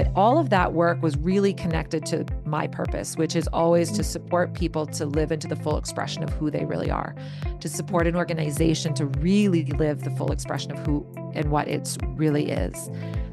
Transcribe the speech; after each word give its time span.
But 0.00 0.12
all 0.16 0.38
of 0.38 0.48
that 0.48 0.72
work 0.72 1.02
was 1.02 1.14
really 1.18 1.52
connected 1.52 2.06
to 2.06 2.24
my 2.46 2.66
purpose, 2.66 3.18
which 3.18 3.36
is 3.36 3.46
always 3.48 3.92
to 3.92 4.02
support 4.02 4.54
people 4.54 4.86
to 4.86 5.04
live 5.04 5.30
into 5.30 5.46
the 5.46 5.56
full 5.56 5.76
expression 5.76 6.22
of 6.22 6.30
who 6.30 6.50
they 6.50 6.64
really 6.64 6.90
are, 6.90 7.14
to 7.60 7.68
support 7.68 8.06
an 8.06 8.16
organization 8.16 8.94
to 8.94 9.04
really 9.04 9.66
live 9.66 10.02
the 10.02 10.10
full 10.12 10.32
expression 10.32 10.72
of 10.72 10.78
who 10.86 11.06
and 11.34 11.50
what 11.50 11.68
it 11.68 11.98
really 12.14 12.50
is. 12.50 12.88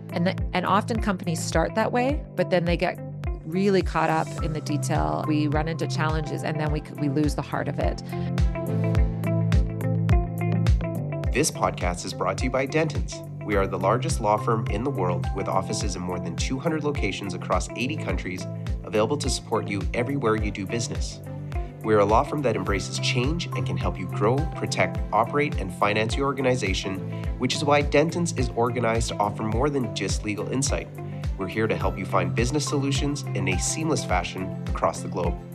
And, 0.10 0.28
the, 0.28 0.38
and 0.52 0.66
often 0.66 1.02
companies 1.02 1.42
start 1.42 1.74
that 1.76 1.94
way, 1.94 2.22
but 2.36 2.50
then 2.50 2.66
they 2.66 2.76
get 2.76 3.00
really 3.46 3.82
caught 3.82 4.10
up 4.10 4.28
in 4.44 4.52
the 4.52 4.60
detail. 4.60 5.24
We 5.26 5.48
run 5.48 5.70
into 5.70 5.88
challenges 5.88 6.44
and 6.44 6.60
then 6.60 6.74
we, 6.74 6.84
we 7.00 7.08
lose 7.08 7.34
the 7.34 7.42
heart 7.42 7.70
of 7.70 7.80
it. 7.80 8.04
This 11.32 11.50
podcast 11.50 12.04
is 12.04 12.14
brought 12.14 12.38
to 12.40 12.44
you 12.44 12.50
by 12.50 12.68
Dentons. 12.68 13.24
We 13.48 13.56
are 13.56 13.66
the 13.66 13.80
largest 13.80 14.20
law 14.20 14.36
firm 14.36 14.68
in 14.72 14.84
the 14.84 14.90
world 14.90 15.26
with 15.34 15.48
offices 15.48 15.96
in 15.96 16.02
more 16.02 16.20
than 16.20 16.36
200 16.36 16.84
locations 16.84 17.34
across 17.34 17.70
80 17.70 17.96
countries, 17.96 18.46
available 18.84 19.16
to 19.16 19.30
support 19.30 19.70
you 19.70 19.82
everywhere 19.94 20.36
you 20.36 20.52
do 20.52 20.66
business. 20.66 21.22
We're 21.82 22.00
a 22.00 22.06
law 22.06 22.24
firm 22.24 22.42
that 22.42 22.58
embraces 22.58 23.00
change 23.00 23.46
and 23.46 23.66
can 23.66 23.78
help 23.78 23.98
you 23.98 24.06
grow, 24.08 24.36
protect, 24.58 25.00
operate, 25.14 25.62
and 25.62 25.74
finance 25.74 26.14
your 26.14 26.26
organization, 26.26 26.98
which 27.40 27.56
is 27.56 27.64
why 27.64 27.84
Dentons 27.84 28.38
is 28.38 28.50
organized 28.58 29.08
to 29.12 29.16
offer 29.16 29.44
more 29.44 29.70
than 29.70 29.96
just 29.96 30.26
legal 30.26 30.52
insight. 30.52 30.90
We're 31.38 31.48
here 31.48 31.68
to 31.68 31.78
help 31.78 31.98
you 31.98 32.04
find 32.04 32.36
business 32.36 32.68
solutions 32.68 33.22
in 33.34 33.48
a 33.48 33.58
seamless 33.60 34.04
fashion 34.04 34.62
across 34.68 35.00
the 35.00 35.08
globe. 35.08 35.47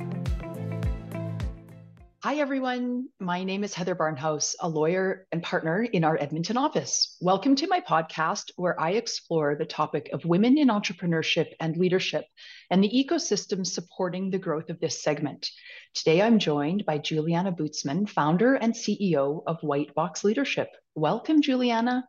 Hi, 2.25 2.37
everyone. 2.37 3.09
My 3.19 3.43
name 3.43 3.65
is 3.65 3.75
Heather 3.75 3.97
Barnhouse, 3.97 4.55
a 4.61 4.69
lawyer 4.69 5.27
and 5.33 5.43
partner 5.43 5.83
in 5.83 6.05
our 6.05 6.17
Edmonton 6.17 6.57
office. 6.57 7.17
Welcome 7.21 7.57
to 7.57 7.67
my 7.67 7.81
podcast, 7.81 8.53
where 8.55 8.81
I 8.81 8.93
explore 8.93 9.57
the 9.57 9.67
topic 9.67 10.09
of 10.13 10.25
women 10.25 10.57
in 10.57 10.69
entrepreneurship 10.69 11.49
and 11.59 11.77
leadership 11.77 12.25
and 12.71 12.81
the 12.85 12.89
ecosystem 12.89 13.67
supporting 13.67 14.31
the 14.31 14.39
growth 14.39 14.71
of 14.71 14.79
this 14.79 15.03
segment. 15.03 15.51
Today, 15.95 16.23
I'm 16.23 16.39
joined 16.39 16.87
by 16.87 16.99
Julianna 16.99 17.51
Bootsman, 17.51 18.09
founder 18.09 18.55
and 18.55 18.73
CEO 18.73 19.43
of 19.45 19.61
White 19.63 19.93
Box 19.97 20.23
Leadership. 20.23 20.69
Welcome, 20.95 21.43
Julianna. 21.43 22.07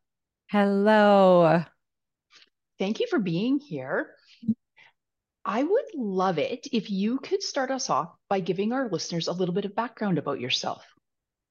Hello. 0.51 1.63
Thank 2.77 2.99
you 2.99 3.07
for 3.09 3.17
being 3.17 3.59
here. 3.59 4.12
I 5.45 5.63
would 5.63 5.85
love 5.93 6.37
it 6.39 6.67
if 6.71 6.89
you 6.89 7.19
could 7.19 7.43
start 7.43 7.69
us 7.69 7.89
off 7.89 8.15
by 8.29 8.39
giving 8.39 8.71
our 8.71 8.89
listeners 8.89 9.27
a 9.27 9.33
little 9.33 9.53
bit 9.53 9.65
of 9.65 9.75
background 9.75 10.17
about 10.17 10.39
yourself. 10.39 10.85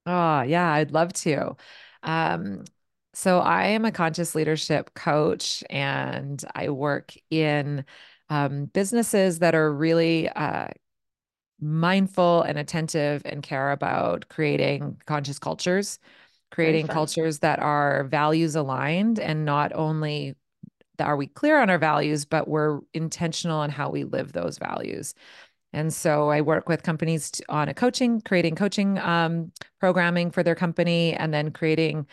Oh, 0.05 0.41
yeah, 0.41 0.71
I'd 0.71 0.91
love 0.91 1.13
to. 1.13 1.55
Um, 2.01 2.65
so, 3.13 3.39
I 3.39 3.67
am 3.67 3.85
a 3.85 3.91
conscious 3.91 4.35
leadership 4.35 4.93
coach 4.95 5.63
and 5.69 6.43
I 6.55 6.69
work 6.69 7.13
in 7.29 7.85
um, 8.29 8.65
businesses 8.65 9.39
that 9.39 9.53
are 9.53 9.71
really 9.71 10.29
uh, 10.29 10.69
mindful 11.59 12.41
and 12.43 12.57
attentive 12.57 13.21
and 13.25 13.43
care 13.43 13.71
about 13.71 14.27
creating 14.29 15.01
conscious 15.05 15.39
cultures, 15.39 15.99
creating 16.51 16.87
cultures 16.87 17.39
that 17.39 17.59
are 17.59 18.05
values 18.05 18.55
aligned 18.55 19.19
and 19.19 19.45
not 19.45 19.71
only 19.73 20.35
are 20.99 21.17
we 21.17 21.27
clear 21.27 21.59
on 21.59 21.69
our 21.69 21.77
values, 21.77 22.25
but 22.25 22.47
we're 22.47 22.79
intentional 22.93 23.59
on 23.59 23.69
how 23.69 23.89
we 23.89 24.03
live 24.03 24.33
those 24.33 24.57
values. 24.57 25.13
And 25.73 25.91
so 25.91 26.29
I 26.29 26.41
work 26.41 26.69
with 26.69 26.83
companies 26.83 27.31
on 27.49 27.67
a 27.67 27.73
coaching, 27.73 28.21
creating 28.21 28.55
coaching 28.55 28.99
um, 28.99 29.51
programming 29.79 30.29
for 30.29 30.43
their 30.43 30.55
company, 30.55 31.13
and 31.13 31.33
then 31.33 31.51
creating 31.51 32.05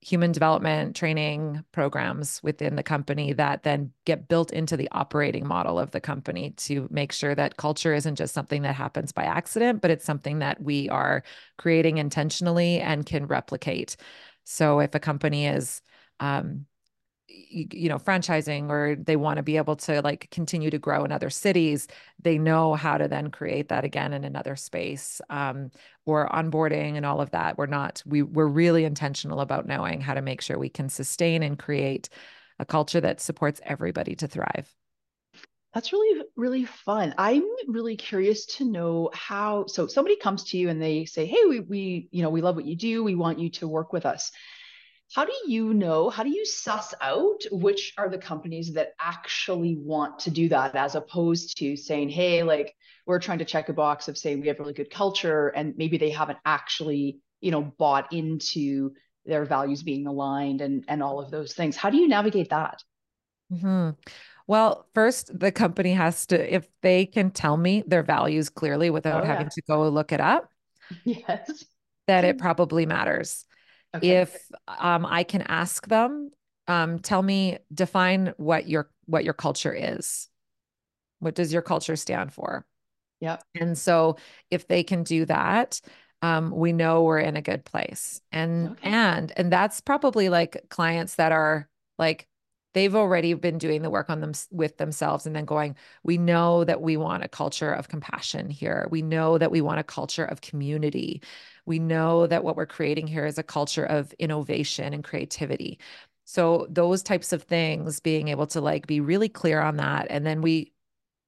human 0.00 0.30
development 0.30 0.94
training 0.94 1.64
programs 1.72 2.40
within 2.44 2.76
the 2.76 2.82
company 2.84 3.32
that 3.32 3.64
then 3.64 3.92
get 4.04 4.28
built 4.28 4.52
into 4.52 4.76
the 4.76 4.88
operating 4.92 5.44
model 5.44 5.76
of 5.76 5.90
the 5.90 6.00
company 6.00 6.50
to 6.50 6.86
make 6.92 7.10
sure 7.10 7.34
that 7.34 7.56
culture 7.56 7.92
isn't 7.92 8.14
just 8.14 8.32
something 8.32 8.62
that 8.62 8.76
happens 8.76 9.10
by 9.10 9.24
accident, 9.24 9.82
but 9.82 9.90
it's 9.90 10.04
something 10.04 10.38
that 10.38 10.62
we 10.62 10.88
are 10.88 11.24
creating 11.56 11.98
intentionally 11.98 12.78
and 12.78 13.06
can 13.06 13.26
replicate. 13.26 13.96
So 14.44 14.78
if 14.78 14.94
a 14.94 15.00
company 15.00 15.48
is 15.48 15.82
um, 16.20 16.66
you 17.28 17.88
know 17.88 17.98
franchising 17.98 18.70
or 18.70 18.96
they 18.96 19.16
want 19.16 19.36
to 19.36 19.42
be 19.42 19.58
able 19.58 19.76
to 19.76 20.00
like 20.00 20.30
continue 20.30 20.70
to 20.70 20.78
grow 20.78 21.04
in 21.04 21.12
other 21.12 21.28
cities 21.28 21.86
they 22.20 22.38
know 22.38 22.74
how 22.74 22.98
to 22.98 23.06
then 23.06 23.30
create 23.30 23.68
that 23.68 23.84
again 23.84 24.12
in 24.12 24.24
another 24.24 24.56
space 24.56 25.20
um, 25.30 25.70
or 26.08 26.28
onboarding 26.28 26.96
and 26.96 27.04
all 27.04 27.20
of 27.20 27.30
that. 27.30 27.58
We're 27.58 27.66
not 27.66 28.02
we 28.06 28.22
we're 28.22 28.46
really 28.46 28.84
intentional 28.84 29.40
about 29.40 29.66
knowing 29.66 30.00
how 30.00 30.14
to 30.14 30.22
make 30.22 30.40
sure 30.40 30.58
we 30.58 30.68
can 30.68 30.88
sustain 30.88 31.42
and 31.42 31.58
create 31.58 32.08
a 32.58 32.64
culture 32.64 33.00
that 33.00 33.20
supports 33.20 33.60
everybody 33.62 34.16
to 34.16 34.26
thrive. 34.26 34.74
That's 35.74 35.92
really 35.92 36.24
really 36.34 36.64
fun. 36.64 37.14
I'm 37.18 37.44
really 37.68 37.96
curious 37.96 38.46
to 38.56 38.64
know 38.64 39.10
how 39.12 39.66
so 39.66 39.86
somebody 39.86 40.16
comes 40.16 40.44
to 40.44 40.56
you 40.56 40.70
and 40.70 40.82
they 40.82 41.04
say 41.04 41.26
hey 41.26 41.44
we 41.48 41.60
we 41.60 42.08
you 42.10 42.22
know 42.22 42.30
we 42.30 42.40
love 42.40 42.56
what 42.56 42.64
you 42.64 42.74
do. 42.74 43.04
We 43.04 43.14
want 43.14 43.38
you 43.38 43.50
to 43.50 43.68
work 43.68 43.92
with 43.92 44.06
us 44.06 44.32
how 45.14 45.24
do 45.24 45.32
you 45.46 45.72
know 45.72 46.10
how 46.10 46.22
do 46.22 46.30
you 46.30 46.44
suss 46.44 46.94
out 47.00 47.42
which 47.50 47.94
are 47.96 48.08
the 48.08 48.18
companies 48.18 48.72
that 48.72 48.92
actually 49.00 49.76
want 49.76 50.18
to 50.18 50.30
do 50.30 50.48
that 50.48 50.74
as 50.74 50.94
opposed 50.94 51.56
to 51.58 51.76
saying 51.76 52.08
hey 52.08 52.42
like 52.42 52.74
we're 53.06 53.18
trying 53.18 53.38
to 53.38 53.44
check 53.44 53.68
a 53.68 53.72
box 53.72 54.08
of 54.08 54.18
saying 54.18 54.40
we 54.40 54.48
have 54.48 54.58
really 54.58 54.72
good 54.72 54.90
culture 54.90 55.48
and 55.48 55.74
maybe 55.76 55.96
they 55.96 56.10
haven't 56.10 56.38
actually 56.44 57.20
you 57.40 57.50
know 57.50 57.62
bought 57.78 58.12
into 58.12 58.92
their 59.24 59.44
values 59.44 59.82
being 59.82 60.06
aligned 60.06 60.60
and 60.60 60.84
and 60.88 61.02
all 61.02 61.20
of 61.20 61.30
those 61.30 61.54
things 61.54 61.76
how 61.76 61.90
do 61.90 61.96
you 61.96 62.08
navigate 62.08 62.50
that 62.50 62.82
mm-hmm. 63.52 63.90
well 64.46 64.86
first 64.94 65.38
the 65.38 65.52
company 65.52 65.92
has 65.92 66.26
to 66.26 66.54
if 66.54 66.68
they 66.82 67.06
can 67.06 67.30
tell 67.30 67.56
me 67.56 67.82
their 67.86 68.02
values 68.02 68.48
clearly 68.50 68.90
without 68.90 69.22
oh, 69.22 69.24
yeah. 69.24 69.32
having 69.32 69.48
to 69.48 69.62
go 69.62 69.88
look 69.88 70.12
it 70.12 70.20
up 70.20 70.50
yes 71.04 71.64
that 72.06 72.24
it 72.24 72.38
probably 72.38 72.86
matters 72.86 73.44
Okay. 73.96 74.18
If 74.18 74.36
um, 74.66 75.06
I 75.06 75.24
can 75.24 75.42
ask 75.42 75.86
them, 75.86 76.30
um, 76.66 76.98
tell 76.98 77.22
me, 77.22 77.58
define 77.72 78.34
what 78.36 78.68
your 78.68 78.90
what 79.06 79.24
your 79.24 79.34
culture 79.34 79.74
is. 79.74 80.28
What 81.20 81.34
does 81.34 81.52
your 81.52 81.62
culture 81.62 81.96
stand 81.96 82.32
for? 82.32 82.66
Yeah. 83.20 83.38
And 83.58 83.76
so 83.76 84.16
if 84.50 84.68
they 84.68 84.82
can 84.82 85.02
do 85.02 85.24
that, 85.24 85.80
um, 86.22 86.50
we 86.50 86.72
know 86.72 87.02
we're 87.02 87.18
in 87.18 87.36
a 87.36 87.42
good 87.42 87.64
place. 87.64 88.20
And 88.30 88.70
okay. 88.70 88.90
and 88.90 89.32
and 89.36 89.52
that's 89.52 89.80
probably 89.80 90.28
like 90.28 90.66
clients 90.68 91.16
that 91.16 91.32
are 91.32 91.68
like 91.98 92.28
they've 92.78 92.94
already 92.94 93.34
been 93.34 93.58
doing 93.58 93.82
the 93.82 93.90
work 93.90 94.08
on 94.08 94.20
them 94.20 94.30
with 94.52 94.76
themselves 94.76 95.26
and 95.26 95.34
then 95.34 95.44
going 95.44 95.74
we 96.04 96.16
know 96.16 96.62
that 96.62 96.80
we 96.80 96.96
want 96.96 97.24
a 97.24 97.28
culture 97.28 97.72
of 97.72 97.88
compassion 97.88 98.48
here. 98.48 98.86
We 98.88 99.02
know 99.02 99.36
that 99.36 99.50
we 99.50 99.60
want 99.60 99.80
a 99.80 99.82
culture 99.82 100.24
of 100.24 100.42
community. 100.42 101.20
We 101.66 101.80
know 101.80 102.28
that 102.28 102.44
what 102.44 102.54
we're 102.54 102.66
creating 102.66 103.08
here 103.08 103.26
is 103.26 103.36
a 103.36 103.42
culture 103.42 103.84
of 103.84 104.12
innovation 104.20 104.94
and 104.94 105.02
creativity. 105.02 105.80
So 106.24 106.68
those 106.70 107.02
types 107.02 107.32
of 107.32 107.42
things 107.42 107.98
being 107.98 108.28
able 108.28 108.46
to 108.48 108.60
like 108.60 108.86
be 108.86 109.00
really 109.00 109.28
clear 109.28 109.60
on 109.60 109.78
that 109.78 110.06
and 110.08 110.24
then 110.24 110.40
we 110.40 110.72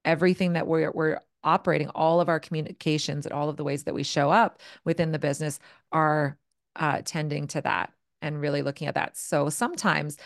everything 0.04 0.52
that 0.52 0.68
we're 0.68 0.92
we're 0.92 1.18
operating 1.42 1.88
all 1.96 2.20
of 2.20 2.28
our 2.28 2.38
communications 2.38 3.26
and 3.26 3.32
all 3.32 3.48
of 3.48 3.56
the 3.56 3.64
ways 3.64 3.84
that 3.84 3.94
we 3.94 4.04
show 4.04 4.30
up 4.30 4.60
within 4.84 5.10
the 5.10 5.18
business 5.18 5.58
are 5.90 6.38
uh, 6.76 7.02
tending 7.04 7.48
to 7.48 7.60
that 7.60 7.92
and 8.22 8.40
really 8.40 8.62
looking 8.62 8.86
at 8.86 8.94
that. 8.94 9.16
So 9.16 9.48
sometimes 9.48 10.16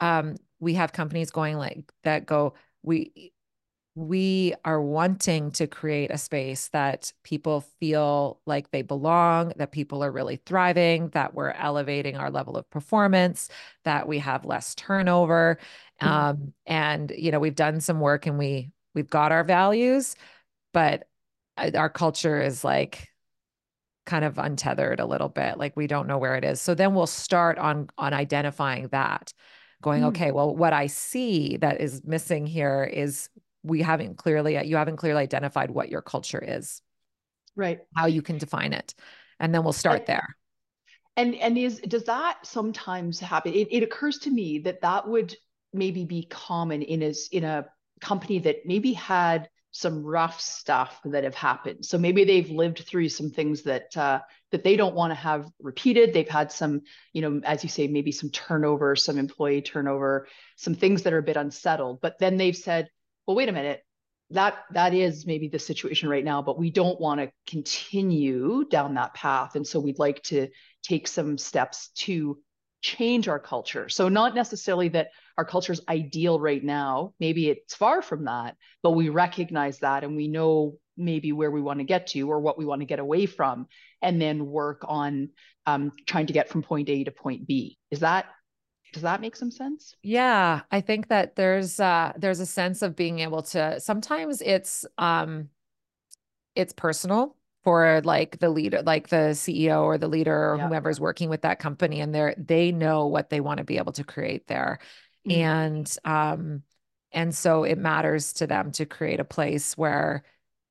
um, 0.00 0.36
we 0.60 0.74
have 0.74 0.92
companies 0.92 1.30
going 1.30 1.56
like 1.56 1.90
that 2.02 2.26
go 2.26 2.54
we 2.82 3.32
we 3.96 4.52
are 4.62 4.80
wanting 4.80 5.50
to 5.50 5.66
create 5.66 6.10
a 6.10 6.18
space 6.18 6.68
that 6.68 7.14
people 7.24 7.62
feel 7.80 8.38
like 8.44 8.70
they 8.70 8.82
belong, 8.82 9.54
that 9.56 9.72
people 9.72 10.04
are 10.04 10.12
really 10.12 10.36
thriving, 10.44 11.08
that 11.08 11.32
we're 11.32 11.52
elevating 11.52 12.14
our 12.14 12.30
level 12.30 12.58
of 12.58 12.68
performance, 12.68 13.48
that 13.84 14.06
we 14.06 14.18
have 14.18 14.44
less 14.44 14.74
turnover. 14.74 15.58
Mm-hmm. 16.02 16.12
Um, 16.12 16.52
and 16.66 17.10
you 17.16 17.32
know, 17.32 17.40
we've 17.40 17.54
done 17.54 17.80
some 17.80 18.00
work 18.00 18.26
and 18.26 18.36
we 18.38 18.70
we've 18.94 19.08
got 19.08 19.32
our 19.32 19.44
values, 19.44 20.14
but 20.74 21.08
uh, 21.56 21.70
our 21.74 21.88
culture 21.88 22.40
is 22.40 22.64
like 22.64 23.08
kind 24.04 24.26
of 24.26 24.38
untethered 24.38 25.00
a 25.00 25.06
little 25.06 25.28
bit 25.28 25.58
like 25.58 25.76
we 25.76 25.88
don't 25.88 26.06
know 26.06 26.16
where 26.16 26.36
it 26.36 26.44
is 26.44 26.60
so 26.60 26.76
then 26.76 26.94
we'll 26.94 27.08
start 27.08 27.58
on 27.58 27.88
on 27.98 28.14
identifying 28.14 28.86
that 28.92 29.32
going, 29.82 30.02
mm. 30.02 30.08
okay, 30.08 30.32
well, 30.32 30.54
what 30.54 30.72
I 30.72 30.86
see 30.86 31.56
that 31.58 31.80
is 31.80 32.02
missing 32.04 32.46
here 32.46 32.84
is 32.84 33.28
we 33.62 33.82
haven't 33.82 34.16
clearly, 34.16 34.64
you 34.66 34.76
haven't 34.76 34.96
clearly 34.96 35.22
identified 35.22 35.70
what 35.70 35.88
your 35.88 36.02
culture 36.02 36.42
is, 36.42 36.80
right? 37.56 37.80
How 37.94 38.06
you 38.06 38.22
can 38.22 38.38
define 38.38 38.72
it. 38.72 38.94
And 39.40 39.54
then 39.54 39.64
we'll 39.64 39.72
start 39.72 40.00
and, 40.00 40.06
there. 40.06 40.36
And, 41.16 41.34
and 41.34 41.58
is, 41.58 41.80
does 41.80 42.04
that 42.04 42.38
sometimes 42.44 43.20
happen? 43.20 43.52
It, 43.52 43.68
it 43.70 43.82
occurs 43.82 44.18
to 44.20 44.30
me 44.30 44.60
that 44.60 44.82
that 44.82 45.08
would 45.08 45.34
maybe 45.72 46.04
be 46.04 46.24
common 46.24 46.82
in 46.82 47.02
a, 47.02 47.12
in 47.32 47.44
a 47.44 47.66
company 48.00 48.38
that 48.40 48.66
maybe 48.66 48.92
had 48.92 49.48
some 49.76 50.02
rough 50.02 50.40
stuff 50.40 51.00
that 51.04 51.24
have 51.24 51.34
happened. 51.34 51.84
So 51.84 51.98
maybe 51.98 52.24
they've 52.24 52.50
lived 52.50 52.78
through 52.78 53.10
some 53.10 53.30
things 53.30 53.62
that 53.62 53.94
uh, 53.96 54.20
that 54.50 54.64
they 54.64 54.76
don't 54.76 54.94
want 54.94 55.10
to 55.10 55.14
have 55.16 55.50
repeated. 55.60 56.14
They've 56.14 56.28
had 56.28 56.50
some, 56.50 56.80
you 57.12 57.20
know, 57.20 57.40
as 57.44 57.62
you 57.62 57.68
say, 57.68 57.86
maybe 57.86 58.12
some 58.12 58.30
turnover, 58.30 58.96
some 58.96 59.18
employee 59.18 59.60
turnover, 59.60 60.28
some 60.56 60.74
things 60.74 61.02
that 61.02 61.12
are 61.12 61.18
a 61.18 61.22
bit 61.22 61.36
unsettled. 61.36 62.00
But 62.00 62.18
then 62.18 62.38
they've 62.38 62.56
said, 62.56 62.88
well, 63.26 63.36
wait 63.36 63.50
a 63.50 63.52
minute, 63.52 63.82
that 64.30 64.54
that 64.72 64.94
is 64.94 65.26
maybe 65.26 65.48
the 65.48 65.58
situation 65.58 66.08
right 66.08 66.24
now, 66.24 66.42
but 66.42 66.58
we 66.58 66.70
don't 66.70 67.00
want 67.00 67.20
to 67.20 67.30
continue 67.46 68.64
down 68.70 68.94
that 68.94 69.14
path, 69.14 69.56
and 69.56 69.66
so 69.66 69.78
we'd 69.78 69.98
like 69.98 70.22
to 70.24 70.48
take 70.82 71.06
some 71.06 71.36
steps 71.36 71.88
to 71.96 72.38
change 72.80 73.28
our 73.28 73.38
culture. 73.38 73.88
So 73.88 74.08
not 74.08 74.34
necessarily 74.34 74.88
that 74.90 75.08
our 75.38 75.44
culture 75.44 75.72
is 75.72 75.82
ideal 75.88 76.40
right 76.40 76.62
now. 76.62 77.12
Maybe 77.20 77.48
it's 77.48 77.74
far 77.74 78.02
from 78.02 78.24
that, 78.24 78.56
but 78.82 78.92
we 78.92 79.08
recognize 79.08 79.80
that 79.80 80.04
and 80.04 80.16
we 80.16 80.28
know 80.28 80.78
maybe 80.96 81.32
where 81.32 81.50
we 81.50 81.60
want 81.60 81.80
to 81.80 81.84
get 81.84 82.06
to 82.08 82.22
or 82.30 82.40
what 82.40 82.58
we 82.58 82.64
want 82.64 82.80
to 82.80 82.86
get 82.86 82.98
away 82.98 83.26
from, 83.26 83.66
and 84.00 84.20
then 84.20 84.46
work 84.46 84.82
on 84.86 85.30
um, 85.66 85.92
trying 86.06 86.26
to 86.26 86.32
get 86.32 86.48
from 86.48 86.62
point 86.62 86.88
A 86.88 87.04
to 87.04 87.10
point 87.10 87.46
B. 87.46 87.78
Is 87.90 88.00
that 88.00 88.26
does 88.92 89.02
that 89.02 89.20
make 89.20 89.36
some 89.36 89.50
sense? 89.50 89.94
Yeah, 90.02 90.62
I 90.70 90.80
think 90.80 91.08
that 91.08 91.36
there's 91.36 91.78
uh 91.80 92.12
there's 92.16 92.40
a 92.40 92.46
sense 92.46 92.82
of 92.82 92.96
being 92.96 93.18
able 93.18 93.42
to 93.42 93.78
sometimes 93.80 94.40
it's 94.40 94.86
um 94.96 95.50
it's 96.54 96.72
personal 96.72 97.36
for 97.62 98.00
like 98.04 98.38
the 98.38 98.48
leader 98.48 98.80
like 98.82 99.08
the 99.08 99.34
CEO 99.34 99.82
or 99.82 99.98
the 99.98 100.08
leader 100.08 100.52
or 100.52 100.56
yeah. 100.56 100.68
whoever's 100.68 101.00
working 101.00 101.28
with 101.28 101.42
that 101.42 101.58
company 101.58 102.00
and 102.00 102.14
they're 102.14 102.34
they 102.38 102.70
know 102.72 103.06
what 103.08 103.28
they 103.28 103.40
want 103.40 103.58
to 103.58 103.64
be 103.64 103.76
able 103.76 103.92
to 103.92 104.04
create 104.04 104.46
there 104.46 104.78
mm. 105.26 105.36
and 105.36 105.96
um 106.04 106.62
and 107.12 107.34
so 107.34 107.64
it 107.64 107.78
matters 107.78 108.34
to 108.34 108.46
them 108.46 108.72
to 108.72 108.84
create 108.84 109.20
a 109.20 109.24
place 109.24 109.76
where 109.76 110.24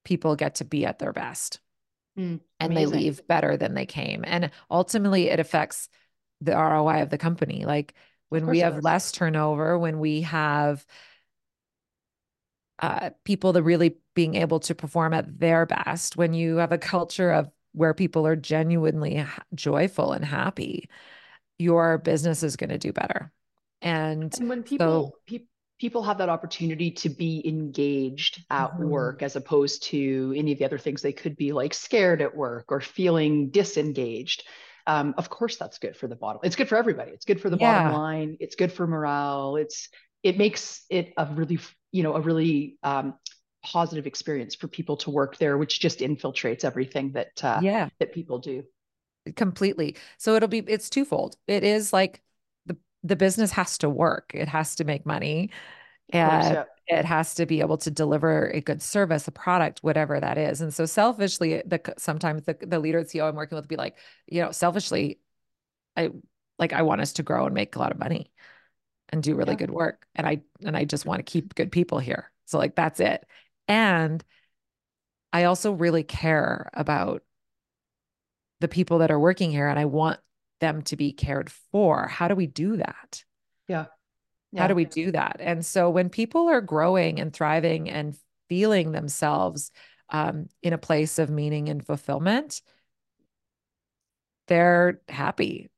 people 0.04 0.36
get 0.36 0.56
to 0.56 0.66
be 0.66 0.86
at 0.86 1.00
their 1.00 1.14
best. 1.14 1.60
Mm. 2.18 2.40
and 2.62 2.78
they 2.78 2.86
leave 2.86 3.28
better 3.28 3.58
than 3.58 3.74
they 3.74 3.86
came. 3.86 4.24
And 4.26 4.50
ultimately 4.72 5.28
it 5.28 5.42
affects 5.42 5.90
the 6.40 6.54
ROI 6.54 7.02
of 7.02 7.10
the 7.10 7.18
company. 7.18 7.66
Like 7.66 7.94
when 8.30 8.48
we 8.48 8.60
have 8.60 8.84
less 8.84 9.12
turnover 9.12 9.78
when 9.78 10.00
we 10.00 10.22
have 10.22 10.86
uh, 12.80 13.12
people 13.24 13.54
that 13.54 13.64
really 13.64 13.98
being 14.14 14.36
able 14.36 14.60
to 14.60 14.76
perform 14.76 15.14
at 15.14 15.40
their 15.40 15.66
best 15.66 16.18
when 16.18 16.34
you 16.34 16.58
have 16.58 16.72
a 16.72 16.78
culture 16.78 17.32
of 17.32 17.50
where 17.72 17.94
people 17.94 18.28
are 18.28 18.36
genuinely 18.36 19.26
joyful 19.54 20.12
and 20.12 20.26
happy 20.26 20.90
your 21.58 21.98
business 21.98 22.44
is 22.44 22.58
going 22.58 22.70
to 22.70 22.78
do 22.78 22.92
better 22.92 23.32
and, 23.86 24.34
and 24.40 24.50
when 24.50 24.64
people 24.64 25.14
so, 25.14 25.38
pe- 25.38 25.46
people 25.80 26.04
have 26.04 26.18
that 26.18 26.30
opportunity 26.30 26.90
to 26.90 27.10
be 27.10 27.48
engaged 27.48 28.44
at 28.50 28.72
mm-hmm. 28.72 28.90
work 28.90 29.22
as 29.22 29.36
opposed 29.36 29.84
to 29.84 30.34
any 30.36 30.52
of 30.52 30.58
the 30.58 30.66
other 30.66 30.78
things 30.78 31.02
they 31.02 31.14
could 31.14 31.36
be 31.36 31.52
like 31.52 31.74
scared 31.74 32.22
at 32.22 32.36
work 32.36 32.66
or 32.70 32.82
feeling 32.82 33.50
disengaged. 33.50 34.44
Um, 34.88 35.16
of 35.18 35.30
course 35.30 35.58
that's 35.58 35.80
good 35.80 35.98
for 35.98 36.08
the 36.08 36.16
bottom 36.16 36.42
it's 36.44 36.56
good 36.56 36.70
for 36.70 36.78
everybody. 36.78 37.12
It's 37.12 37.26
good 37.26 37.42
for 37.42 37.50
the 37.50 37.58
yeah. 37.58 37.84
bottom 37.84 37.98
line. 38.00 38.38
It's 38.40 38.56
good 38.56 38.72
for 38.72 38.88
morale. 38.88 39.56
It's 39.56 39.90
it 40.24 40.38
makes 40.38 40.84
it 40.90 41.14
a 41.18 41.28
really 41.34 41.60
you 41.92 42.04
know 42.04 42.16
a 42.16 42.22
really 42.22 42.78
um, 42.84 43.16
positive 43.64 44.08
experience 44.08 44.56
for 44.56 44.68
people 44.68 44.98
to 44.98 45.10
work 45.10 45.38
there 45.38 45.58
which 45.58 45.80
just 45.80 46.00
infiltrates 46.00 46.64
everything 46.64 47.12
that 47.14 47.44
uh, 47.44 47.60
yeah. 47.62 47.90
that 48.00 48.14
people 48.14 48.40
do. 48.40 48.64
Completely. 49.36 49.96
So 50.18 50.36
it'll 50.36 50.50
be 50.50 50.60
it's 50.60 50.90
twofold. 50.90 51.36
It 51.48 51.64
is 51.64 51.92
like 51.92 52.22
the 53.06 53.16
business 53.16 53.52
has 53.52 53.78
to 53.78 53.90
work. 53.90 54.32
It 54.34 54.48
has 54.48 54.76
to 54.76 54.84
make 54.84 55.06
money. 55.06 55.52
And 56.10 56.44
course, 56.44 56.66
yeah. 56.90 57.00
it 57.00 57.06
has 57.06 57.36
to 57.36 57.46
be 57.46 57.62
able 57.62 57.78
to 57.80 57.92
deliver 57.92 58.50
a 58.50 58.62
good 58.62 58.82
service 58.82 59.28
a 59.28 59.32
product 59.32 59.80
whatever 59.82 60.20
that 60.20 60.38
is. 60.38 60.62
And 60.62 60.74
so 60.74 60.86
selfishly 60.86 61.62
the 61.66 61.82
sometimes 61.98 62.44
the, 62.44 62.58
the 62.62 62.80
leader 62.80 63.04
the 63.04 63.10
ceo 63.10 63.28
i'm 63.28 63.36
working 63.36 63.56
with 63.56 63.66
will 63.66 63.70
be 63.70 63.76
like 63.76 63.98
you 64.28 64.42
know 64.42 64.52
selfishly 64.52 65.20
i 65.98 66.10
like 66.60 66.74
i 66.74 66.84
want 66.84 67.02
us 67.02 67.14
to 67.14 67.24
grow 67.24 67.46
and 67.46 67.56
make 67.56 67.76
a 67.76 67.80
lot 67.80 67.92
of 67.92 68.00
money 68.00 68.32
and 69.10 69.24
do 69.24 69.36
really 69.36 69.54
yeah. 69.54 69.58
good 69.58 69.72
work. 69.72 70.06
And 70.16 70.28
i 70.28 70.42
and 70.64 70.76
i 70.76 70.86
just 70.86 71.06
want 71.06 71.20
to 71.26 71.32
keep 71.32 71.56
good 71.56 71.72
people 71.72 72.00
here. 72.00 72.32
So 72.46 72.58
like 72.58 72.76
that's 72.76 73.00
it. 73.00 73.26
And 73.68 74.24
i 75.34 75.46
also 75.46 75.72
really 75.72 76.04
care 76.04 76.70
about 76.74 77.24
the 78.62 78.68
people 78.68 79.00
that 79.00 79.12
are 79.12 79.20
working 79.20 79.52
here 79.52 79.68
and 79.68 79.78
i 79.78 79.86
want 79.86 80.20
them 80.60 80.82
to 80.82 80.96
be 80.96 81.12
cared 81.12 81.52
for 81.72 82.08
how 82.08 82.28
do 82.28 82.36
we 82.36 82.48
do 82.48 82.78
that 82.78 83.24
yeah, 83.68 83.86
yeah. 84.52 84.62
how 84.62 84.68
do 84.68 84.76
we 84.76 84.86
do 84.86 85.12
that 85.12 85.38
and 85.40 85.66
so 85.66 85.90
when 85.90 86.10
people 86.10 86.50
are 86.50 86.62
growing 86.62 87.20
and 87.20 87.34
thriving 87.34 87.90
and 87.90 88.16
feeling 88.48 88.92
themselves 88.92 89.72
um, 90.10 90.48
in 90.62 90.74
a 90.74 90.78
place 90.78 91.20
of 91.20 91.30
meaning 91.30 91.70
and 91.70 91.86
fulfillment 91.86 92.62
they're 94.48 95.02
happy 95.10 95.70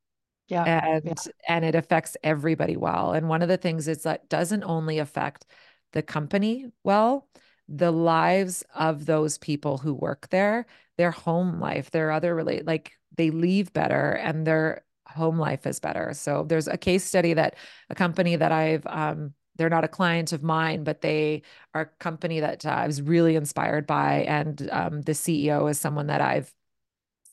yeah. 0.48 0.64
And 0.64 1.04
yeah. 1.06 1.32
and 1.48 1.66
it 1.66 1.76
affects 1.76 2.16
everybody 2.24 2.78
well. 2.78 3.12
And 3.14 3.28
one 3.28 3.42
of 3.42 3.50
the 3.50 3.58
things 3.58 3.88
is 3.88 4.04
that 4.04 4.30
doesn't 4.30 4.64
only 4.64 5.00
affect 5.00 5.46
the 5.94 6.02
company 6.02 6.68
well, 6.84 7.28
the 7.68 7.92
lives 7.92 8.64
of 8.74 9.06
those 9.06 9.38
people 9.38 9.78
who 9.78 9.94
work 9.94 10.30
there, 10.30 10.66
their 10.98 11.12
home 11.12 11.60
life, 11.60 11.92
their 11.92 12.12
other 12.12 12.34
relate 12.34 12.66
like 12.66 12.94
they 13.18 13.30
leave 13.32 13.74
better 13.74 14.12
and 14.14 14.46
their 14.46 14.84
home 15.08 15.38
life 15.38 15.66
is 15.66 15.80
better. 15.80 16.14
So 16.14 16.46
there's 16.48 16.68
a 16.68 16.78
case 16.78 17.04
study 17.04 17.34
that 17.34 17.56
a 17.90 17.96
company 17.96 18.36
that 18.36 18.52
I've 18.52 18.86
um 18.88 19.34
they're 19.58 19.70
not 19.70 19.84
a 19.84 19.88
client 19.88 20.34
of 20.34 20.44
mine, 20.44 20.84
but 20.84 21.02
they 21.02 21.42
are 21.74 21.82
a 21.82 21.86
company 22.00 22.40
that 22.42 22.66
uh, 22.66 22.70
I 22.70 22.86
was 22.86 23.02
really 23.02 23.36
inspired 23.36 23.88
by. 23.88 24.20
And 24.28 24.70
um, 24.72 25.02
the 25.02 25.14
CEO 25.14 25.68
is 25.68 25.80
someone 25.80 26.08
that 26.08 26.22
I've 26.22 26.54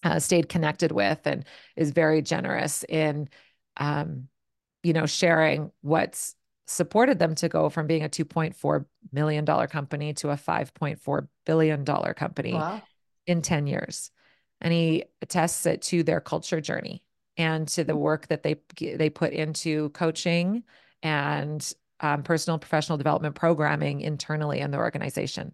uh, 0.02 0.18
stayed 0.18 0.48
connected 0.48 0.90
with 0.90 1.20
and 1.26 1.44
is 1.76 1.90
very 1.90 2.22
generous 2.22 2.82
in 2.88 3.28
um, 3.76 4.28
you 4.82 4.92
know 4.92 5.06
sharing 5.06 5.70
what's 5.80 6.36
supported 6.66 7.18
them 7.18 7.34
to 7.34 7.48
go 7.48 7.68
from 7.68 7.86
being 7.86 8.04
a 8.04 8.08
2.4 8.08 8.84
million 9.12 9.44
dollar 9.44 9.66
company 9.66 10.14
to 10.14 10.30
a 10.30 10.34
5.4 10.34 11.28
billion 11.44 11.84
dollar 11.84 12.14
company 12.14 12.54
wow. 12.54 12.82
in 13.26 13.42
10 13.42 13.66
years 13.66 14.10
and 14.64 14.72
he 14.72 15.04
attests 15.22 15.66
it 15.66 15.82
to 15.82 16.02
their 16.02 16.20
culture 16.20 16.60
journey 16.60 17.04
and 17.36 17.68
to 17.68 17.84
the 17.84 17.94
work 17.94 18.26
that 18.28 18.42
they 18.42 18.56
they 18.80 19.10
put 19.10 19.32
into 19.32 19.90
coaching 19.90 20.64
and 21.02 21.72
um, 22.00 22.24
personal 22.24 22.58
professional 22.58 22.98
development 22.98 23.36
programming 23.36 24.00
internally 24.00 24.58
in 24.58 24.72
the 24.72 24.78
organization 24.78 25.52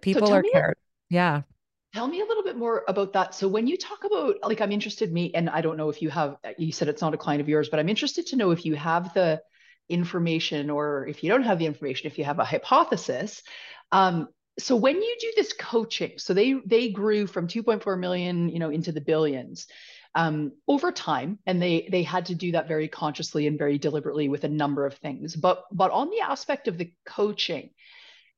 people 0.00 0.26
so 0.26 0.34
are 0.34 0.42
cared 0.42 0.76
yeah 1.08 1.42
Tell 1.94 2.08
me 2.08 2.22
a 2.22 2.24
little 2.24 2.42
bit 2.42 2.56
more 2.56 2.84
about 2.88 3.12
that. 3.12 3.34
So 3.34 3.48
when 3.48 3.66
you 3.66 3.76
talk 3.76 4.04
about 4.04 4.36
like 4.42 4.62
I'm 4.62 4.72
interested 4.72 5.12
me 5.12 5.30
and 5.34 5.50
I 5.50 5.60
don't 5.60 5.76
know 5.76 5.90
if 5.90 6.00
you 6.00 6.08
have 6.08 6.38
you 6.56 6.72
said 6.72 6.88
it's 6.88 7.02
not 7.02 7.12
a 7.12 7.18
client 7.18 7.42
of 7.42 7.50
yours, 7.50 7.68
but 7.68 7.78
I'm 7.78 7.90
interested 7.90 8.24
to 8.28 8.36
know 8.36 8.50
if 8.50 8.64
you 8.64 8.74
have 8.76 9.12
the 9.12 9.42
information 9.90 10.70
or 10.70 11.06
if 11.06 11.22
you 11.22 11.28
don't 11.28 11.42
have 11.42 11.58
the 11.58 11.66
information, 11.66 12.06
if 12.06 12.16
you 12.16 12.24
have 12.24 12.38
a 12.38 12.44
hypothesis. 12.44 13.42
Um, 13.90 14.28
so 14.58 14.76
when 14.76 14.96
you 14.96 15.16
do 15.20 15.32
this 15.36 15.52
coaching, 15.52 16.12
so 16.18 16.34
they 16.34 16.54
they 16.66 16.90
grew 16.90 17.26
from 17.26 17.48
2.4 17.48 17.98
million, 17.98 18.48
you 18.48 18.58
know, 18.58 18.70
into 18.70 18.92
the 18.92 19.00
billions 19.00 19.66
um, 20.14 20.52
over 20.68 20.92
time, 20.92 21.38
and 21.46 21.60
they 21.60 21.88
they 21.90 22.02
had 22.02 22.26
to 22.26 22.34
do 22.34 22.52
that 22.52 22.68
very 22.68 22.88
consciously 22.88 23.46
and 23.46 23.58
very 23.58 23.78
deliberately 23.78 24.28
with 24.28 24.44
a 24.44 24.48
number 24.48 24.84
of 24.84 24.94
things. 24.94 25.34
But 25.34 25.64
but 25.72 25.90
on 25.90 26.10
the 26.10 26.20
aspect 26.20 26.68
of 26.68 26.76
the 26.76 26.92
coaching, 27.06 27.70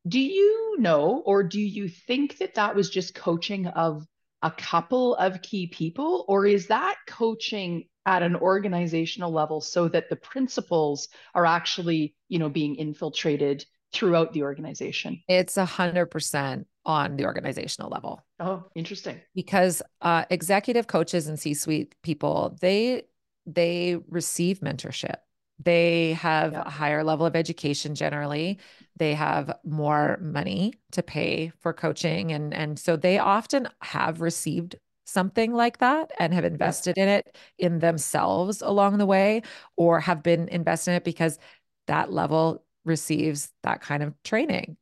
do 0.06 0.20
you 0.20 0.76
know, 0.78 1.22
or 1.26 1.42
do 1.42 1.60
you 1.60 1.88
think 1.88 2.38
that 2.38 2.54
that 2.54 2.76
was 2.76 2.90
just 2.90 3.14
coaching 3.14 3.66
of 3.66 4.06
a 4.42 4.50
couple 4.50 5.16
of 5.16 5.42
key 5.42 5.66
people, 5.66 6.24
or 6.28 6.46
is 6.46 6.68
that 6.68 6.96
coaching 7.08 7.88
at 8.06 8.22
an 8.22 8.36
organizational 8.36 9.32
level 9.32 9.60
so 9.60 9.88
that 9.88 10.10
the 10.10 10.16
principles 10.16 11.08
are 11.34 11.46
actually, 11.46 12.14
you 12.28 12.38
know, 12.38 12.50
being 12.50 12.76
infiltrated 12.76 13.64
throughout 13.94 14.32
the 14.32 14.42
organization? 14.42 15.22
It's 15.28 15.56
a 15.56 15.64
hundred 15.64 16.06
percent 16.06 16.66
on 16.84 17.16
the 17.16 17.24
organizational 17.24 17.90
level. 17.90 18.24
Oh, 18.40 18.64
interesting. 18.74 19.20
Because 19.34 19.80
uh, 20.02 20.24
executive 20.28 20.86
coaches 20.86 21.28
and 21.28 21.38
C-suite 21.38 21.94
people, 22.02 22.58
they 22.60 23.04
they 23.46 23.96
receive 24.08 24.60
mentorship 24.60 25.16
they 25.62 26.14
have 26.14 26.52
yeah. 26.52 26.62
a 26.66 26.70
higher 26.70 27.04
level 27.04 27.26
of 27.26 27.36
education 27.36 27.94
generally. 27.94 28.58
They 28.96 29.14
have 29.14 29.56
more 29.64 30.18
money 30.20 30.74
to 30.92 31.02
pay 31.02 31.52
for 31.60 31.72
coaching. 31.72 32.32
And, 32.32 32.52
and 32.52 32.78
so 32.78 32.96
they 32.96 33.18
often 33.18 33.68
have 33.80 34.20
received 34.20 34.76
something 35.06 35.52
like 35.52 35.78
that 35.78 36.10
and 36.18 36.32
have 36.32 36.44
invested 36.44 36.96
in 36.98 37.08
it 37.08 37.36
in 37.58 37.78
themselves 37.78 38.62
along 38.62 38.98
the 38.98 39.06
way 39.06 39.42
or 39.76 40.00
have 40.00 40.22
been 40.22 40.48
invested 40.48 40.92
in 40.92 40.96
it 40.96 41.04
because 41.04 41.38
that 41.86 42.10
level 42.10 42.63
receives 42.84 43.50
that 43.62 43.80
kind 43.80 44.02
of 44.02 44.14
training. 44.22 44.76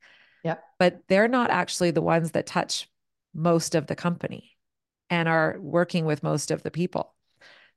Yeah. 0.44 0.56
But 0.78 1.02
they're 1.08 1.28
not 1.28 1.50
actually 1.50 1.92
the 1.92 2.02
ones 2.02 2.32
that 2.32 2.46
touch 2.46 2.88
most 3.34 3.74
of 3.74 3.86
the 3.86 3.96
company 3.96 4.56
and 5.08 5.28
are 5.28 5.56
working 5.60 6.04
with 6.04 6.22
most 6.22 6.50
of 6.50 6.62
the 6.62 6.70
people. 6.70 7.14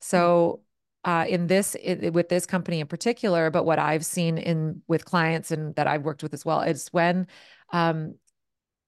So 0.01 0.62
uh, 1.03 1.25
in 1.27 1.48
this 1.48 1.75
it, 1.82 2.13
with 2.13 2.29
this 2.29 2.46
company 2.46 2.79
in 2.79 2.88
particular, 2.88 3.51
but 3.51 3.65
what 3.65 3.79
I've 3.79 4.05
seen 4.05 4.38
in 4.38 4.82
with 4.88 5.05
clients 5.05 5.51
and 5.51 5.75
that 5.75 5.88
I've 5.88 6.03
worked 6.03 6.24
with 6.24 6.34
as 6.34 6.44
well 6.44 6.62
is 6.62 6.88
when 6.91 7.27
um, 7.72 8.15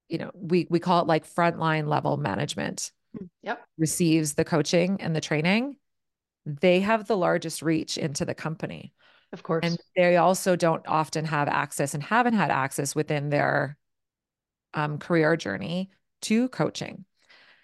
you 0.08 0.18
know, 0.18 0.30
we 0.34 0.66
we 0.70 0.80
call 0.80 1.02
it 1.02 1.06
like 1.06 1.28
frontline 1.28 1.86
level 1.86 2.16
management. 2.16 2.90
Mm, 3.16 3.28
yep. 3.42 3.64
Receives 3.76 4.34
the 4.34 4.44
coaching 4.44 5.00
and 5.00 5.14
the 5.14 5.20
training. 5.20 5.76
They 6.46 6.80
have 6.80 7.06
the 7.06 7.16
largest 7.16 7.62
reach 7.62 7.98
into 7.98 8.24
the 8.24 8.34
company. 8.34 8.94
Of 9.32 9.42
course. 9.42 9.64
And 9.64 9.78
they 9.96 10.16
also 10.16 10.56
don't 10.56 10.86
often 10.86 11.24
have 11.26 11.48
access 11.48 11.94
and 11.94 12.02
haven't 12.02 12.34
had 12.34 12.50
access 12.50 12.94
within 12.94 13.28
their 13.28 13.76
um, 14.74 14.98
career 14.98 15.36
journey 15.36 15.90
to 16.22 16.48
coaching. 16.48 17.04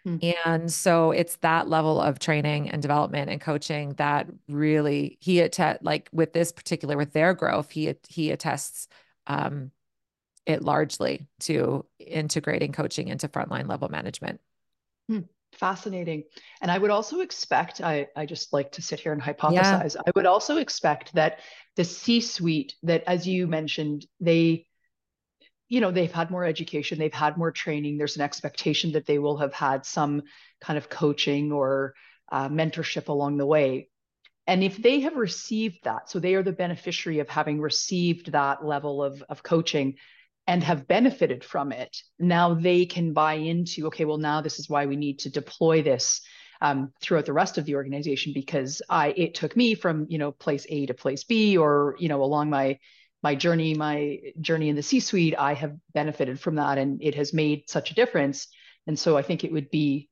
Hmm. 0.05 0.19
And 0.47 0.73
so 0.73 1.13
it's 1.13 1.37
that 1.37 1.69
level 1.69 2.01
of 2.01 2.19
training 2.19 2.69
and 2.71 2.83
development 2.83 3.31
and 3.31 3.41
coaching 3.41 3.95
that 3.95 4.27
really 4.49 5.17
he 5.21 5.41
att- 5.41 5.83
like 5.83 6.11
with 6.13 6.35
this 6.35 6.53
particular 6.53 6.97
with 6.97 7.13
their 7.13 7.33
growth 7.33 7.71
he 7.71 7.95
he 8.09 8.31
attests 8.31 8.87
um, 9.27 9.71
it 10.45 10.63
largely 10.63 11.27
to 11.41 11.87
integrating 11.99 12.73
coaching 12.73 13.09
into 13.09 13.29
frontline 13.29 13.67
level 13.67 13.89
management. 13.89 14.41
Hmm. 15.09 15.21
Fascinating. 15.55 16.25
And 16.61 16.71
I 16.71 16.79
would 16.79 16.91
also 16.91 17.21
expect, 17.21 17.81
I, 17.81 18.09
I 18.17 18.27
just 18.27 18.53
like 18.53 18.73
to 18.73 18.83
sit 18.83 19.01
here 19.01 19.13
and 19.13 19.23
hypothesize. 19.23 19.95
Yeah. 19.95 20.03
I 20.07 20.11
would 20.15 20.27
also 20.27 20.57
expect 20.57 21.15
that 21.15 21.41
the 21.77 21.85
C 21.85 22.21
suite, 22.21 22.75
that 22.83 23.05
as 23.07 23.27
you 23.27 23.47
mentioned, 23.47 24.07
they, 24.21 24.67
you 25.69 25.81
know, 25.81 25.91
they've 25.91 26.13
had 26.13 26.31
more 26.31 26.45
education, 26.45 26.99
they've 26.99 27.13
had 27.13 27.37
more 27.37 27.53
training. 27.53 27.97
There's 27.97 28.17
an 28.17 28.23
expectation 28.23 28.93
that 28.93 29.07
they 29.07 29.19
will 29.19 29.39
have 29.39 29.55
had 29.55 29.87
some 29.87 30.23
kind 30.61 30.77
of 30.77 30.89
coaching 30.89 31.53
or 31.53 31.95
uh, 32.31 32.49
mentorship 32.49 33.09
along 33.09 33.37
the 33.37 33.47
way. 33.47 33.89
And 34.47 34.63
if 34.63 34.77
they 34.77 35.01
have 35.01 35.17
received 35.17 35.85
that, 35.85 36.11
so 36.11 36.19
they 36.19 36.35
are 36.35 36.43
the 36.43 36.53
beneficiary 36.53 37.21
of 37.21 37.29
having 37.29 37.61
received 37.61 38.33
that 38.33 38.65
level 38.65 39.03
of, 39.03 39.23
of 39.29 39.43
coaching, 39.43 39.97
and 40.47 40.63
have 40.63 40.87
benefited 40.87 41.43
from 41.45 41.73
it, 41.73 41.97
now 42.19 42.55
they 42.55 42.87
can 42.87 43.13
buy 43.13 43.35
into, 43.35 43.87
okay, 43.87 44.05
well, 44.05 44.19
now 44.19 44.41
this 44.41 44.59
is 44.59 44.69
why 44.69 44.87
we 44.87 44.97
need 44.97 45.21
to 45.21 45.31
deploy 45.31 45.83
this 45.83 46.21
um, 46.61 46.93
throughout 47.01 47.27
the 47.27 47.33
rest 47.33 47.59
of 47.59 47.65
the 47.65 47.75
organization 47.75 48.33
because 48.33 48.81
I 48.89 49.09
it 49.09 49.35
took 49.35 49.57
me 49.57 49.75
from 49.75 50.07
you 50.09 50.19
know 50.19 50.33
place 50.33 50.67
A 50.69 50.87
to 50.87 50.95
place 50.95 51.25
B 51.25 51.57
or 51.57 51.97
you 51.99 52.09
know 52.09 52.23
along 52.23 52.49
my 52.49 52.79
my 53.23 53.35
journey 53.35 53.75
my 53.75 54.19
journey 54.41 54.69
in 54.69 54.77
the 54.77 54.83
C-suite 54.83 55.35
I 55.37 55.55
have 55.55 55.77
benefited 55.93 56.41
from 56.41 56.55
that 56.55 56.79
and 56.79 57.03
it 57.03 57.17
has 57.17 57.35
made 57.35 57.69
such 57.69 57.91
a 57.91 57.95
difference 57.95 58.49
and 58.87 58.99
so 58.99 59.17
I 59.17 59.23
think 59.23 59.45
it 59.45 59.53
would 59.53 59.71
be 59.71 60.09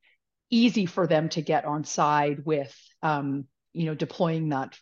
easy 0.49 0.85
for 0.85 1.07
them 1.07 1.29
to 1.29 1.41
get 1.41 1.65
on 1.65 1.83
side 1.83 2.45
with 2.45 2.75
um, 3.01 3.45
you 3.73 3.85
know 3.85 3.95
deploying 3.95 4.49
that 4.49 4.77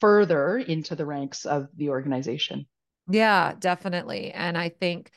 further 0.00 0.58
into 0.58 0.94
the 0.94 1.06
ranks 1.06 1.46
of 1.46 1.68
the 1.76 1.88
organization. 1.88 2.66
Yeah, 3.08 3.54
definitely. 3.58 4.32
And 4.32 4.56
I 4.56 4.68
think 4.68 5.10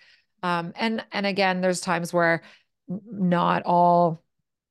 um 0.43 0.73
and 0.75 1.03
and 1.11 1.25
again 1.25 1.61
there's 1.61 1.81
times 1.81 2.13
where 2.13 2.43
not 2.87 3.63
all 3.65 4.23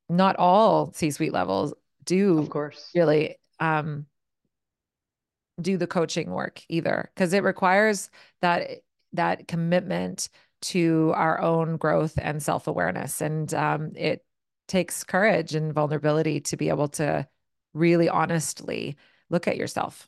not 0.09 0.37
all 0.37 0.93
C-suite 0.93 1.33
levels 1.33 1.73
do 2.05 2.37
of 2.39 2.49
course 2.49 2.89
really 2.95 3.35
um 3.59 4.05
do 5.59 5.77
the 5.77 5.87
coaching 5.87 6.31
work 6.31 6.61
either 6.69 7.09
because 7.13 7.33
it 7.33 7.43
requires 7.43 8.09
that 8.41 8.69
that 9.13 9.47
commitment 9.47 10.29
to 10.61 11.11
our 11.15 11.39
own 11.41 11.77
growth 11.77 12.17
and 12.21 12.41
self-awareness 12.41 13.21
and 13.21 13.53
um, 13.53 13.91
it 13.95 14.23
takes 14.67 15.03
courage 15.03 15.55
and 15.55 15.73
vulnerability 15.73 16.39
to 16.41 16.57
be 16.57 16.69
able 16.69 16.87
to 16.87 17.27
really 17.73 18.09
honestly 18.09 18.97
look 19.29 19.47
at 19.47 19.57
yourself 19.57 20.07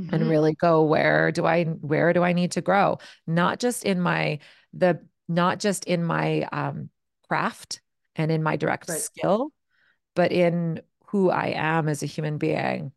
mm-hmm. 0.00 0.14
and 0.14 0.28
really 0.28 0.54
go 0.54 0.82
where 0.82 1.32
do 1.32 1.44
I 1.46 1.64
where 1.64 2.12
do 2.12 2.22
I 2.22 2.32
need 2.32 2.52
to 2.52 2.60
grow? 2.60 2.98
Not 3.26 3.60
just 3.60 3.84
in 3.84 4.00
my 4.00 4.40
the 4.72 5.00
not 5.28 5.58
just 5.58 5.84
in 5.84 6.04
my 6.04 6.48
um, 6.52 6.90
craft 7.28 7.80
and 8.16 8.30
in 8.30 8.42
my 8.42 8.56
direct 8.56 8.88
right. 8.88 8.98
skill, 8.98 9.50
but 10.14 10.32
in 10.32 10.80
who 11.06 11.30
I 11.30 11.54
am 11.56 11.88
as 11.88 12.02
a 12.02 12.06
human 12.06 12.38
being 12.38 12.92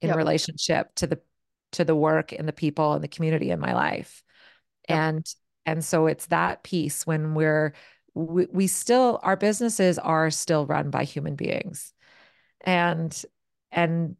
in 0.00 0.08
yep. 0.08 0.16
relationship 0.16 0.94
to 0.96 1.06
the 1.06 1.20
to 1.72 1.84
the 1.84 1.94
work 1.94 2.32
and 2.32 2.46
the 2.46 2.52
people 2.52 2.92
and 2.92 3.02
the 3.02 3.08
community 3.08 3.50
in 3.50 3.60
my 3.60 3.74
life. 3.74 4.22
Yep. 4.88 4.98
And 4.98 5.34
and 5.66 5.84
so 5.84 6.06
it's 6.06 6.26
that 6.26 6.62
piece 6.62 7.06
when 7.06 7.34
we're 7.34 7.74
we, 8.14 8.46
we 8.52 8.66
still 8.66 9.18
our 9.22 9.36
businesses 9.36 9.98
are 9.98 10.30
still 10.30 10.66
run 10.66 10.90
by 10.90 11.04
human 11.04 11.36
beings. 11.36 11.92
And 12.60 13.24
and 13.72 14.16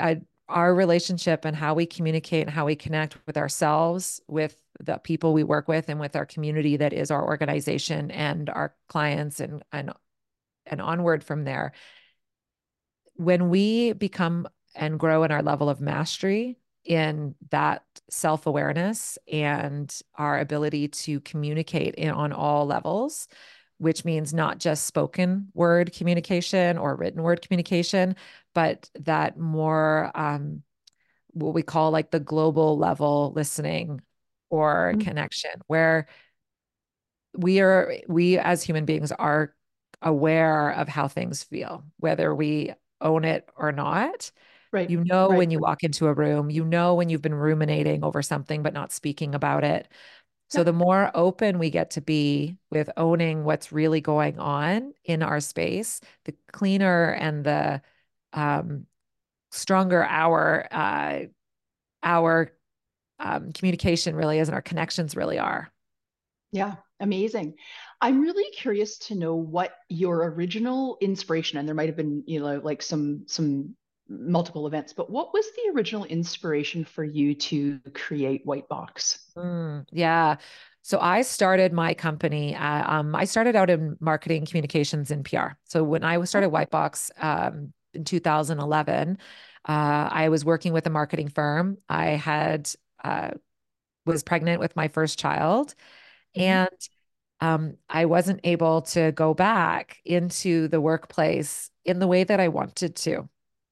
I 0.00 0.22
our 0.50 0.74
relationship 0.74 1.44
and 1.44 1.56
how 1.56 1.74
we 1.74 1.86
communicate 1.86 2.42
and 2.42 2.50
how 2.50 2.66
we 2.66 2.76
connect 2.76 3.16
with 3.26 3.36
ourselves, 3.36 4.20
with 4.28 4.56
the 4.78 4.98
people 4.98 5.32
we 5.32 5.44
work 5.44 5.68
with, 5.68 5.88
and 5.88 6.00
with 6.00 6.16
our 6.16 6.26
community 6.26 6.76
that 6.76 6.92
is 6.92 7.10
our 7.10 7.24
organization 7.24 8.10
and 8.10 8.50
our 8.50 8.74
clients 8.88 9.40
and 9.40 9.62
and 9.72 9.92
and 10.66 10.80
onward 10.80 11.24
from 11.24 11.44
there. 11.44 11.72
When 13.14 13.48
we 13.48 13.92
become 13.92 14.48
and 14.74 14.98
grow 14.98 15.24
in 15.24 15.30
our 15.30 15.42
level 15.42 15.68
of 15.68 15.80
mastery 15.80 16.58
in 16.84 17.34
that 17.50 17.82
self-awareness 18.08 19.18
and 19.30 19.94
our 20.14 20.38
ability 20.38 20.88
to 20.88 21.20
communicate 21.20 21.94
in, 21.96 22.10
on 22.10 22.32
all 22.32 22.66
levels, 22.66 23.28
which 23.80 24.04
means 24.04 24.34
not 24.34 24.58
just 24.58 24.84
spoken 24.84 25.48
word 25.54 25.90
communication 25.94 26.76
or 26.76 26.94
written 26.94 27.22
word 27.22 27.40
communication, 27.40 28.14
but 28.54 28.90
that 28.94 29.38
more 29.38 30.10
um, 30.14 30.62
what 31.28 31.54
we 31.54 31.62
call 31.62 31.90
like 31.90 32.10
the 32.10 32.20
global 32.20 32.76
level 32.76 33.32
listening 33.34 34.02
or 34.50 34.92
mm-hmm. 34.92 35.00
connection, 35.00 35.52
where 35.66 36.08
we 37.34 37.60
are 37.60 37.94
we 38.06 38.38
as 38.38 38.62
human 38.62 38.84
beings 38.84 39.12
are 39.12 39.54
aware 40.02 40.70
of 40.72 40.88
how 40.88 41.08
things 41.08 41.42
feel, 41.42 41.84
whether 41.96 42.34
we 42.34 42.74
own 43.00 43.24
it 43.24 43.48
or 43.56 43.72
not. 43.72 44.30
Right. 44.72 44.90
You 44.90 45.02
know 45.04 45.30
right. 45.30 45.38
when 45.38 45.50
you 45.50 45.58
walk 45.58 45.84
into 45.84 46.06
a 46.06 46.12
room, 46.12 46.50
you 46.50 46.64
know 46.64 46.94
when 46.94 47.08
you've 47.08 47.22
been 47.22 47.34
ruminating 47.34 48.04
over 48.04 48.20
something 48.20 48.62
but 48.62 48.74
not 48.74 48.92
speaking 48.92 49.34
about 49.34 49.64
it. 49.64 49.88
So 50.50 50.64
the 50.64 50.72
more 50.72 51.10
open 51.14 51.58
we 51.58 51.70
get 51.70 51.90
to 51.92 52.00
be 52.00 52.56
with 52.70 52.90
owning 52.96 53.44
what's 53.44 53.70
really 53.72 54.00
going 54.00 54.38
on 54.38 54.92
in 55.04 55.22
our 55.22 55.40
space, 55.40 56.00
the 56.24 56.34
cleaner 56.52 57.12
and 57.12 57.44
the 57.44 57.82
um, 58.32 58.86
stronger 59.52 60.04
our 60.04 60.66
uh, 60.70 61.20
our 62.02 62.52
um, 63.18 63.52
communication 63.52 64.16
really 64.16 64.38
is 64.38 64.48
and 64.48 64.54
our 64.54 64.62
connections 64.62 65.14
really 65.14 65.38
are. 65.38 65.70
Yeah, 66.52 66.76
amazing. 66.98 67.54
I'm 68.00 68.20
really 68.20 68.50
curious 68.52 68.98
to 68.98 69.14
know 69.14 69.36
what 69.36 69.72
your 69.88 70.30
original 70.30 70.98
inspiration, 71.00 71.58
and 71.58 71.68
there 71.68 71.74
might 71.74 71.88
have 71.88 71.96
been, 71.96 72.24
you 72.26 72.40
know, 72.40 72.60
like 72.62 72.82
some 72.82 73.24
some 73.26 73.76
multiple 74.10 74.66
events, 74.66 74.92
but 74.92 75.08
what 75.08 75.32
was 75.32 75.46
the 75.56 75.72
original 75.74 76.04
inspiration 76.04 76.84
for 76.84 77.04
you 77.04 77.34
to 77.34 77.80
create 77.94 78.44
White 78.44 78.68
Box? 78.68 79.30
Mm, 79.36 79.86
yeah. 79.90 80.36
So 80.82 80.98
I 81.00 81.22
started 81.22 81.72
my 81.72 81.94
company. 81.94 82.54
Uh, 82.54 82.92
um, 82.92 83.14
I 83.14 83.24
started 83.24 83.56
out 83.56 83.70
in 83.70 83.96
marketing, 84.00 84.44
communications, 84.44 85.10
and 85.10 85.24
PR. 85.24 85.52
So 85.64 85.84
when 85.84 86.04
I 86.04 86.22
started 86.24 86.48
White 86.50 86.70
Box, 86.70 87.10
um, 87.18 87.72
in 87.94 88.04
2011. 88.04 89.18
Uh, 89.68 90.08
I 90.10 90.28
was 90.28 90.44
working 90.44 90.72
with 90.72 90.86
a 90.86 90.90
marketing 90.90 91.28
firm. 91.28 91.78
I 91.88 92.10
had 92.10 92.70
uh, 93.04 93.30
was 94.06 94.22
pregnant 94.22 94.60
with 94.60 94.76
my 94.76 94.88
first 94.88 95.18
child, 95.18 95.74
mm-hmm. 96.36 96.42
and 96.42 96.88
um, 97.40 97.76
I 97.88 98.06
wasn't 98.06 98.40
able 98.44 98.82
to 98.82 99.12
go 99.12 99.34
back 99.34 99.98
into 100.04 100.68
the 100.68 100.80
workplace 100.80 101.70
in 101.84 101.98
the 101.98 102.06
way 102.06 102.24
that 102.24 102.40
I 102.40 102.48
wanted 102.48 102.96
to 102.96 103.28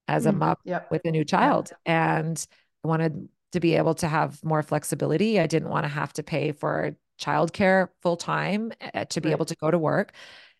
as 0.08 0.26
a 0.26 0.30
mm-hmm. 0.30 0.38
mom 0.38 0.56
yep. 0.64 0.90
with 0.90 1.02
a 1.04 1.10
new 1.10 1.24
child, 1.24 1.70
and 1.86 2.44
I 2.84 2.88
wanted 2.88 3.28
to 3.52 3.60
be 3.60 3.76
able 3.76 3.94
to 3.94 4.08
have 4.08 4.42
more 4.44 4.62
flexibility. 4.62 5.38
I 5.38 5.46
didn't 5.46 5.68
want 5.68 5.84
to 5.84 5.88
have 5.88 6.12
to 6.14 6.22
pay 6.22 6.52
for 6.52 6.96
childcare 7.20 7.88
full 8.02 8.16
time 8.16 8.72
uh, 8.94 9.04
to 9.06 9.20
be 9.20 9.28
right. 9.28 9.34
able 9.34 9.46
to 9.46 9.56
go 9.56 9.70
to 9.70 9.78
work 9.78 10.12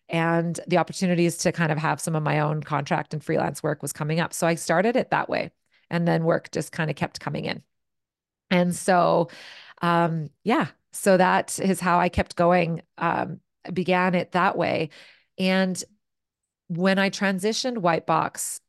and 0.09 0.59
the 0.67 0.77
opportunities 0.77 1.37
to 1.37 1.51
kind 1.51 1.71
of 1.71 1.77
have 1.77 2.01
some 2.01 2.15
of 2.15 2.23
my 2.23 2.39
own 2.39 2.63
contract 2.63 3.13
and 3.13 3.23
freelance 3.23 3.61
work 3.61 3.81
was 3.81 3.93
coming 3.93 4.19
up. 4.19 4.33
So 4.33 4.47
I 4.47 4.55
started 4.55 4.95
it 4.95 5.11
that 5.11 5.29
way. 5.29 5.51
And 5.91 6.07
then 6.07 6.23
work 6.23 6.51
just 6.51 6.71
kind 6.71 6.89
of 6.89 6.95
kept 6.95 7.19
coming 7.19 7.45
in. 7.45 7.63
And 8.51 8.75
so, 8.75 9.29
um, 9.81 10.29
yeah, 10.43 10.67
so 10.91 11.17
that 11.17 11.59
is 11.59 11.79
how 11.79 11.99
I 11.99 12.09
kept 12.09 12.35
going. 12.35 12.81
Um, 12.97 13.39
began 13.71 14.15
it 14.15 14.31
that 14.33 14.57
way. 14.57 14.89
And 15.37 15.81
when 16.67 16.99
I 16.99 17.09
transitioned 17.09 17.79
White 17.79 18.05
Box 18.05 18.61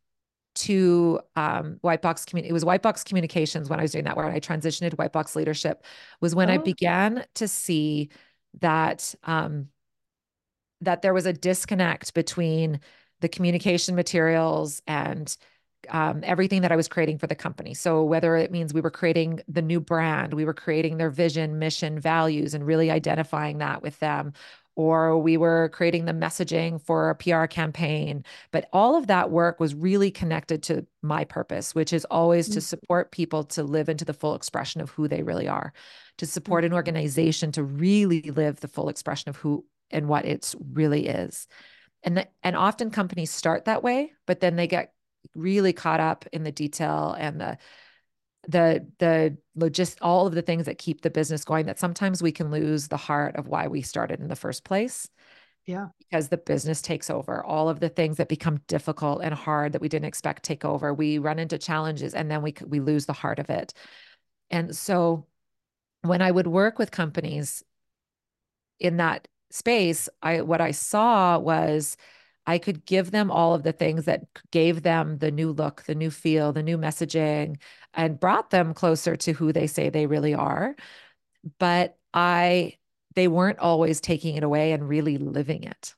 to 0.57 1.21
um, 1.37 1.79
White 1.81 2.03
Box 2.03 2.25
community, 2.25 2.51
it 2.51 2.53
was 2.53 2.65
White 2.65 2.83
Box 2.83 3.05
Communications 3.05 3.69
when 3.69 3.79
I 3.79 3.83
was 3.83 3.93
doing 3.93 4.05
that, 4.05 4.17
where 4.17 4.27
I 4.27 4.41
transitioned 4.41 4.91
to 4.91 4.97
White 4.97 5.13
Box 5.13 5.37
Leadership, 5.37 5.85
was 6.21 6.35
when 6.35 6.51
oh. 6.51 6.55
I 6.55 6.59
began 6.59 7.25
to 7.37 7.49
see 7.49 8.11
that 8.61 9.15
um, 9.25 9.69
that 10.81 11.03
there 11.03 11.15
was 11.15 11.27
a 11.27 11.33
disconnect 11.33 12.15
between 12.15 12.81
the 13.21 13.29
communication 13.29 13.95
materials 13.95 14.83
and 14.87 15.37
um, 15.89 16.21
everything 16.25 16.63
that 16.63 16.73
I 16.73 16.77
was 16.77 16.89
creating 16.89 17.19
for 17.19 17.27
the 17.27 17.35
company. 17.35 17.75
So 17.75 18.05
whether 18.05 18.37
it 18.37 18.51
means 18.51 18.75
we 18.75 18.81
were 18.81 18.91
creating 18.91 19.41
the 19.49 19.63
new 19.63 19.81
brand, 19.81 20.35
we 20.35 20.45
were 20.45 20.55
creating 20.55 20.99
their 20.99 21.11
vision, 21.11 21.59
mission, 21.59 21.99
values, 21.99 22.55
and 22.55 22.67
really 22.67 22.91
identifying 22.91 23.59
that 23.59 23.83
with 23.83 23.99
them, 24.01 24.33
or 24.81 25.19
we 25.19 25.37
were 25.37 25.69
creating 25.75 26.07
the 26.07 26.13
messaging 26.13 26.81
for 26.81 27.11
a 27.11 27.15
PR 27.15 27.45
campaign. 27.45 28.25
But 28.51 28.67
all 28.73 28.97
of 28.97 29.09
that 29.09 29.31
work 29.31 29.61
was 29.61 29.75
really 29.75 30.11
connected 30.11 30.63
to 30.65 30.87
my 31.03 31.25
purpose, 31.25 31.75
which 31.75 31.93
is 31.93 32.07
always 32.07 32.47
mm-hmm. 32.47 32.55
to 32.55 32.61
support 32.63 33.13
people 33.13 33.45
to 33.45 33.63
live 33.63 33.91
into 33.91 34.07
the 34.07 34.15
full 34.15 34.35
expression 34.35 34.81
of 34.81 34.89
who 34.89 35.07
they 35.07 35.23
really 35.23 35.49
are, 35.49 35.75
to 36.17 36.25
support 36.25 36.65
mm-hmm. 36.65 36.73
an 36.73 36.77
organization 36.77 37.53
to 37.53 37.63
really 37.63 38.23
live 38.23 38.61
the 38.61 38.69
full 38.69 38.89
expression 38.89 39.29
of 39.29 39.37
who 39.37 39.67
and 39.91 40.09
what 40.09 40.25
it 40.25 40.55
really 40.73 41.09
is. 41.09 41.47
And, 42.03 42.17
the, 42.17 42.29
and 42.43 42.57
often 42.57 42.91
companies 42.91 43.31
start 43.31 43.67
that 43.67 43.83
way, 43.83 44.13
but 44.27 44.41
then 44.41 44.57
they 44.57 44.67
get 44.67 44.95
really 45.35 45.75
caught 45.75 46.01
up 46.01 46.25
in 46.33 46.43
the 46.43 46.53
detail 46.53 47.15
and 47.19 47.39
the 47.39 47.59
the 48.49 48.87
the 48.99 49.37
logist 49.55 49.99
all 50.01 50.27
of 50.27 50.35
the 50.35 50.43
things 50.43 50.67
that 50.67 50.79
keep 50.79 51.03
the 51.03 51.11
business 51.11 51.45
going 51.45 51.67
that 51.67 51.79
sometimes 51.79 52.23
we 52.23 52.33
can 52.33 52.51
lose 52.51 52.89
the 52.89 52.97
heart 52.97 53.37
of 53.37 53.49
why 53.49 53.69
we 53.69 53.83
started 53.83 54.21
in 54.21 54.29
the 54.29 54.37
first 54.37 54.65
place. 54.65 55.09
Yeah. 55.67 55.89
Because 55.99 56.29
the 56.29 56.39
business 56.39 56.81
takes 56.81 57.11
over. 57.11 57.45
All 57.45 57.69
of 57.69 57.81
the 57.81 57.91
things 57.91 58.17
that 58.17 58.29
become 58.29 58.61
difficult 58.67 59.21
and 59.23 59.35
hard 59.35 59.73
that 59.73 59.83
we 59.83 59.89
didn't 59.89 60.09
expect 60.09 60.43
take 60.43 60.65
over. 60.65 60.93
We 60.95 61.19
run 61.19 61.39
into 61.39 61.59
challenges 61.59 62.15
and 62.15 62.31
then 62.31 62.43
we 62.43 62.55
we 62.67 62.81
lose 62.81 63.07
the 63.07 63.13
heart 63.13 63.39
of 63.39 63.51
it. 63.51 63.75
And 64.51 64.75
so 64.75 65.27
when 66.03 66.23
i 66.23 66.31
would 66.31 66.47
work 66.47 66.79
with 66.79 66.91
companies 66.91 67.63
in 68.79 68.97
that 68.97 69.29
space 69.51 70.09
i 70.23 70.41
what 70.41 70.61
i 70.61 70.71
saw 70.71 71.39
was 71.39 71.97
I 72.47 72.59
could 72.59 72.85
give 72.85 73.11
them 73.11 73.31
all 73.31 73.55
of 73.55 73.63
the 73.63 73.73
things 73.73 74.07
that 74.07 74.25
gave 74.51 74.83
them 74.83 75.19
the 75.19 75.31
new 75.31 75.53
look, 75.53 75.83
the 75.85 75.95
new 75.95 76.11
feel, 76.11 76.53
the 76.53 76.63
new 76.63 76.79
messaging, 76.79 77.59
and 77.95 78.19
brought 78.21 78.51
them 78.51 78.75
closer 78.75 79.17
to 79.17 79.33
who 79.33 79.53
they 79.53 79.67
say 79.67 79.89
they 79.89 80.07
really 80.07 80.35
are. 80.35 80.75
But 81.59 81.99
I, 82.15 82.79
they 83.15 83.29
weren't 83.29 83.59
always 83.59 84.01
taking 84.01 84.37
it 84.37 84.43
away 84.43 84.73
and 84.73 84.89
really 84.89 85.19
living 85.19 85.65
it. 85.65 85.95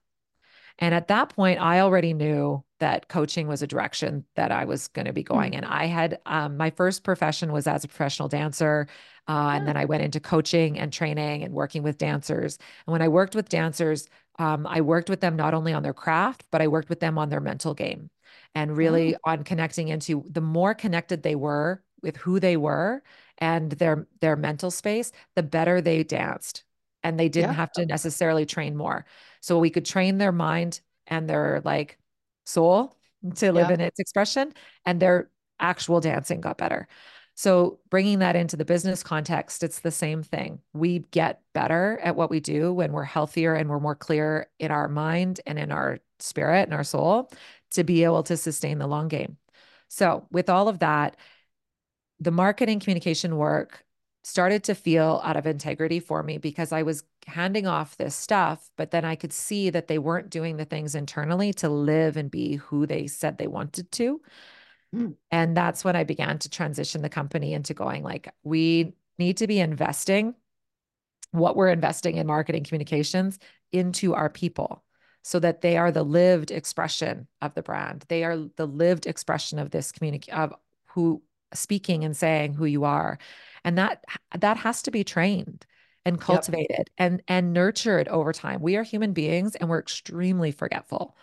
And 0.79 0.95
at 0.95 1.09
that 1.09 1.29
point, 1.31 1.61
I 1.61 1.81
already 1.81 2.15
knew 2.15 2.65
that 2.81 3.09
coaching 3.09 3.47
was 3.47 3.63
a 3.63 3.67
direction 3.67 4.25
that 4.35 4.51
I 4.51 4.65
was 4.65 4.89
going 4.89 5.07
to 5.07 5.13
be 5.13 5.23
going. 5.23 5.53
Mm-hmm. 5.53 5.65
And 5.65 5.73
I 5.73 5.87
had 5.87 6.21
um, 6.27 6.57
my 6.57 6.71
first 6.71 7.05
profession 7.05 7.53
was 7.53 7.67
as 7.67 7.85
a 7.85 7.89
professional 7.89 8.29
dancer. 8.29 8.89
Uh, 9.29 9.53
and 9.55 9.69
then 9.69 9.77
I 9.77 9.85
went 9.85 10.03
into 10.03 10.19
coaching 10.19 10.79
and 10.79 10.93
training 10.93 11.45
and 11.45 11.55
working 11.55 11.83
with 11.83 11.99
dancers. 11.99 12.59
And 12.87 12.93
when 12.93 13.03
I 13.03 13.09
worked 13.09 13.35
with 13.35 13.49
dancers, 13.49 14.09
um, 14.39 14.67
I 14.67 14.81
worked 14.81 15.09
with 15.09 15.21
them 15.21 15.37
not 15.37 15.55
only 15.55 15.73
on 15.73 15.83
their 15.83 15.95
craft, 15.95 16.45
but 16.51 16.61
I 16.61 16.69
worked 16.69 16.89
with 16.89 17.01
them 17.01 17.19
on 17.19 17.29
their 17.29 17.41
mental 17.41 17.75
game 17.75 18.11
and 18.55 18.77
really 18.77 19.15
oh. 19.15 19.19
on 19.25 19.45
connecting 19.45 19.89
into 19.89 20.25
the 20.29 20.41
more 20.41 20.75
connected 20.75 21.23
they 21.23 21.37
were 21.37 21.83
with 22.03 22.17
who 22.17 22.41
they 22.41 22.57
were 22.57 23.03
and 23.39 23.73
their 23.73 24.07
their 24.21 24.37
mental 24.37 24.71
space, 24.71 25.13
the 25.37 25.43
better 25.43 25.81
they 25.81 26.03
danced. 26.03 26.65
And 27.03 27.19
they 27.19 27.29
didn't 27.29 27.51
yeah. 27.51 27.57
have 27.57 27.73
to 27.73 27.87
necessarily 27.87 28.47
train 28.47 28.77
more. 28.77 29.05
So 29.41 29.59
we 29.59 29.71
could 29.71 29.85
train 29.85 30.19
their 30.19 30.33
mind 30.33 30.81
and 31.07 31.29
their 31.29 31.61
like 31.65 31.99
soul 32.47 32.97
to 33.37 33.53
live 33.53 33.69
yeah. 33.69 33.75
in 33.75 33.81
its 33.81 33.99
expression 33.99 34.53
and 34.85 35.01
their 35.01 35.31
actual 35.61 36.01
dancing 36.01 36.41
got 36.41 36.59
better. 36.59 36.89
So, 37.35 37.79
bringing 37.89 38.19
that 38.19 38.37
into 38.37 38.57
the 38.57 38.65
business 38.65 39.03
context, 39.03 39.63
it's 39.63 39.81
the 39.81 39.91
same 39.91 40.23
thing. 40.23 40.61
We 40.75 41.01
get 41.11 41.41
better 41.55 41.99
at 42.03 42.15
what 42.15 42.29
we 42.29 42.41
do 42.41 42.75
when 42.75 42.93
we're 42.93 43.05
healthier 43.05 43.55
and 43.55 43.71
we're 43.71 43.81
more 43.81 43.95
clear 43.95 44.49
in 44.59 44.71
our 44.71 44.87
mind 44.87 45.41
and 45.47 45.59
in 45.59 45.73
our 45.73 45.99
spirit 46.19 46.65
and 46.65 46.75
our 46.75 46.85
soul 46.85 47.31
to 47.71 47.85
be 47.85 48.05
able 48.05 48.23
to 48.25 48.37
sustain 48.37 48.79
the 48.79 48.87
long 48.87 49.09
game. 49.09 49.39
So, 49.89 50.27
with 50.31 50.51
all 50.51 50.69
of 50.69 50.81
that, 50.81 51.17
the 52.21 52.31
marketing 52.31 52.81
communication 52.81 53.37
work 53.37 53.85
started 54.25 54.65
to 54.65 54.75
feel 54.75 55.21
out 55.25 55.37
of 55.37 55.47
integrity 55.47 55.99
for 55.99 56.23
me 56.23 56.39
because 56.39 56.73
I 56.73 56.83
was 56.83 57.03
handing 57.27 57.67
off 57.67 57.97
this 57.97 58.15
stuff, 58.15 58.71
but 58.77 58.91
then 58.91 59.05
I 59.05 59.17
could 59.17 59.33
see 59.33 59.71
that 59.71 59.89
they 59.89 59.99
weren't 59.99 60.31
doing 60.31 60.57
the 60.57 60.65
things 60.65 60.95
internally 60.95 61.53
to 61.55 61.69
live 61.69 62.17
and 62.17 62.31
be 62.31 62.57
who 62.57 62.87
they 62.87 63.07
said 63.07 63.39
they 63.39 63.49
wanted 63.49 63.91
to. 63.93 64.21
Mm. 64.95 65.15
And 65.31 65.57
that's 65.57 65.85
when 65.85 65.97
I 65.97 66.05
began 66.05 66.39
to 66.39 66.51
transition 66.51 67.03
the 67.03 67.09
company 67.09 67.53
into 67.53 67.75
going 67.75 68.03
like, 68.03 68.33
we 68.45 68.95
need 69.19 69.39
to 69.39 69.47
be 69.47 69.59
investing 69.59 70.35
what 71.33 71.57
we're 71.57 71.71
investing 71.71 72.17
in 72.17 72.27
marketing 72.27 72.63
communications 72.63 73.39
into 73.73 74.15
our 74.15 74.29
people 74.29 74.85
so 75.23 75.39
that 75.39 75.63
they 75.63 75.77
are 75.77 75.91
the 75.91 76.03
lived 76.03 76.51
expression 76.51 77.27
of 77.41 77.55
the 77.55 77.63
brand. 77.63 78.05
They 78.09 78.25
are 78.25 78.37
the 78.57 78.67
lived 78.67 79.07
expression 79.07 79.59
of 79.59 79.71
this 79.71 79.93
community 79.93 80.31
of 80.31 80.53
who 80.89 81.23
speaking 81.55 82.05
and 82.05 82.17
saying 82.17 82.55
who 82.55 82.65
you 82.65 82.85
are. 82.85 83.19
And 83.65 83.79
that 83.79 84.05
that 84.39 84.57
has 84.59 84.83
to 84.83 84.91
be 84.91 85.05
trained 85.05 85.67
and 86.05 86.21
cultivated 86.21 86.71
yep. 86.71 86.89
and 86.99 87.23
and 87.29 87.53
nurtured 87.53 88.09
over 88.09 88.33
time. 88.33 88.61
We 88.61 88.77
are 88.77 88.83
human 88.83 89.13
beings 89.13 89.55
and 89.55 89.69
we're 89.69 89.79
extremely 89.81 90.51
forgetful. 90.53 91.17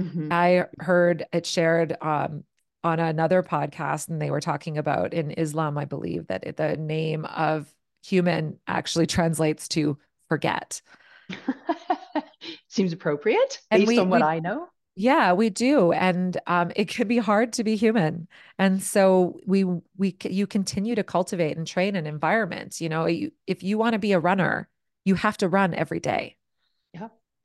Mm-hmm. 0.00 0.28
I 0.30 0.66
heard 0.78 1.26
it 1.32 1.46
shared 1.46 1.96
um, 2.00 2.44
on 2.82 3.00
another 3.00 3.42
podcast 3.42 4.08
and 4.08 4.20
they 4.20 4.30
were 4.30 4.40
talking 4.40 4.78
about 4.78 5.12
in 5.12 5.30
Islam, 5.32 5.76
I 5.76 5.84
believe 5.84 6.26
that 6.28 6.56
the 6.56 6.76
name 6.76 7.24
of 7.26 7.72
human 8.02 8.58
actually 8.66 9.06
translates 9.06 9.68
to 9.68 9.98
forget. 10.28 10.80
Seems 12.68 12.92
appropriate 12.92 13.60
based 13.70 13.86
we, 13.86 13.98
on 13.98 14.08
what 14.08 14.22
we, 14.22 14.26
I 14.26 14.38
know. 14.40 14.68
Yeah, 15.00 15.32
we 15.32 15.48
do, 15.48 15.92
and 15.92 16.38
um, 16.46 16.72
it 16.76 16.88
can 16.88 17.08
be 17.08 17.16
hard 17.16 17.54
to 17.54 17.64
be 17.64 17.74
human, 17.74 18.28
and 18.58 18.82
so 18.82 19.40
we 19.46 19.64
we 19.96 20.14
you 20.24 20.46
continue 20.46 20.94
to 20.94 21.02
cultivate 21.02 21.56
and 21.56 21.66
train 21.66 21.96
an 21.96 22.06
environment. 22.06 22.82
You 22.82 22.90
know, 22.90 23.06
you, 23.06 23.32
if 23.46 23.62
you 23.62 23.78
want 23.78 23.94
to 23.94 23.98
be 23.98 24.12
a 24.12 24.18
runner, 24.18 24.68
you 25.06 25.14
have 25.14 25.38
to 25.38 25.48
run 25.48 25.72
every 25.72 26.00
day. 26.00 26.36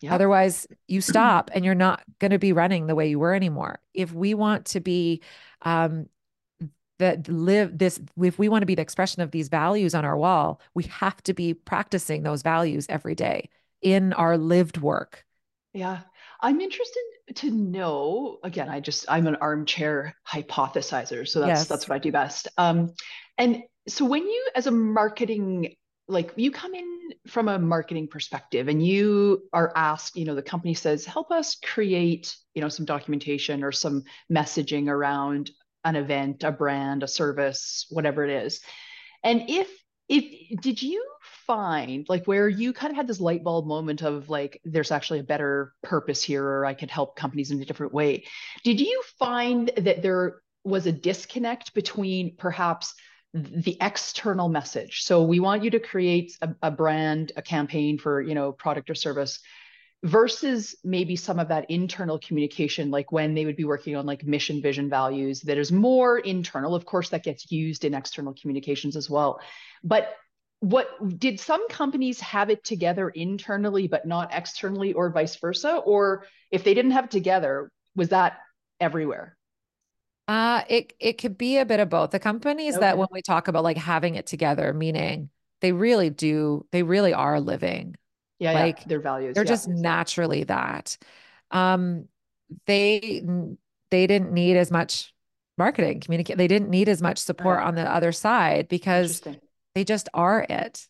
Yeah. 0.01 0.15
Otherwise, 0.15 0.67
you 0.89 0.99
stop 1.01 1.49
and 1.53 1.63
you're 1.63 1.75
not 1.75 2.03
going 2.19 2.31
to 2.31 2.39
be 2.39 2.51
running 2.51 2.87
the 2.87 2.95
way 2.95 3.09
you 3.09 3.19
were 3.19 3.33
anymore. 3.33 3.79
If 3.93 4.11
we 4.11 4.33
want 4.33 4.65
to 4.67 4.81
be 4.81 5.21
um, 5.61 6.09
that 6.99 7.29
live 7.29 7.77
this, 7.77 8.01
if 8.21 8.37
we 8.37 8.49
want 8.49 8.63
to 8.63 8.67
be 8.67 8.75
the 8.75 8.81
expression 8.81 9.21
of 9.21 9.31
these 9.31 9.47
values 9.47 9.95
on 9.95 10.03
our 10.03 10.17
wall, 10.17 10.59
we 10.73 10.83
have 10.83 11.23
to 11.23 11.33
be 11.33 11.53
practicing 11.53 12.23
those 12.23 12.41
values 12.41 12.85
every 12.89 13.15
day 13.15 13.49
in 13.81 14.11
our 14.11 14.37
lived 14.37 14.77
work. 14.77 15.25
Yeah. 15.73 16.01
I'm 16.45 16.62
interested 16.62 17.01
to 17.38 17.49
know 17.49 18.38
again 18.43 18.69
i 18.69 18.79
just 18.79 19.05
i'm 19.10 19.25
an 19.25 19.36
armchair 19.38 20.15
hypothesizer 20.31 21.27
so 21.27 21.39
that's 21.39 21.62
yes. 21.62 21.67
that's 21.67 21.89
what 21.89 21.95
i 21.95 21.99
do 21.99 22.12
best 22.12 22.47
um 22.58 22.93
and 23.38 23.63
so 23.88 24.05
when 24.05 24.21
you 24.21 24.49
as 24.55 24.67
a 24.67 24.71
marketing 24.71 25.75
like 26.08 26.34
you 26.36 26.51
come 26.51 26.75
in 26.75 26.86
from 27.25 27.47
a 27.47 27.58
marketing 27.58 28.08
perspective 28.08 28.67
and 28.67 28.86
you 28.86 29.41
are 29.53 29.73
asked 29.75 30.15
you 30.15 30.25
know 30.25 30.36
the 30.36 30.41
company 30.43 30.75
says 30.75 31.03
help 31.03 31.31
us 31.31 31.58
create 31.63 32.36
you 32.53 32.62
know 32.62 32.69
some 32.69 32.86
documentation 32.86 33.63
or 33.63 33.71
some 33.71 34.03
messaging 34.31 34.88
around 34.88 35.49
an 35.84 35.95
event 35.95 36.43
a 36.43 36.51
brand 36.51 37.01
a 37.01 37.08
service 37.08 37.88
whatever 37.89 38.23
it 38.23 38.45
is 38.45 38.62
and 39.23 39.49
if 39.49 39.67
if 40.08 40.62
did 40.62 40.79
you 40.79 41.03
find 41.47 42.08
like 42.10 42.25
where 42.25 42.49
you 42.49 42.73
kind 42.73 42.91
of 42.91 42.97
had 42.97 43.08
this 43.08 43.19
light 43.19 43.43
bulb 43.43 43.65
moment 43.65 44.01
of 44.01 44.29
like 44.29 44.60
there's 44.63 44.91
actually 44.91 45.19
a 45.19 45.23
better 45.23 45.73
purpose 45.84 46.21
here 46.23 46.43
or 46.43 46.65
i 46.65 46.73
could 46.73 46.91
help 46.91 47.15
companies 47.15 47.51
in 47.51 47.62
a 47.62 47.65
different 47.65 47.93
way 47.93 48.23
did 48.63 48.79
you 48.79 49.01
find 49.19 49.71
that 49.77 50.01
there 50.01 50.41
was 50.63 50.88
a 50.88 50.91
disconnect 50.91 51.73
between 51.73 52.36
perhaps 52.38 52.95
the 53.36 53.77
external 53.81 54.47
message. 54.47 55.03
So 55.03 55.23
we 55.23 55.41
want 55.41 55.63
you 55.63 55.69
to 55.71 55.79
create 55.79 56.38
a, 56.41 56.55
a, 56.63 56.71
brand, 56.71 57.34
a 57.36 57.41
campaign 57.41 57.97
for, 57.97 58.21
you 58.21 58.34
know, 58.34 58.53
product 58.53 58.89
or 58.89 58.95
service 58.95 59.39
versus 60.03 60.75
maybe 60.86 61.17
some 61.17 61.39
of 61.39 61.49
that 61.49 61.69
internal 61.69 62.17
communication, 62.17 62.91
like 62.91 63.12
when 63.12 63.34
they 63.34 63.45
would 63.45 63.58
be 63.58 63.65
working 63.65 63.95
on 63.97 64.05
like 64.05 64.23
mission, 64.23 64.62
vision, 64.62 64.89
values 64.89 65.41
that 65.41 65.58
is 65.58 65.71
more 65.71 66.17
internal. 66.17 66.75
Of 66.75 66.86
course, 66.86 67.10
that 67.10 67.23
gets 67.23 67.51
used 67.51 67.84
in 67.84 67.93
external 67.93 68.34
communications 68.39 68.95
as 68.95 69.10
well. 69.10 69.41
But 69.84 70.15
what 70.59 71.19
did 71.19 71.39
some 71.39 71.67
companies 71.69 72.19
have 72.21 72.49
it 72.49 72.63
together 72.63 73.09
internally, 73.09 73.87
but 73.87 74.05
not 74.05 74.33
externally 74.33 74.93
or 74.93 75.09
vice 75.11 75.35
versa? 75.35 75.77
Or 75.85 76.25
if 76.51 76.63
they 76.63 76.73
didn't 76.73 76.91
have 76.91 77.05
it 77.05 77.11
together, 77.11 77.71
was 77.95 78.09
that 78.09 78.39
everywhere? 78.79 79.37
Uh, 80.27 80.63
it 80.67 80.93
it 80.99 81.13
could 81.13 81.37
be 81.37 81.57
a 81.57 81.65
bit 81.65 81.79
of 81.79 81.89
both. 81.89 82.11
The 82.11 82.19
companies 82.19 82.75
okay. 82.75 82.81
that 82.81 82.97
when 82.97 83.07
we 83.11 83.21
talk 83.21 83.47
about 83.47 83.63
like 83.63 83.77
having 83.77 84.15
it 84.15 84.25
together, 84.25 84.73
meaning 84.73 85.29
they 85.61 85.71
really 85.71 86.09
do, 86.09 86.65
they 86.71 86.83
really 86.83 87.13
are 87.13 87.39
living. 87.39 87.95
Yeah, 88.39 88.53
like 88.53 88.79
yeah. 88.79 88.85
their 88.87 89.01
values. 89.01 89.35
They're 89.35 89.43
yeah. 89.43 89.49
just 89.49 89.67
naturally 89.67 90.45
that. 90.45 90.97
Um, 91.51 92.07
they 92.65 93.23
they 93.91 94.07
didn't 94.07 94.31
need 94.31 94.57
as 94.57 94.71
much 94.71 95.13
marketing 95.57 95.99
communicate. 95.99 96.37
They 96.37 96.47
didn't 96.47 96.69
need 96.69 96.89
as 96.89 97.01
much 97.01 97.19
support 97.19 97.57
right. 97.57 97.67
on 97.67 97.75
the 97.75 97.89
other 97.89 98.11
side 98.11 98.67
because 98.67 99.21
they 99.75 99.83
just 99.83 100.09
are 100.13 100.45
it. 100.49 100.88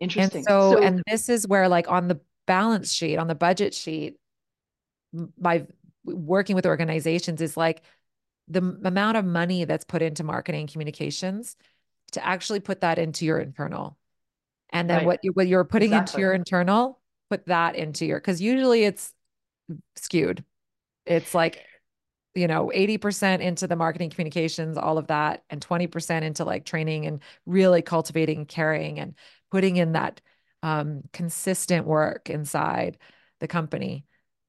Interesting. 0.00 0.38
And 0.38 0.46
so, 0.46 0.72
so, 0.72 0.82
and 0.82 1.02
this 1.06 1.28
is 1.28 1.46
where 1.46 1.68
like 1.68 1.88
on 1.88 2.08
the 2.08 2.20
balance 2.46 2.92
sheet, 2.92 3.18
on 3.18 3.28
the 3.28 3.34
budget 3.34 3.74
sheet, 3.74 4.16
my 5.38 5.66
working 6.04 6.56
with 6.56 6.66
organizations 6.66 7.40
is 7.40 7.56
like 7.56 7.82
the 8.48 8.78
amount 8.84 9.16
of 9.16 9.24
money 9.24 9.64
that's 9.64 9.84
put 9.84 10.02
into 10.02 10.24
marketing 10.24 10.66
communications 10.66 11.56
to 12.12 12.24
actually 12.24 12.60
put 12.60 12.80
that 12.80 12.98
into 12.98 13.24
your 13.24 13.38
internal. 13.38 13.96
And 14.70 14.90
then 14.90 14.98
right. 14.98 15.06
what 15.06 15.20
you 15.22 15.32
what 15.32 15.46
you're 15.46 15.64
putting 15.64 15.90
exactly. 15.90 16.14
into 16.14 16.20
your 16.20 16.32
internal, 16.34 17.00
put 17.30 17.46
that 17.46 17.76
into 17.76 18.04
your 18.04 18.18
because 18.18 18.40
usually 18.40 18.84
it's 18.84 19.12
skewed. 19.96 20.44
It's 21.04 21.34
like 21.34 21.64
you 22.36 22.46
know 22.46 22.70
80% 22.74 23.40
into 23.40 23.66
the 23.66 23.76
marketing 23.76 24.10
communications 24.10 24.76
all 24.76 24.98
of 24.98 25.06
that 25.08 25.42
and 25.50 25.60
20% 25.60 26.22
into 26.22 26.44
like 26.44 26.64
training 26.64 27.06
and 27.06 27.20
really 27.46 27.82
cultivating 27.82 28.46
caring 28.46 29.00
and 29.00 29.14
putting 29.50 29.76
in 29.76 29.92
that 29.92 30.20
um, 30.62 31.02
consistent 31.12 31.86
work 31.86 32.30
inside 32.30 32.98
the 33.40 33.48
company 33.48 34.04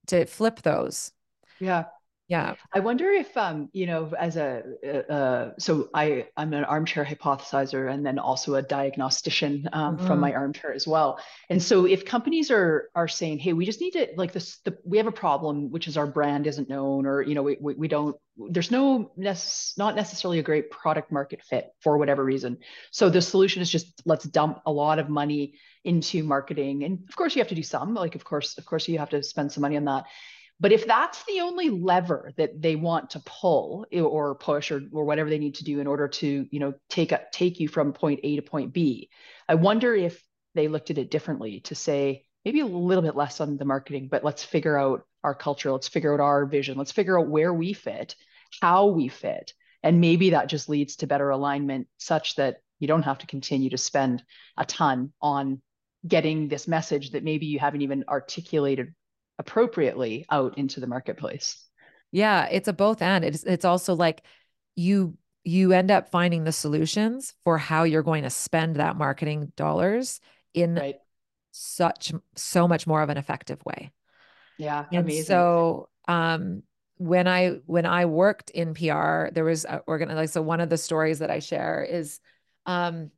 to 0.08 0.26
flip 0.26 0.62
those. 0.62 1.12
Yeah 1.60 1.86
yeah. 2.28 2.56
I 2.74 2.82
wonder 2.82 3.10
if 3.10 3.36
um 3.38 3.70
you 3.72 3.86
know 3.86 4.12
as 4.20 4.36
a 4.36 4.64
uh, 4.86 5.12
uh, 5.12 5.52
so 5.58 5.90
i 5.94 6.28
i'm 6.36 6.54
an 6.54 6.66
armchair 6.66 7.06
hypothesizer 7.06 7.90
and 7.92 8.06
then 8.06 8.20
also 8.20 8.56
a 8.56 8.62
diagnostician 8.62 9.70
um, 9.72 9.96
mm-hmm. 9.96 10.08
from 10.08 10.20
my 10.20 10.34
armchair 10.34 10.74
as 10.74 10.86
well. 10.86 11.20
And 11.50 11.64
so 11.64 11.86
if 11.86 12.04
companies 12.04 12.52
are 12.52 12.90
are 12.96 13.08
saying 13.08 13.40
hey 13.40 13.54
we 13.54 13.66
just 13.66 13.80
need 13.80 13.92
to 13.92 14.08
like 14.18 14.34
this 14.34 14.58
the, 14.66 14.78
we 14.84 14.98
have 14.98 15.08
a 15.08 15.12
problem 15.12 15.72
which 15.72 15.88
is 15.88 15.96
our 15.96 16.08
brand 16.08 16.48
isn't 16.48 16.68
known 16.68 17.06
or 17.06 17.22
you 17.22 17.34
know 17.34 17.44
we, 17.44 17.58
we, 17.62 17.76
we 17.76 17.88
don't 17.88 18.18
there's 18.50 18.72
no 18.72 19.12
nece- 19.18 19.78
not 19.78 19.96
necessarily 19.96 20.40
a 20.40 20.44
great 20.44 20.70
product 20.70 21.12
market 21.12 21.42
fit 21.44 21.74
for 21.82 21.98
whatever 21.98 22.24
reason. 22.24 22.58
So 22.92 23.10
the 23.10 23.22
solution 23.22 23.62
is 23.62 23.70
just 23.70 24.02
let's 24.06 24.26
dump 24.26 24.62
a 24.66 24.72
lot 24.72 25.00
of 25.00 25.10
money 25.10 25.56
into 25.86 26.24
marketing. 26.24 26.84
And 26.84 27.00
of 27.08 27.16
course 27.16 27.36
you 27.36 27.40
have 27.40 27.50
to 27.50 27.56
do 27.56 27.64
some 27.64 27.94
like 27.94 28.16
of 28.16 28.26
course 28.26 28.58
of 28.58 28.66
course 28.66 28.88
you 28.90 29.00
have 29.00 29.12
to 29.12 29.24
spend 29.24 29.54
some 29.54 29.62
money 29.62 29.78
on 29.78 29.86
that 29.86 30.06
but 30.60 30.72
if 30.72 30.88
that's 30.88 31.24
the 31.26 31.42
only 31.42 31.70
lever 31.70 32.32
that 32.38 32.62
they 32.62 32.76
want 32.76 33.12
to 33.12 33.20
pull 33.20 33.86
or 33.94 34.36
push 34.36 34.72
or, 34.72 34.82
or 34.92 35.06
whatever 35.06 35.30
they 35.30 35.38
need 35.38 35.56
to 35.56 35.64
do 35.64 35.80
in 35.80 35.88
order 35.88 36.08
to, 36.08 36.48
you 36.50 36.60
know, 36.60 36.74
take 36.90 37.12
a, 37.12 37.22
take 37.32 37.60
you 37.60 37.68
from 37.68 37.94
point 37.94 38.22
A 38.24 38.38
to 38.38 38.42
point 38.42 38.74
B, 38.74 39.10
I 39.48 39.56
wonder 39.56 39.94
if 39.94 40.22
they 40.56 40.68
looked 40.68 40.90
at 40.90 40.98
it 40.98 41.12
differently 41.12 41.60
to 41.62 41.76
say 41.76 42.26
maybe 42.44 42.62
a 42.62 42.66
little 42.66 43.04
bit 43.04 43.16
less 43.16 43.40
on 43.40 43.58
the 43.58 43.66
marketing, 43.66 44.08
but 44.10 44.24
let's 44.24 44.44
figure 44.44 44.78
out 44.78 45.06
our 45.24 45.36
culture, 45.36 45.72
let's 45.72 45.88
figure 45.90 46.14
out 46.14 46.20
our 46.20 46.46
vision, 46.46 46.78
let's 46.78 46.92
figure 46.92 47.20
out 47.20 47.28
where 47.28 47.54
we 47.54 47.74
fit, 47.74 48.16
how 48.62 48.88
we 48.88 49.10
fit, 49.10 49.54
and 49.84 50.02
maybe 50.02 50.32
that 50.32 50.50
just 50.50 50.70
leads 50.70 50.96
to 50.98 51.08
better 51.08 51.30
alignment 51.30 51.88
such 51.98 52.36
that 52.36 52.58
you 52.80 52.88
don't 52.88 53.04
have 53.04 53.20
to 53.20 53.28
continue 53.28 53.70
to 53.70 53.78
spend 53.78 54.24
a 54.58 54.66
ton 54.66 55.12
on 55.22 55.62
getting 56.08 56.48
this 56.48 56.68
message 56.68 57.12
that 57.12 57.24
maybe 57.24 57.46
you 57.46 57.60
haven't 57.60 57.82
even 57.82 58.06
articulated 58.08 58.94
appropriately 59.40 60.26
out 60.30 60.58
into 60.58 60.80
the 60.80 60.88
marketplace. 60.88 61.64
Yeah, 62.12 62.48
it's 62.50 62.68
a 62.68 62.74
both 62.74 63.02
and. 63.02 63.24
It's 63.24 63.44
it's 63.44 63.66
also 63.66 63.94
like 63.94 64.24
you 64.76 65.18
you 65.44 65.72
end 65.72 65.92
up 65.92 66.10
finding 66.10 66.44
the 66.44 66.52
solutions 66.52 67.34
for 67.44 67.58
how 67.58 67.84
you're 67.84 68.04
going 68.04 68.24
to 68.24 68.30
spend 68.30 68.78
that 68.78 68.98
marketing 68.98 69.52
dollars 69.56 70.20
in 70.54 70.76
right. 70.76 70.96
such 71.52 72.14
so 72.36 72.68
much 72.68 72.86
more 72.86 73.02
of 73.02 73.10
an 73.10 73.18
effective 73.18 73.60
way. 73.66 73.92
Yeah, 74.58 74.86
and 74.92 75.06
amazing. 75.06 75.26
So 75.26 75.90
um 76.08 76.64
when 76.98 77.28
I 77.28 77.60
when 77.66 77.86
I 77.86 78.06
worked 78.06 78.50
in 78.50 78.74
PR, 78.74 79.30
there 79.32 79.44
was 79.44 79.66
a 79.66 79.84
organ 79.86 80.14
like 80.14 80.30
so 80.30 80.42
one 80.42 80.62
of 80.62 80.70
the 80.70 80.78
stories 80.78 81.20
that 81.20 81.30
I 81.30 81.40
share 81.40 81.86
is 81.88 82.20
um 82.66 83.12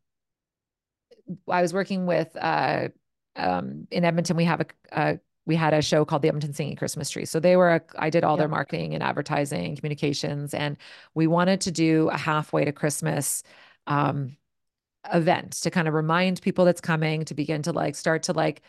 I 1.47 1.61
was 1.61 1.73
working 1.73 2.05
with 2.05 2.35
uh 2.39 2.89
um 3.35 3.87
in 3.89 4.03
Edmonton 4.03 4.35
we 4.35 4.45
have 4.45 4.61
a, 4.61 4.65
a 4.91 5.19
we 5.45 5.55
had 5.55 5.73
a 5.73 5.81
show 5.81 6.05
called 6.05 6.21
the 6.21 6.27
Edmonton 6.27 6.53
Singing 6.53 6.75
Christmas 6.75 7.09
Tree. 7.09 7.25
So 7.25 7.39
they 7.39 7.55
were, 7.55 7.75
a, 7.75 7.81
I 7.97 8.09
did 8.09 8.23
all 8.23 8.35
yep. 8.35 8.39
their 8.39 8.47
marketing 8.47 8.93
and 8.93 9.01
advertising, 9.01 9.75
communications, 9.75 10.53
and 10.53 10.77
we 11.15 11.27
wanted 11.27 11.61
to 11.61 11.71
do 11.71 12.09
a 12.09 12.17
halfway 12.17 12.65
to 12.65 12.71
Christmas 12.71 13.43
um, 13.87 14.37
event 15.13 15.53
to 15.53 15.71
kind 15.71 15.87
of 15.87 15.93
remind 15.93 16.41
people 16.41 16.65
that's 16.65 16.81
coming 16.81 17.25
to 17.25 17.33
begin 17.33 17.61
to 17.63 17.71
like 17.71 17.95
start 17.95 18.23
to 18.23 18.33
like 18.33 18.61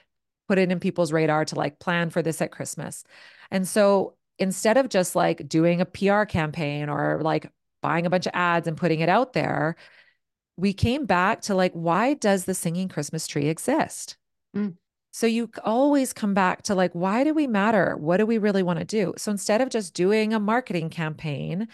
put 0.48 0.59
it 0.59 0.70
in 0.70 0.80
people's 0.80 1.12
radar 1.12 1.44
to 1.44 1.54
like 1.54 1.78
plan 1.78 2.11
for 2.11 2.22
this 2.22 2.40
at 2.40 2.50
Christmas. 2.50 3.04
And 3.50 3.68
so 3.68 4.14
instead 4.38 4.76
of 4.76 4.88
just 4.88 5.14
like 5.14 5.48
doing 5.48 5.80
a 5.80 5.87
PR 5.87 6.24
campaign 6.24 6.88
or 6.88 7.20
like 7.22 7.50
buying 7.83 8.06
a 8.06 8.11
bunch 8.11 8.26
of 8.26 8.33
ads 8.35 8.66
and 8.66 8.76
putting 8.76 9.00
it 9.00 9.09
out 9.09 9.33
there, 9.33 9.76
we 10.56 10.72
came 10.72 11.06
back 11.06 11.42
to 11.42 11.54
like, 11.54 11.72
why 11.72 12.14
does 12.14 12.44
the 12.44 12.54
singing 12.54 12.88
Christmas 12.88 13.26
tree 13.26 13.48
exist? 13.48 14.16
Mm. 14.56 14.76
So 15.12 15.26
you 15.26 15.50
always 15.64 16.12
come 16.12 16.34
back 16.34 16.62
to 16.62 16.74
like, 16.74 16.92
why 16.92 17.24
do 17.24 17.34
we 17.34 17.46
matter? 17.46 17.96
What 17.96 18.18
do 18.18 18.26
we 18.26 18.38
really 18.38 18.62
want 18.62 18.78
to 18.78 18.84
do? 18.84 19.12
So 19.16 19.30
instead 19.30 19.60
of 19.60 19.68
just 19.68 19.94
doing 19.94 20.32
a 20.32 20.40
marketing 20.40 20.88
campaign, 20.90 21.68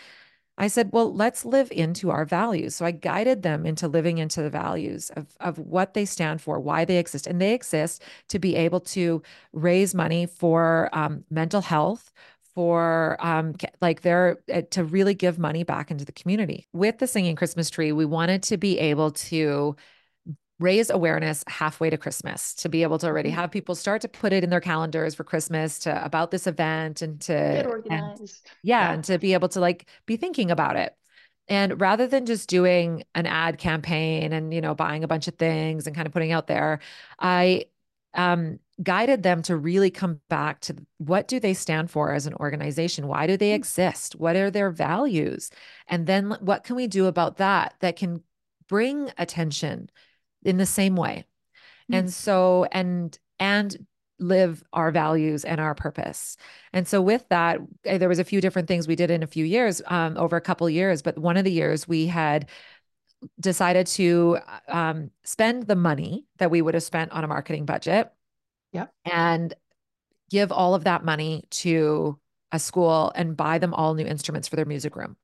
I 0.58 0.68
said, 0.68 0.90
well, 0.92 1.12
let's 1.14 1.44
live 1.44 1.70
into 1.70 2.10
our 2.10 2.24
values. 2.24 2.74
So 2.74 2.86
I 2.86 2.90
guided 2.90 3.42
them 3.42 3.66
into 3.66 3.88
living 3.88 4.16
into 4.18 4.42
the 4.42 4.48
values 4.48 5.10
of, 5.10 5.26
of 5.40 5.58
what 5.58 5.92
they 5.92 6.06
stand 6.06 6.40
for, 6.40 6.58
why 6.58 6.86
they 6.86 6.96
exist. 6.96 7.26
And 7.26 7.40
they 7.40 7.52
exist 7.52 8.02
to 8.28 8.38
be 8.38 8.56
able 8.56 8.80
to 8.80 9.22
raise 9.52 9.94
money 9.94 10.24
for 10.24 10.88
um, 10.94 11.24
mental 11.30 11.60
health, 11.60 12.10
for 12.54 13.18
um, 13.20 13.54
like 13.82 14.00
they're 14.00 14.38
uh, 14.52 14.62
to 14.70 14.82
really 14.82 15.12
give 15.12 15.38
money 15.38 15.62
back 15.62 15.90
into 15.90 16.06
the 16.06 16.12
community. 16.12 16.66
With 16.72 16.98
the 16.98 17.06
Singing 17.06 17.36
Christmas 17.36 17.68
Tree, 17.68 17.92
we 17.92 18.06
wanted 18.06 18.42
to 18.44 18.56
be 18.56 18.78
able 18.78 19.10
to 19.10 19.76
raise 20.58 20.88
awareness 20.88 21.44
halfway 21.48 21.90
to 21.90 21.98
Christmas 21.98 22.54
to 22.54 22.68
be 22.68 22.82
able 22.82 22.98
to 22.98 23.06
already 23.06 23.28
mm-hmm. 23.28 23.40
have 23.40 23.50
people 23.50 23.74
start 23.74 24.00
to 24.02 24.08
put 24.08 24.32
it 24.32 24.42
in 24.42 24.50
their 24.50 24.60
calendars 24.60 25.14
for 25.14 25.24
Christmas 25.24 25.78
to 25.80 26.04
about 26.04 26.30
this 26.30 26.46
event 26.46 27.02
and 27.02 27.20
to 27.22 27.32
get 27.32 27.66
organized. 27.66 28.20
And, 28.20 28.30
yeah, 28.62 28.80
yeah, 28.80 28.92
and 28.92 29.04
to 29.04 29.18
be 29.18 29.34
able 29.34 29.48
to 29.50 29.60
like 29.60 29.86
be 30.06 30.16
thinking 30.16 30.50
about 30.50 30.76
it. 30.76 30.96
And 31.48 31.80
rather 31.80 32.06
than 32.06 32.26
just 32.26 32.48
doing 32.48 33.04
an 33.14 33.26
ad 33.26 33.58
campaign 33.58 34.32
and 34.32 34.52
you 34.52 34.60
know 34.60 34.74
buying 34.74 35.04
a 35.04 35.08
bunch 35.08 35.28
of 35.28 35.34
things 35.34 35.86
and 35.86 35.94
kind 35.94 36.06
of 36.06 36.12
putting 36.12 36.32
out 36.32 36.46
there, 36.46 36.80
I 37.18 37.66
um, 38.14 38.58
guided 38.82 39.22
them 39.22 39.42
to 39.42 39.56
really 39.56 39.90
come 39.90 40.20
back 40.28 40.60
to 40.60 40.76
what 40.98 41.28
do 41.28 41.38
they 41.38 41.54
stand 41.54 41.90
for 41.90 42.12
as 42.12 42.26
an 42.26 42.34
organization? 42.34 43.08
Why 43.08 43.26
do 43.26 43.36
they 43.36 43.50
mm. 43.50 43.56
exist? 43.56 44.16
What 44.16 44.36
are 44.36 44.50
their 44.50 44.70
values? 44.70 45.50
And 45.86 46.06
then 46.06 46.36
what 46.40 46.64
can 46.64 46.76
we 46.76 46.86
do 46.86 47.06
about 47.06 47.36
that 47.36 47.74
that 47.80 47.96
can 47.96 48.22
bring 48.68 49.10
attention 49.18 49.90
in 50.46 50.56
the 50.56 50.66
same 50.66 50.96
way. 50.96 51.26
Mm-hmm. 51.84 51.94
And 51.94 52.12
so, 52.12 52.66
and, 52.72 53.18
and, 53.38 53.86
live 54.18 54.64
our 54.72 54.90
values 54.90 55.44
and 55.44 55.60
our 55.60 55.74
purpose. 55.74 56.38
And 56.72 56.88
so 56.88 57.02
with 57.02 57.28
that, 57.28 57.58
eh, 57.84 57.98
there 57.98 58.08
was 58.08 58.18
a 58.18 58.24
few 58.24 58.40
different 58.40 58.66
things 58.66 58.88
we 58.88 58.96
did 58.96 59.10
in 59.10 59.22
a 59.22 59.26
few 59.26 59.44
years, 59.44 59.82
um, 59.88 60.16
over 60.16 60.36
a 60.36 60.40
couple 60.40 60.70
years, 60.70 61.02
but 61.02 61.18
one 61.18 61.36
of 61.36 61.44
the 61.44 61.52
years 61.52 61.86
we 61.86 62.06
had 62.06 62.48
decided 63.40 63.86
to 63.88 64.38
um, 64.68 65.10
spend 65.24 65.64
the 65.64 65.76
money 65.76 66.24
that 66.38 66.50
we 66.50 66.62
would 66.62 66.74
have 66.74 66.82
spent 66.82 67.12
on 67.12 67.24
a 67.24 67.28
marketing 67.28 67.66
budget 67.66 68.10
yeah. 68.72 68.86
and 69.04 69.54
give 70.30 70.50
all 70.50 70.74
of 70.74 70.84
that 70.84 71.04
money 71.04 71.44
to 71.50 72.18
a 72.52 72.58
school 72.58 73.12
and 73.14 73.36
buy 73.36 73.58
them 73.58 73.74
all 73.74 73.94
new 73.94 74.06
instruments 74.06 74.48
for 74.48 74.56
their 74.56 74.64
music 74.64 74.96
room. 74.96 75.16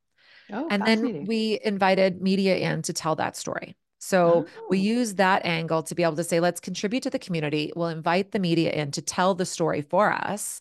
Oh, 0.52 0.68
and 0.70 0.82
then 0.84 1.24
we 1.24 1.58
invited 1.64 2.20
media 2.20 2.56
in 2.56 2.82
to 2.82 2.92
tell 2.92 3.16
that 3.16 3.36
story. 3.36 3.76
So 4.02 4.46
oh. 4.48 4.66
we 4.68 4.80
use 4.80 5.14
that 5.14 5.46
angle 5.46 5.84
to 5.84 5.94
be 5.94 6.02
able 6.02 6.16
to 6.16 6.24
say, 6.24 6.40
let's 6.40 6.58
contribute 6.58 7.04
to 7.04 7.10
the 7.10 7.20
community. 7.20 7.72
We'll 7.76 7.86
invite 7.86 8.32
the 8.32 8.40
media 8.40 8.72
in 8.72 8.90
to 8.92 9.00
tell 9.00 9.36
the 9.36 9.46
story 9.46 9.80
for 9.80 10.12
us. 10.12 10.60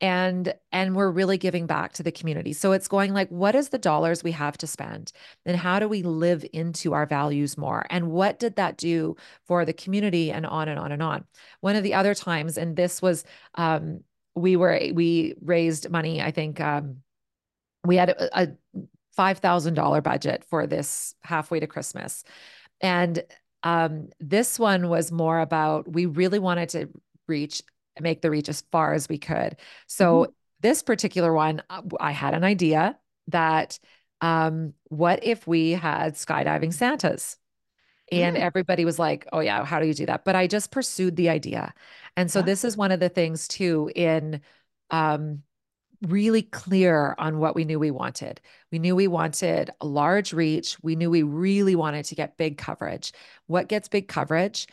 And 0.00 0.54
and 0.70 0.94
we're 0.94 1.10
really 1.10 1.38
giving 1.38 1.66
back 1.66 1.92
to 1.94 2.04
the 2.04 2.12
community. 2.12 2.52
So 2.52 2.70
it's 2.70 2.86
going 2.86 3.12
like, 3.12 3.28
what 3.30 3.56
is 3.56 3.70
the 3.70 3.78
dollars 3.78 4.22
we 4.22 4.30
have 4.30 4.56
to 4.58 4.68
spend? 4.68 5.10
And 5.44 5.56
how 5.56 5.80
do 5.80 5.88
we 5.88 6.04
live 6.04 6.46
into 6.52 6.94
our 6.94 7.04
values 7.04 7.58
more? 7.58 7.84
And 7.90 8.12
what 8.12 8.38
did 8.38 8.54
that 8.54 8.76
do 8.76 9.16
for 9.44 9.64
the 9.64 9.72
community? 9.72 10.30
And 10.30 10.46
on 10.46 10.68
and 10.68 10.78
on 10.78 10.92
and 10.92 11.02
on. 11.02 11.24
One 11.60 11.74
of 11.74 11.82
the 11.82 11.94
other 11.94 12.14
times, 12.14 12.56
and 12.56 12.76
this 12.76 13.02
was 13.02 13.24
um, 13.56 14.04
we 14.36 14.54
were 14.54 14.80
we 14.92 15.34
raised 15.42 15.90
money, 15.90 16.22
I 16.22 16.30
think 16.30 16.60
um, 16.60 16.98
we 17.84 17.96
had 17.96 18.10
a, 18.10 18.42
a 18.42 18.48
$5,000 19.18 20.02
budget 20.04 20.44
for 20.48 20.68
this 20.68 21.16
halfway 21.22 21.58
to 21.58 21.66
Christmas. 21.66 22.22
And 22.80 23.22
um, 23.62 24.08
this 24.20 24.58
one 24.58 24.88
was 24.88 25.10
more 25.10 25.40
about 25.40 25.90
we 25.90 26.06
really 26.06 26.38
wanted 26.38 26.68
to 26.70 26.88
reach, 27.26 27.62
make 28.00 28.22
the 28.22 28.30
reach 28.30 28.48
as 28.48 28.62
far 28.72 28.94
as 28.94 29.08
we 29.08 29.18
could. 29.18 29.56
So 29.86 30.22
mm-hmm. 30.22 30.32
this 30.60 30.82
particular 30.82 31.32
one, 31.32 31.62
uh, 31.68 31.82
I 32.00 32.12
had 32.12 32.34
an 32.34 32.44
idea 32.44 32.96
that 33.28 33.78
um, 34.20 34.74
what 34.84 35.20
if 35.24 35.46
we 35.46 35.72
had 35.72 36.14
skydiving 36.14 36.72
Santas? 36.72 37.36
And 38.10 38.36
mm. 38.36 38.40
everybody 38.40 38.86
was 38.86 38.98
like, 38.98 39.26
oh, 39.32 39.40
yeah, 39.40 39.64
how 39.64 39.80
do 39.80 39.86
you 39.86 39.92
do 39.92 40.06
that? 40.06 40.24
But 40.24 40.34
I 40.34 40.46
just 40.46 40.70
pursued 40.70 41.16
the 41.16 41.28
idea. 41.28 41.74
And 42.16 42.30
so 42.30 42.38
yeah. 42.38 42.46
this 42.46 42.64
is 42.64 42.76
one 42.76 42.90
of 42.90 43.00
the 43.00 43.10
things 43.10 43.46
too 43.46 43.90
in 43.94 44.40
um, 44.90 45.42
really 46.06 46.42
clear 46.42 47.14
on 47.18 47.38
what 47.38 47.54
we 47.54 47.64
knew 47.64 47.78
we 47.78 47.90
wanted. 47.90 48.40
We 48.70 48.78
knew 48.78 48.94
we 48.94 49.08
wanted 49.08 49.70
a 49.80 49.86
large 49.86 50.32
reach. 50.32 50.76
We 50.82 50.96
knew 50.96 51.10
we 51.10 51.22
really 51.22 51.74
wanted 51.74 52.04
to 52.06 52.14
get 52.14 52.36
big 52.36 52.58
coverage. 52.58 53.12
What 53.46 53.68
gets 53.68 53.88
big 53.88 54.08
coverage? 54.08 54.68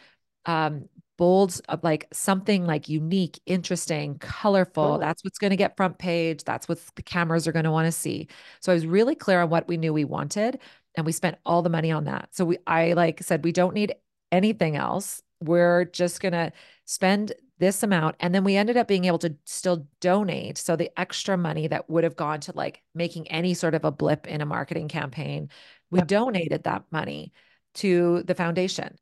Um, 0.45 0.87
bold, 1.17 1.59
like 1.81 2.07
something 2.11 2.65
like 2.65 2.89
unique, 2.89 3.39
interesting, 3.45 4.17
colorful. 4.19 4.83
Totally. 4.83 4.99
That's 4.99 5.23
what's 5.23 5.39
going 5.39 5.51
to 5.51 5.57
get 5.57 5.77
front 5.77 5.97
page. 5.97 6.43
That's 6.43 6.67
what 6.67 6.79
the 6.95 7.01
cameras 7.01 7.47
are 7.47 7.51
going 7.51 7.65
to 7.65 7.71
want 7.71 7.85
to 7.87 7.91
see. 7.91 8.27
So 8.59 8.71
I 8.71 8.75
was 8.75 8.85
really 8.85 9.15
clear 9.15 9.41
on 9.41 9.49
what 9.49 9.67
we 9.67 9.77
knew 9.77 9.93
we 9.93 10.05
wanted. 10.05 10.59
And 10.95 11.05
we 11.05 11.11
spent 11.11 11.37
all 11.45 11.61
the 11.61 11.69
money 11.69 11.91
on 11.91 12.05
that. 12.05 12.29
So 12.31 12.45
we, 12.45 12.57
I 12.67 12.93
like 12.93 13.21
said, 13.23 13.43
we 13.43 13.51
don't 13.51 13.73
need 13.73 13.95
anything 14.31 14.75
else. 14.75 15.21
We're 15.41 15.85
just 15.85 16.21
going 16.21 16.33
to 16.33 16.51
spend 16.85 17.33
this 17.57 17.83
amount. 17.83 18.15
And 18.19 18.35
then 18.35 18.43
we 18.43 18.55
ended 18.55 18.77
up 18.77 18.87
being 18.87 19.05
able 19.05 19.19
to 19.19 19.35
still 19.45 19.87
donate. 20.01 20.57
So 20.57 20.75
the 20.75 20.91
extra 20.99 21.37
money 21.37 21.67
that 21.67 21.89
would 21.89 22.03
have 22.03 22.15
gone 22.15 22.41
to 22.41 22.53
like 22.55 22.81
making 22.93 23.27
any 23.29 23.53
sort 23.53 23.75
of 23.75 23.85
a 23.85 23.91
blip 23.91 24.27
in 24.27 24.41
a 24.41 24.45
marketing 24.45 24.87
campaign, 24.87 25.49
we 25.89 25.99
yep. 25.99 26.07
donated 26.07 26.63
that 26.63 26.83
money 26.91 27.31
to 27.75 28.23
the 28.23 28.35
foundation 28.35 28.97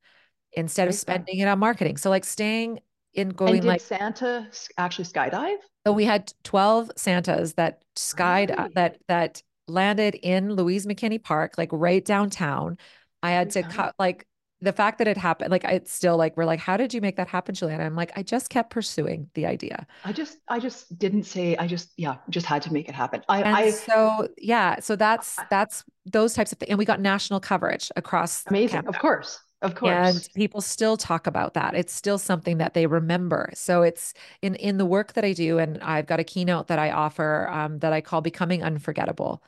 instead 0.52 0.88
of 0.88 0.94
spending 0.96 1.40
it 1.40 1.48
on 1.48 1.60
marketing. 1.60 1.98
So 1.98 2.10
like 2.10 2.26
staying 2.26 2.80
in 3.14 3.30
going 3.30 3.64
like 3.64 3.82
Santa 3.82 4.48
actually 4.78 5.06
skydive? 5.06 5.58
So 5.86 5.94
we 5.94 6.06
had 6.06 6.32
12 6.44 6.92
Santas 6.96 7.54
that 7.54 7.84
skied 7.96 8.52
uh, 8.52 8.70
that 8.76 8.98
that 9.08 9.44
landed 9.68 10.16
in 10.16 10.54
Louise 10.54 10.86
McKinney 10.86 11.22
Park, 11.22 11.56
like 11.58 11.70
right 11.72 12.04
downtown. 12.04 12.78
I 13.22 13.32
had 13.32 13.52
to 13.52 13.64
cut 13.64 13.96
like 13.98 14.28
the 14.64 14.72
fact 14.74 14.98
that 14.98 15.08
it 15.08 15.18
happened, 15.18 15.52
like 15.52 15.66
it's 15.66 15.92
still 15.92 16.16
like 16.16 16.38
we're 16.38 16.46
like, 16.46 16.60
how 16.60 16.78
did 16.78 16.94
you 16.94 17.02
make 17.02 17.18
that 17.18 17.28
happen, 17.28 17.54
Julianna? 17.54 17.84
I'm 17.84 17.96
like, 17.96 18.12
I 18.16 18.24
just 18.24 18.50
kept 18.50 18.70
pursuing 18.70 19.30
the 19.34 19.46
idea. 19.46 19.86
I 20.06 20.14
just, 20.14 20.38
I 20.48 20.60
just 20.60 20.98
didn't 20.98 21.24
say. 21.24 21.58
I 21.58 21.68
just, 21.68 21.92
yeah, 21.98 22.16
just 22.30 22.46
had 22.46 22.62
to 22.64 22.74
make 22.74 22.88
it 22.88 22.96
happen. 22.96 23.22
I, 23.28 23.42
and 23.42 23.56
I 23.56 23.70
so 23.72 24.30
yeah, 24.38 24.80
so 24.80 24.96
that's 24.96 25.38
that's 25.50 25.84
those 26.06 26.34
types 26.34 26.54
of 26.54 26.60
things, 26.60 26.70
and 26.70 26.80
we 26.80 26.86
got 26.86 27.02
national 27.02 27.42
coverage 27.42 27.92
across. 27.96 28.46
Amazing, 28.48 28.70
Canada. 28.70 28.90
of 28.90 29.00
course. 29.00 29.40
Of 29.62 29.76
course. 29.76 29.94
And 29.94 30.30
people 30.36 30.60
still 30.60 30.98
talk 30.98 31.26
about 31.26 31.54
that. 31.54 31.74
It's 31.74 31.94
still 31.94 32.18
something 32.18 32.58
that 32.58 32.74
they 32.74 32.86
remember. 32.86 33.50
So 33.54 33.82
it's 33.82 34.14
in 34.42 34.56
in 34.56 34.78
the 34.78 34.86
work 34.86 35.14
that 35.14 35.24
I 35.24 35.34
do, 35.34 35.58
and 35.58 35.82
I've 35.82 36.06
got 36.06 36.20
a 36.20 36.24
keynote 36.24 36.68
that 36.68 36.80
I 36.80 36.92
offer 36.92 37.50
um, 37.50 37.80
that 37.80 37.94
I 37.94 38.02
call 38.02 38.22
"Becoming 38.22 38.64
Unforgettable." 38.64 39.44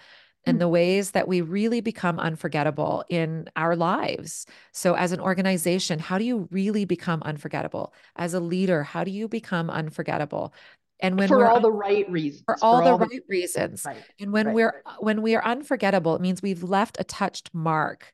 And 0.46 0.56
hmm. 0.56 0.60
the 0.60 0.68
ways 0.68 1.12
that 1.12 1.28
we 1.28 1.42
really 1.42 1.82
become 1.82 2.20
unforgettable 2.20 3.04
in 3.10 3.50
our 3.56 3.76
lives. 3.76 4.46
So, 4.72 4.96
as 4.96 5.12
an 5.12 5.20
organization, 5.20 6.00
how 6.00 6.18
do 6.18 6.24
you 6.24 6.48
really 6.52 6.86
become 6.86 7.22
unforgettable? 7.24 7.94
As 8.16 8.34
a 8.34 8.40
leader, 8.40 8.84
how 8.84 9.04
do 9.04 9.12
you 9.12 9.28
become 9.28 9.70
unforgettable? 9.70 10.54
And 11.00 11.18
when 11.18 11.28
for 11.28 11.46
all 11.46 11.58
un- 11.58 11.62
the 11.62 11.72
right 11.72 12.10
reasons, 12.10 12.44
for, 12.46 12.58
for 12.58 12.66
all, 12.66 12.88
all, 12.88 12.98
the 12.98 13.06
right 13.06 13.22
reasons, 13.28 13.84
right, 13.86 13.98
and 14.20 14.32
when 14.32 14.48
right, 14.48 14.56
we're 14.56 14.84
right. 14.86 14.96
when 15.00 15.22
we 15.22 15.36
are 15.36 15.44
unforgettable, 15.44 16.16
it 16.16 16.22
means 16.22 16.42
we've 16.42 16.64
left 16.64 16.98
a 17.00 17.04
touched 17.04 17.54
mark 17.54 18.14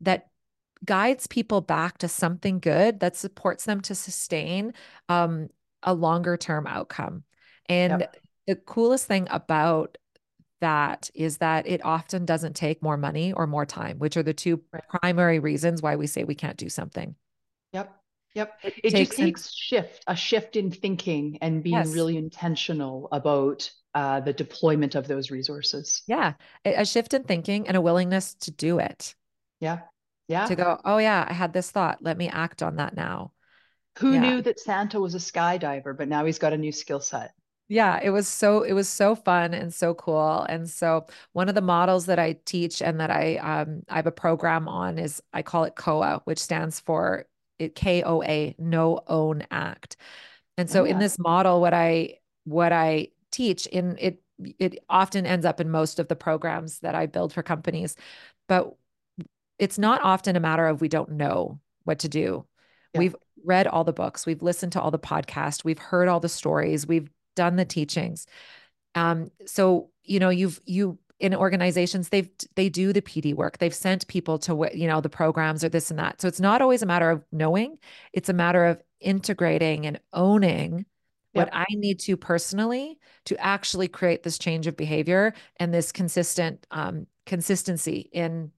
that 0.00 0.28
guides 0.84 1.26
people 1.26 1.60
back 1.60 1.98
to 1.98 2.08
something 2.08 2.58
good 2.58 3.00
that 3.00 3.16
supports 3.16 3.64
them 3.64 3.80
to 3.82 3.94
sustain 3.94 4.74
um, 5.08 5.48
a 5.82 5.94
longer 5.94 6.36
term 6.36 6.66
outcome. 6.66 7.24
And 7.68 8.00
yep. 8.00 8.16
the 8.46 8.56
coolest 8.56 9.06
thing 9.06 9.28
about 9.30 9.98
that 10.60 11.10
is 11.14 11.38
that 11.38 11.66
it 11.66 11.84
often 11.84 12.24
doesn't 12.24 12.54
take 12.56 12.82
more 12.82 12.96
money 12.96 13.32
or 13.32 13.46
more 13.46 13.66
time, 13.66 13.98
which 13.98 14.16
are 14.16 14.22
the 14.22 14.34
two 14.34 14.62
primary 14.88 15.38
reasons 15.38 15.82
why 15.82 15.96
we 15.96 16.06
say 16.06 16.24
we 16.24 16.34
can't 16.34 16.56
do 16.56 16.68
something. 16.68 17.14
Yep. 17.72 17.94
Yep. 18.34 18.58
It, 18.62 18.74
it 18.84 18.90
takes 18.90 19.10
just 19.10 19.18
takes 19.18 19.52
shift, 19.54 20.04
a 20.06 20.16
shift 20.16 20.56
in 20.56 20.70
thinking 20.70 21.38
and 21.40 21.62
being 21.62 21.76
yes. 21.76 21.94
really 21.94 22.16
intentional 22.16 23.08
about 23.12 23.70
uh, 23.94 24.20
the 24.20 24.32
deployment 24.32 24.94
of 24.94 25.08
those 25.08 25.30
resources. 25.30 26.02
Yeah. 26.06 26.34
A 26.64 26.84
shift 26.84 27.14
in 27.14 27.24
thinking 27.24 27.66
and 27.66 27.76
a 27.76 27.80
willingness 27.80 28.34
to 28.40 28.50
do 28.50 28.78
it. 28.78 29.14
Yeah. 29.60 29.80
Yeah. 30.28 30.46
To 30.46 30.54
go, 30.54 30.80
oh, 30.84 30.98
yeah, 30.98 31.24
I 31.28 31.32
had 31.32 31.52
this 31.52 31.70
thought. 31.70 31.98
Let 32.02 32.18
me 32.18 32.28
act 32.28 32.62
on 32.62 32.76
that 32.76 32.94
now. 32.94 33.32
Who 33.98 34.12
yeah. 34.12 34.20
knew 34.20 34.42
that 34.42 34.60
Santa 34.60 35.00
was 35.00 35.14
a 35.14 35.18
skydiver, 35.18 35.96
but 35.96 36.08
now 36.08 36.26
he's 36.26 36.38
got 36.38 36.52
a 36.52 36.58
new 36.58 36.72
skill 36.72 37.00
set? 37.00 37.32
Yeah, 37.68 37.98
it 38.00 38.10
was 38.10 38.28
so 38.28 38.62
it 38.62 38.74
was 38.74 38.88
so 38.88 39.16
fun 39.16 39.52
and 39.52 39.74
so 39.74 39.92
cool. 39.94 40.42
And 40.48 40.70
so 40.70 41.06
one 41.32 41.48
of 41.48 41.56
the 41.56 41.60
models 41.60 42.06
that 42.06 42.18
I 42.18 42.38
teach 42.44 42.80
and 42.80 43.00
that 43.00 43.10
I 43.10 43.36
um 43.36 43.82
I 43.88 43.96
have 43.96 44.06
a 44.06 44.12
program 44.12 44.68
on 44.68 44.98
is 44.98 45.20
I 45.32 45.42
call 45.42 45.64
it 45.64 45.74
KOA, 45.74 46.22
which 46.24 46.38
stands 46.38 46.78
for 46.78 47.26
it 47.58 47.74
K 47.74 48.02
O 48.04 48.22
A, 48.22 48.54
know 48.58 49.00
own 49.08 49.42
act. 49.50 49.96
And 50.56 50.70
so 50.70 50.82
oh, 50.82 50.84
yeah. 50.84 50.92
in 50.92 50.98
this 51.00 51.18
model 51.18 51.60
what 51.60 51.74
I 51.74 52.18
what 52.44 52.72
I 52.72 53.08
teach 53.32 53.66
in 53.66 53.96
it 53.98 54.22
it 54.58 54.78
often 54.88 55.26
ends 55.26 55.44
up 55.46 55.60
in 55.60 55.70
most 55.70 55.98
of 55.98 56.08
the 56.08 56.16
programs 56.16 56.78
that 56.80 56.94
I 56.94 57.06
build 57.06 57.32
for 57.32 57.42
companies. 57.42 57.96
But 58.48 58.76
it's 59.58 59.78
not 59.78 60.02
often 60.02 60.36
a 60.36 60.40
matter 60.40 60.66
of 60.66 60.80
we 60.80 60.88
don't 60.88 61.12
know 61.12 61.60
what 61.84 62.00
to 62.00 62.08
do. 62.08 62.46
Yeah. 62.92 63.00
We've 63.00 63.16
read 63.44 63.66
all 63.66 63.84
the 63.84 63.92
books, 63.92 64.26
we've 64.26 64.42
listened 64.42 64.72
to 64.72 64.80
all 64.80 64.90
the 64.90 64.98
podcasts, 64.98 65.64
we've 65.64 65.78
heard 65.78 66.08
all 66.08 66.20
the 66.20 66.28
stories, 66.28 66.86
we've 66.86 67.10
done 67.36 67.54
the 67.56 67.64
teachings. 67.64 68.26
Um, 68.96 69.30
so 69.46 69.90
you 70.02 70.18
know, 70.18 70.30
you've 70.30 70.60
you 70.66 70.98
in 71.18 71.34
organizations 71.34 72.10
they've 72.10 72.28
they 72.56 72.68
do 72.68 72.92
the 72.92 73.02
PD 73.02 73.34
work. 73.34 73.58
They've 73.58 73.74
sent 73.74 74.08
people 74.08 74.38
to 74.40 74.68
you 74.74 74.88
know 74.88 75.00
the 75.00 75.08
programs 75.08 75.62
or 75.62 75.68
this 75.68 75.90
and 75.90 75.98
that. 76.00 76.20
So 76.20 76.28
it's 76.28 76.40
not 76.40 76.60
always 76.60 76.82
a 76.82 76.86
matter 76.86 77.10
of 77.10 77.24
knowing; 77.30 77.78
it's 78.12 78.28
a 78.28 78.34
matter 78.34 78.64
of 78.64 78.82
integrating 79.00 79.86
and 79.86 80.00
owning 80.12 80.86
what 81.32 81.50
I 81.52 81.66
need 81.70 82.00
to 82.00 82.16
personally 82.16 82.98
to 83.26 83.36
actually 83.38 83.88
create 83.88 84.22
this 84.22 84.38
change 84.38 84.66
of 84.66 84.76
behavior 84.76 85.34
and 85.60 85.72
this 85.72 85.92
consistent 85.92 86.66
um, 86.70 87.06
consistency 87.26 88.08
in 88.10 88.52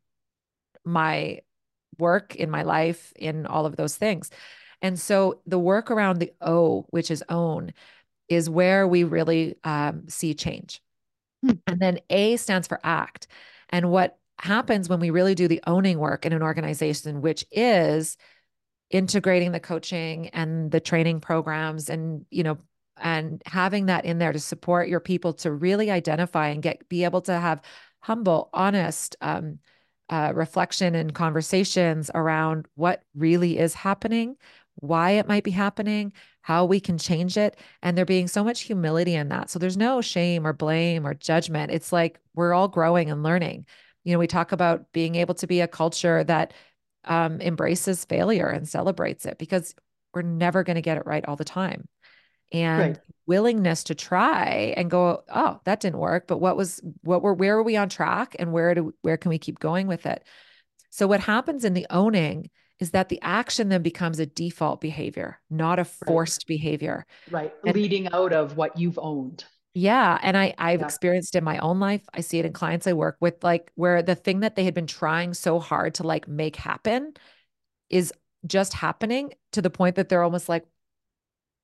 my 0.84 1.40
work, 1.98 2.36
in 2.36 2.50
my 2.50 2.62
life, 2.62 3.12
in 3.16 3.46
all 3.46 3.66
of 3.66 3.74
those 3.74 3.96
things. 3.96 4.30
And 4.80 4.98
so 4.98 5.40
the 5.44 5.58
work 5.58 5.90
around 5.90 6.18
the 6.18 6.32
O, 6.40 6.86
which 6.90 7.10
is 7.10 7.24
own, 7.28 7.72
is 8.28 8.50
where 8.50 8.86
we 8.86 9.04
really 9.04 9.56
um, 9.64 10.08
see 10.08 10.34
change. 10.34 10.80
Hmm. 11.42 11.52
And 11.66 11.80
then 11.80 11.98
A 12.10 12.36
stands 12.36 12.68
for 12.68 12.80
act. 12.84 13.28
And 13.70 13.90
what 13.90 14.18
happens 14.38 14.88
when 14.88 15.00
we 15.00 15.10
really 15.10 15.34
do 15.34 15.48
the 15.48 15.62
owning 15.66 15.98
work 15.98 16.24
in 16.24 16.32
an 16.32 16.42
organization, 16.42 17.20
which 17.20 17.44
is 17.50 18.16
integrating 18.90 19.52
the 19.52 19.60
coaching 19.60 20.28
and 20.28 20.70
the 20.70 20.80
training 20.80 21.20
programs 21.20 21.90
and, 21.90 22.24
you 22.30 22.42
know, 22.42 22.58
and 23.00 23.42
having 23.46 23.86
that 23.86 24.04
in 24.04 24.18
there 24.18 24.32
to 24.32 24.40
support 24.40 24.88
your 24.88 25.00
people 25.00 25.32
to 25.32 25.52
really 25.52 25.90
identify 25.90 26.48
and 26.48 26.62
get 26.62 26.88
be 26.88 27.04
able 27.04 27.20
to 27.22 27.32
have 27.38 27.62
humble, 28.00 28.48
honest 28.52 29.16
um, 29.20 29.58
uh, 30.08 30.32
reflection 30.34 30.94
and 30.94 31.14
conversations 31.14 32.10
around 32.14 32.66
what 32.74 33.02
really 33.14 33.58
is 33.58 33.74
happening, 33.74 34.36
why 34.76 35.12
it 35.12 35.28
might 35.28 35.44
be 35.44 35.50
happening, 35.50 36.12
how 36.48 36.64
we 36.64 36.80
can 36.80 36.96
change 36.96 37.36
it. 37.36 37.58
And 37.82 37.96
there 37.96 38.06
being 38.06 38.26
so 38.26 38.42
much 38.42 38.62
humility 38.62 39.14
in 39.14 39.28
that. 39.28 39.50
So 39.50 39.58
there's 39.58 39.76
no 39.76 40.00
shame 40.00 40.46
or 40.46 40.54
blame 40.54 41.06
or 41.06 41.12
judgment. 41.12 41.70
It's 41.70 41.92
like 41.92 42.18
we're 42.34 42.54
all 42.54 42.68
growing 42.68 43.10
and 43.10 43.22
learning. 43.22 43.66
You 44.02 44.14
know, 44.14 44.18
we 44.18 44.28
talk 44.28 44.52
about 44.52 44.90
being 44.92 45.16
able 45.16 45.34
to 45.34 45.46
be 45.46 45.60
a 45.60 45.68
culture 45.68 46.24
that 46.24 46.54
um, 47.04 47.42
embraces 47.42 48.06
failure 48.06 48.46
and 48.48 48.66
celebrates 48.66 49.26
it 49.26 49.36
because 49.36 49.74
we're 50.14 50.22
never 50.22 50.64
going 50.64 50.76
to 50.76 50.80
get 50.80 50.96
it 50.96 51.04
right 51.04 51.22
all 51.28 51.36
the 51.36 51.44
time. 51.44 51.86
And 52.50 52.80
right. 52.80 52.98
willingness 53.26 53.84
to 53.84 53.94
try 53.94 54.72
and 54.74 54.90
go, 54.90 55.24
oh, 55.28 55.60
that 55.64 55.80
didn't 55.80 55.98
work. 55.98 56.26
But 56.26 56.38
what 56.38 56.56
was 56.56 56.80
what 57.02 57.20
were 57.20 57.34
where 57.34 57.58
are 57.58 57.62
we 57.62 57.76
on 57.76 57.90
track 57.90 58.34
and 58.38 58.54
where 58.54 58.74
do 58.74 58.94
where 59.02 59.18
can 59.18 59.28
we 59.28 59.38
keep 59.38 59.58
going 59.58 59.86
with 59.86 60.06
it? 60.06 60.24
So 60.88 61.06
what 61.06 61.20
happens 61.20 61.66
in 61.66 61.74
the 61.74 61.86
owning 61.90 62.48
is 62.80 62.90
that 62.92 63.08
the 63.08 63.20
action 63.22 63.68
then 63.68 63.82
becomes 63.82 64.18
a 64.18 64.26
default 64.26 64.80
behavior, 64.80 65.40
not 65.50 65.78
a 65.78 65.84
forced 65.84 66.42
right. 66.42 66.48
behavior. 66.48 67.06
Right. 67.30 67.52
And, 67.64 67.74
Leading 67.74 68.12
out 68.12 68.32
of 68.32 68.56
what 68.56 68.78
you've 68.78 68.98
owned. 68.98 69.44
Yeah. 69.74 70.18
And 70.22 70.36
I, 70.36 70.54
I've 70.58 70.80
yeah. 70.80 70.86
experienced 70.86 71.34
in 71.34 71.44
my 71.44 71.58
own 71.58 71.80
life. 71.80 72.02
I 72.12 72.20
see 72.20 72.38
it 72.38 72.46
in 72.46 72.52
clients 72.52 72.86
I 72.86 72.92
work 72.92 73.16
with, 73.20 73.42
like 73.42 73.70
where 73.74 74.02
the 74.02 74.14
thing 74.14 74.40
that 74.40 74.56
they 74.56 74.64
had 74.64 74.74
been 74.74 74.86
trying 74.86 75.34
so 75.34 75.58
hard 75.58 75.94
to 75.94 76.04
like 76.04 76.28
make 76.28 76.56
happen 76.56 77.14
is 77.90 78.12
just 78.46 78.72
happening 78.72 79.34
to 79.52 79.62
the 79.62 79.70
point 79.70 79.96
that 79.96 80.08
they're 80.08 80.22
almost 80.22 80.48
like, 80.48 80.64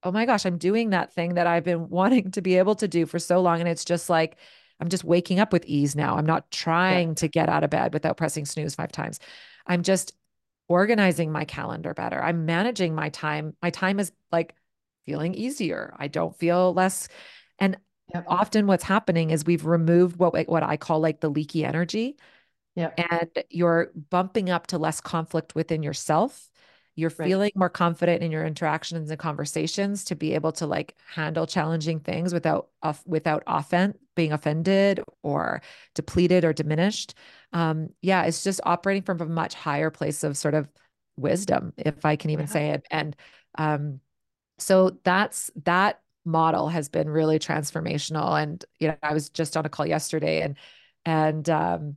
oh 0.03 0.13
my 0.13 0.27
gosh, 0.27 0.45
I'm 0.45 0.59
doing 0.59 0.91
that 0.91 1.13
thing 1.13 1.35
that 1.35 1.47
I've 1.47 1.65
been 1.65 1.89
wanting 1.91 2.33
to 2.33 2.43
be 2.43 2.59
able 2.59 2.75
to 2.77 2.89
do 2.89 3.07
for 3.07 3.19
so 3.19 3.41
long. 3.41 3.61
And 3.61 3.69
it's 3.69 3.85
just 3.85 4.11
like, 4.11 4.37
I'm 4.81 4.89
just 4.89 5.05
waking 5.05 5.39
up 5.39 5.53
with 5.53 5.65
ease 5.67 5.95
now. 5.95 6.17
I'm 6.17 6.27
not 6.27 6.51
trying 6.51 7.11
yeah. 7.11 7.15
to 7.15 7.29
get 7.29 7.49
out 7.49 7.65
of 7.65 7.71
bed 7.71 7.95
without 7.95 8.17
pressing 8.17 8.45
snooze 8.45 8.75
five 8.75 8.91
times. 8.91 9.21
I'm 9.67 9.83
just 9.83 10.13
organizing 10.69 11.31
my 11.31 11.45
calendar 11.45 11.95
better. 11.95 12.23
I'm 12.23 12.47
managing 12.47 12.95
my 12.95 13.11
time. 13.11 13.57
My 13.63 13.71
time 13.71 14.01
is 14.01 14.13
like 14.33 14.55
feeling 15.07 15.35
easier. 15.35 15.95
I 15.99 16.09
don't 16.09 16.37
feel 16.37 16.73
less. 16.73 17.09
And 17.59 17.77
yep. 18.13 18.25
often 18.27 18.67
what's 18.67 18.85
happening 18.85 19.31
is 19.31 19.45
we've 19.45 19.67
removed 19.67 20.17
what 20.17 20.49
what 20.49 20.63
I 20.63 20.77
call 20.77 21.01
like 21.01 21.21
the 21.21 21.31
leaky 21.31 21.65
energy. 21.65 22.17
Yeah. 22.75 22.91
And 22.97 23.31
you're 23.51 23.93
bumping 24.11 24.51
up 24.51 24.69
to 24.69 24.79
less 24.79 25.01
conflict 25.01 25.55
within 25.55 25.83
yourself 25.83 26.51
you're 26.97 27.13
right. 27.19 27.29
feeling 27.29 27.51
more 27.55 27.69
confident 27.69 28.23
in 28.23 28.31
your 28.31 28.45
interactions 28.45 29.11
and 29.11 29.19
conversations 29.19 30.05
to 30.05 30.15
be 30.15 30.35
able 30.35 30.53
to 30.53 30.67
like 30.67 30.95
handle 31.13 31.47
challenging 31.47 32.01
things 32.01 32.33
without 32.33 32.69
uh, 32.83 32.95
without 33.05 33.43
offense 33.47 33.97
being 34.15 34.33
offended 34.33 35.01
or 35.23 35.63
depleted 35.95 36.45
or 36.45 36.53
diminished 36.53 37.15
um 37.53 37.89
yeah 38.03 38.25
it's 38.25 38.45
just 38.45 38.61
operating 38.65 39.03
from 39.03 39.21
a 39.21 39.27
much 39.27 39.55
higher 39.55 39.91
place 39.91 40.25
of 40.25 40.37
sort 40.37 40.55
of 40.55 40.69
wisdom 41.17 41.73
if 41.77 42.05
i 42.05 42.17
can 42.17 42.31
even 42.31 42.47
yeah. 42.47 42.53
say 42.53 42.71
it 42.71 42.87
and 42.91 43.17
Um, 43.57 44.01
so 44.59 44.99
that's 45.05 45.51
that 45.65 46.01
model 46.25 46.69
has 46.69 46.89
been 46.89 47.09
really 47.09 47.39
transformational. 47.39 48.41
And 48.43 48.65
you 48.81 48.89
know, 48.89 48.97
I 49.03 49.15
was 49.15 49.29
just 49.31 49.57
on 49.57 49.67
a 49.67 49.69
call 49.69 49.87
yesterday, 49.87 50.43
and 50.43 50.57
and 51.05 51.49
um, 51.51 51.97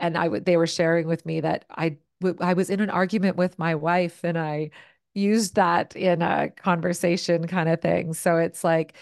and 0.00 0.16
I 0.16 0.28
would 0.28 0.44
they 0.44 0.56
were 0.56 0.66
sharing 0.66 1.06
with 1.06 1.24
me 1.26 1.40
that 1.40 1.64
I 1.70 1.98
I 2.40 2.54
was 2.54 2.70
in 2.70 2.80
an 2.80 2.90
argument 2.90 3.36
with 3.36 3.58
my 3.58 3.74
wife, 3.74 4.24
and 4.24 4.38
I 4.38 4.70
used 5.14 5.56
that 5.56 5.96
in 5.96 6.22
a 6.22 6.50
conversation 6.50 7.46
kind 7.46 7.68
of 7.68 7.80
thing. 7.80 8.14
So 8.14 8.36
it's 8.38 8.64
like 8.64 8.94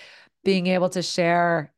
being 0.45 0.67
able 0.69 0.89
to 0.91 1.03
share 1.03 1.73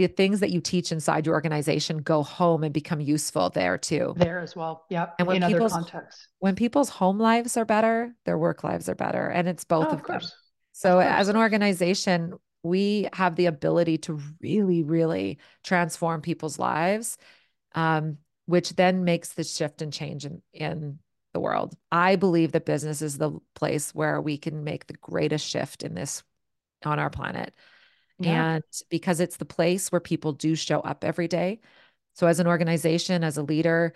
the 0.00 0.08
things 0.08 0.40
that 0.40 0.50
you 0.50 0.60
teach 0.60 0.92
inside 0.92 1.26
your 1.26 1.34
organization 1.34 1.98
go 1.98 2.22
home 2.22 2.64
and 2.64 2.72
become 2.72 3.00
useful 3.00 3.50
there 3.50 3.76
too. 3.76 4.14
There 4.16 4.40
as 4.40 4.56
well. 4.56 4.86
Yeah. 4.88 5.10
And 5.18 5.28
when 5.28 5.42
in 5.42 5.52
people's, 5.52 5.72
other 5.72 5.82
contexts. 5.82 6.28
When 6.38 6.54
people's 6.54 6.88
home 6.88 7.18
lives 7.18 7.56
are 7.58 7.66
better, 7.66 8.14
their 8.24 8.38
work 8.38 8.64
lives 8.64 8.88
are 8.88 8.94
better. 8.94 9.28
And 9.28 9.46
it's 9.46 9.64
both 9.64 9.86
oh, 9.86 9.90
of, 9.90 9.94
of 9.94 10.02
course. 10.02 10.30
them. 10.30 10.38
So 10.72 10.98
as 11.00 11.28
an 11.28 11.36
organization, 11.36 12.34
we 12.62 13.08
have 13.12 13.36
the 13.36 13.46
ability 13.46 13.98
to 13.98 14.18
really, 14.40 14.82
really 14.82 15.38
transform 15.64 16.22
people's 16.22 16.58
lives, 16.58 17.18
um, 17.74 18.16
which 18.46 18.70
then 18.76 19.04
makes 19.04 19.34
the 19.34 19.44
shift 19.44 19.82
and 19.82 19.92
change 19.92 20.24
in, 20.24 20.40
in 20.54 20.98
the 21.34 21.40
world. 21.40 21.76
I 21.92 22.16
believe 22.16 22.52
that 22.52 22.64
business 22.64 23.02
is 23.02 23.18
the 23.18 23.38
place 23.54 23.94
where 23.94 24.20
we 24.20 24.38
can 24.38 24.64
make 24.64 24.86
the 24.86 24.94
greatest 24.94 25.46
shift 25.46 25.82
in 25.82 25.94
this 25.94 26.22
on 26.84 26.98
our 26.98 27.10
planet. 27.10 27.52
Yeah. 28.20 28.54
And 28.56 28.64
because 28.90 29.20
it's 29.20 29.38
the 29.38 29.44
place 29.46 29.90
where 29.90 30.00
people 30.00 30.32
do 30.32 30.54
show 30.54 30.80
up 30.80 31.04
every 31.04 31.28
day. 31.28 31.60
So, 32.14 32.26
as 32.26 32.40
an 32.40 32.46
organization, 32.46 33.24
as 33.24 33.38
a 33.38 33.42
leader, 33.42 33.94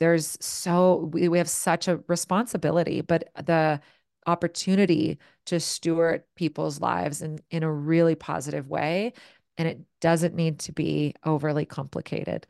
there's 0.00 0.38
so 0.44 1.10
we, 1.12 1.28
we 1.28 1.38
have 1.38 1.50
such 1.50 1.88
a 1.88 1.98
responsibility, 2.08 3.02
but 3.02 3.30
the 3.46 3.80
opportunity 4.26 5.18
to 5.46 5.60
steward 5.60 6.24
people's 6.36 6.80
lives 6.80 7.22
in, 7.22 7.40
in 7.50 7.62
a 7.64 7.72
really 7.72 8.14
positive 8.16 8.68
way. 8.68 9.12
And 9.58 9.68
it 9.68 9.80
doesn't 10.00 10.34
need 10.34 10.60
to 10.60 10.72
be 10.72 11.14
overly 11.24 11.66
complicated. 11.66 12.46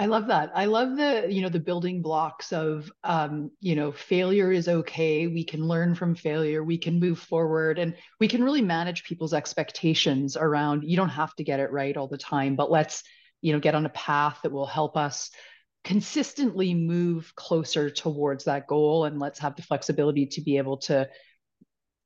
I 0.00 0.06
love 0.06 0.28
that. 0.28 0.52
I 0.54 0.66
love 0.66 0.96
the, 0.96 1.26
you 1.28 1.42
know, 1.42 1.48
the 1.48 1.58
building 1.58 2.02
blocks 2.02 2.52
of, 2.52 2.90
um, 3.02 3.50
you 3.60 3.74
know, 3.74 3.90
failure 3.90 4.52
is 4.52 4.68
okay. 4.68 5.26
We 5.26 5.42
can 5.42 5.66
learn 5.66 5.96
from 5.96 6.14
failure. 6.14 6.62
We 6.62 6.78
can 6.78 7.00
move 7.00 7.18
forward 7.18 7.80
and 7.80 7.96
we 8.20 8.28
can 8.28 8.44
really 8.44 8.62
manage 8.62 9.02
people's 9.02 9.34
expectations 9.34 10.36
around, 10.36 10.84
you 10.84 10.96
don't 10.96 11.08
have 11.08 11.34
to 11.34 11.44
get 11.44 11.58
it 11.58 11.72
right 11.72 11.96
all 11.96 12.06
the 12.06 12.16
time, 12.16 12.54
but 12.54 12.70
let's, 12.70 13.02
you 13.40 13.52
know, 13.52 13.58
get 13.58 13.74
on 13.74 13.86
a 13.86 13.90
path 13.90 14.38
that 14.44 14.52
will 14.52 14.66
help 14.66 14.96
us 14.96 15.30
consistently 15.82 16.74
move 16.74 17.32
closer 17.34 17.90
towards 17.90 18.44
that 18.44 18.68
goal. 18.68 19.04
And 19.04 19.18
let's 19.18 19.40
have 19.40 19.56
the 19.56 19.62
flexibility 19.62 20.26
to 20.26 20.40
be 20.40 20.58
able 20.58 20.76
to 20.78 21.08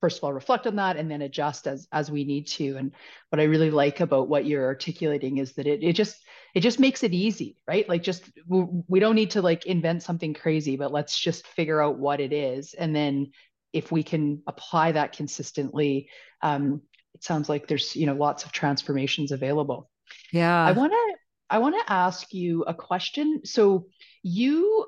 first 0.02 0.18
of 0.18 0.24
all 0.24 0.32
reflect 0.32 0.66
on 0.66 0.76
that 0.76 0.96
and 0.96 1.08
then 1.08 1.22
adjust 1.22 1.66
as 1.68 1.86
as 1.92 2.10
we 2.10 2.24
need 2.24 2.48
to. 2.48 2.76
And 2.76 2.92
what 3.30 3.40
i 3.40 3.44
really 3.44 3.70
like 3.70 4.00
about 4.00 4.28
what 4.28 4.44
you're 4.44 4.66
articulating 4.66 5.38
is 5.38 5.52
that 5.54 5.66
it, 5.66 5.82
it 5.82 5.94
just 5.94 6.16
it 6.54 6.60
just 6.60 6.80
makes 6.80 7.02
it 7.02 7.14
easy 7.14 7.56
right? 7.66 7.88
Like 7.88 8.02
just 8.02 8.24
we 8.46 9.00
don't 9.00 9.14
need 9.14 9.30
to 9.30 9.42
like 9.42 9.64
invent 9.64 10.02
something 10.02 10.34
crazy 10.34 10.76
but 10.76 10.92
let's 10.92 11.18
just 11.18 11.46
figure 11.46 11.80
out 11.80 11.98
what 11.98 12.20
it 12.20 12.32
is. 12.32 12.74
And 12.74 12.94
then 12.94 13.30
if 13.72 13.90
we 13.90 14.02
can 14.02 14.42
apply 14.46 14.92
that 14.92 15.16
consistently 15.16 16.10
um, 16.42 16.82
it 17.14 17.22
sounds 17.22 17.48
like 17.48 17.68
there's 17.68 17.94
you 17.94 18.06
know 18.06 18.14
lots 18.14 18.44
of 18.44 18.50
transformations 18.52 19.30
available. 19.30 19.88
Yeah. 20.32 20.64
I 20.64 20.72
want 20.72 20.92
to 20.92 21.16
i 21.48 21.58
want 21.58 21.74
to 21.78 21.92
ask 21.92 22.34
you 22.34 22.64
a 22.64 22.74
question. 22.74 23.42
So 23.44 23.86
you 24.24 24.86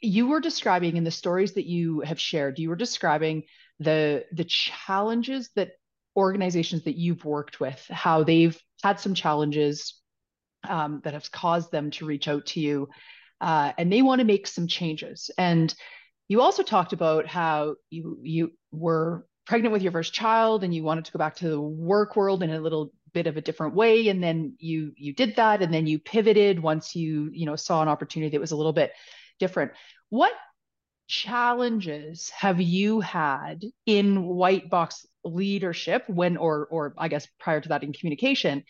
you 0.00 0.28
were 0.28 0.40
describing 0.40 0.96
in 0.96 1.04
the 1.04 1.10
stories 1.10 1.54
that 1.54 1.66
you 1.66 2.00
have 2.00 2.20
shared 2.20 2.58
you 2.58 2.68
were 2.68 2.76
describing 2.76 3.44
the 3.82 4.24
the 4.32 4.44
challenges 4.44 5.50
that 5.56 5.72
organizations 6.16 6.84
that 6.84 6.96
you've 6.96 7.24
worked 7.24 7.60
with, 7.60 7.84
how 7.88 8.22
they've 8.22 8.58
had 8.82 9.00
some 9.00 9.14
challenges 9.14 9.94
um, 10.68 11.00
that 11.04 11.14
have 11.14 11.30
caused 11.30 11.72
them 11.72 11.90
to 11.92 12.06
reach 12.06 12.28
out 12.28 12.46
to 12.46 12.60
you, 12.60 12.88
uh, 13.40 13.72
and 13.78 13.92
they 13.92 14.02
want 14.02 14.20
to 14.20 14.26
make 14.26 14.46
some 14.46 14.66
changes. 14.66 15.30
And 15.38 15.74
you 16.28 16.40
also 16.40 16.62
talked 16.62 16.92
about 16.92 17.26
how 17.26 17.76
you 17.90 18.18
you 18.22 18.52
were 18.70 19.26
pregnant 19.46 19.72
with 19.72 19.82
your 19.82 19.92
first 19.92 20.12
child 20.12 20.64
and 20.64 20.74
you 20.74 20.82
wanted 20.82 21.04
to 21.04 21.12
go 21.12 21.18
back 21.18 21.36
to 21.36 21.48
the 21.48 21.60
work 21.60 22.16
world 22.16 22.42
in 22.42 22.50
a 22.50 22.60
little 22.60 22.92
bit 23.12 23.26
of 23.26 23.36
a 23.36 23.40
different 23.40 23.74
way 23.74 24.08
and 24.08 24.22
then 24.22 24.54
you 24.58 24.92
you 24.96 25.12
did 25.12 25.36
that 25.36 25.60
and 25.60 25.74
then 25.74 25.86
you 25.86 25.98
pivoted 25.98 26.60
once 26.60 26.96
you 26.96 27.28
you 27.32 27.44
know 27.44 27.56
saw 27.56 27.82
an 27.82 27.88
opportunity 27.88 28.30
that 28.30 28.40
was 28.40 28.52
a 28.52 28.56
little 28.56 28.72
bit 28.72 28.92
different 29.38 29.72
what 30.08 30.32
challenges 31.12 32.30
have 32.30 32.58
you 32.58 33.00
had 33.00 33.62
in 33.84 34.24
white 34.24 34.70
box 34.70 35.06
leadership 35.24 36.02
when 36.08 36.38
or 36.38 36.66
or 36.70 36.94
i 36.96 37.06
guess 37.06 37.28
prior 37.38 37.60
to 37.60 37.68
that 37.68 37.82
in 37.82 37.92
communication? 37.92 38.64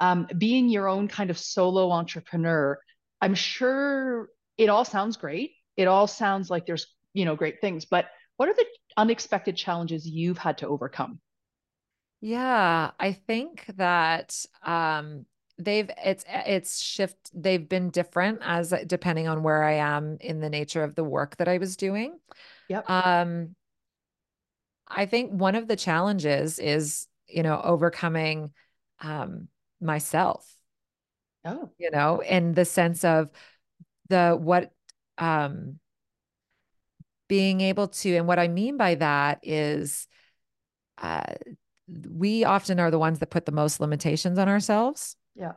Um, 0.00 0.26
being 0.36 0.68
your 0.68 0.88
own 0.88 1.06
kind 1.06 1.30
of 1.30 1.38
solo 1.38 1.92
entrepreneur 1.92 2.76
i'm 3.20 3.36
sure 3.36 4.28
it 4.58 4.68
all 4.68 4.84
sounds 4.84 5.16
great. 5.16 5.52
It 5.76 5.86
all 5.86 6.08
sounds 6.08 6.50
like 6.50 6.66
there's 6.66 6.86
you 7.12 7.24
know 7.24 7.36
great 7.36 7.60
things 7.60 7.84
but 7.84 8.06
what 8.38 8.48
are 8.48 8.54
the 8.54 8.66
unexpected 8.96 9.56
challenges 9.56 10.04
you've 10.04 10.38
had 10.38 10.58
to 10.58 10.66
overcome? 10.66 11.20
Yeah 12.20 12.90
i 12.98 13.12
think 13.12 13.66
that 13.76 14.34
um 14.64 15.26
they've 15.58 15.90
it's 16.04 16.24
it's 16.28 16.82
shift 16.82 17.30
they've 17.32 17.68
been 17.68 17.90
different 17.90 18.40
as 18.42 18.74
depending 18.86 19.28
on 19.28 19.42
where 19.42 19.62
I 19.62 19.74
am 19.74 20.16
in 20.20 20.40
the 20.40 20.50
nature 20.50 20.82
of 20.82 20.94
the 20.94 21.04
work 21.04 21.36
that 21.36 21.48
I 21.48 21.58
was 21.58 21.76
doing. 21.76 22.18
Yep. 22.68 22.90
Um 22.90 23.54
I 24.88 25.06
think 25.06 25.30
one 25.30 25.54
of 25.54 25.68
the 25.68 25.76
challenges 25.76 26.58
is, 26.58 27.06
you 27.26 27.42
know, 27.42 27.60
overcoming 27.62 28.52
um 29.00 29.48
myself. 29.80 30.50
Oh. 31.44 31.70
You 31.78 31.90
know, 31.90 32.20
in 32.20 32.52
the 32.52 32.64
sense 32.64 33.04
of 33.04 33.30
the 34.08 34.36
what 34.38 34.72
um 35.18 35.78
being 37.28 37.60
able 37.60 37.88
to 37.88 38.16
and 38.16 38.26
what 38.26 38.38
I 38.38 38.48
mean 38.48 38.76
by 38.76 38.96
that 38.96 39.40
is 39.42 40.06
uh 40.98 41.34
we 42.10 42.44
often 42.44 42.80
are 42.80 42.90
the 42.90 42.98
ones 42.98 43.18
that 43.18 43.30
put 43.30 43.46
the 43.46 43.52
most 43.52 43.78
limitations 43.80 44.38
on 44.38 44.48
ourselves. 44.48 45.16
Yeah. 45.34 45.52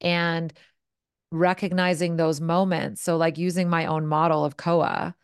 And 0.00 0.52
recognizing 1.32 2.16
those 2.16 2.40
moments. 2.40 3.02
So, 3.02 3.16
like 3.16 3.38
using 3.38 3.68
my 3.68 3.86
own 3.86 4.06
model 4.06 4.44
of 4.44 4.56
Koa, 4.56 5.14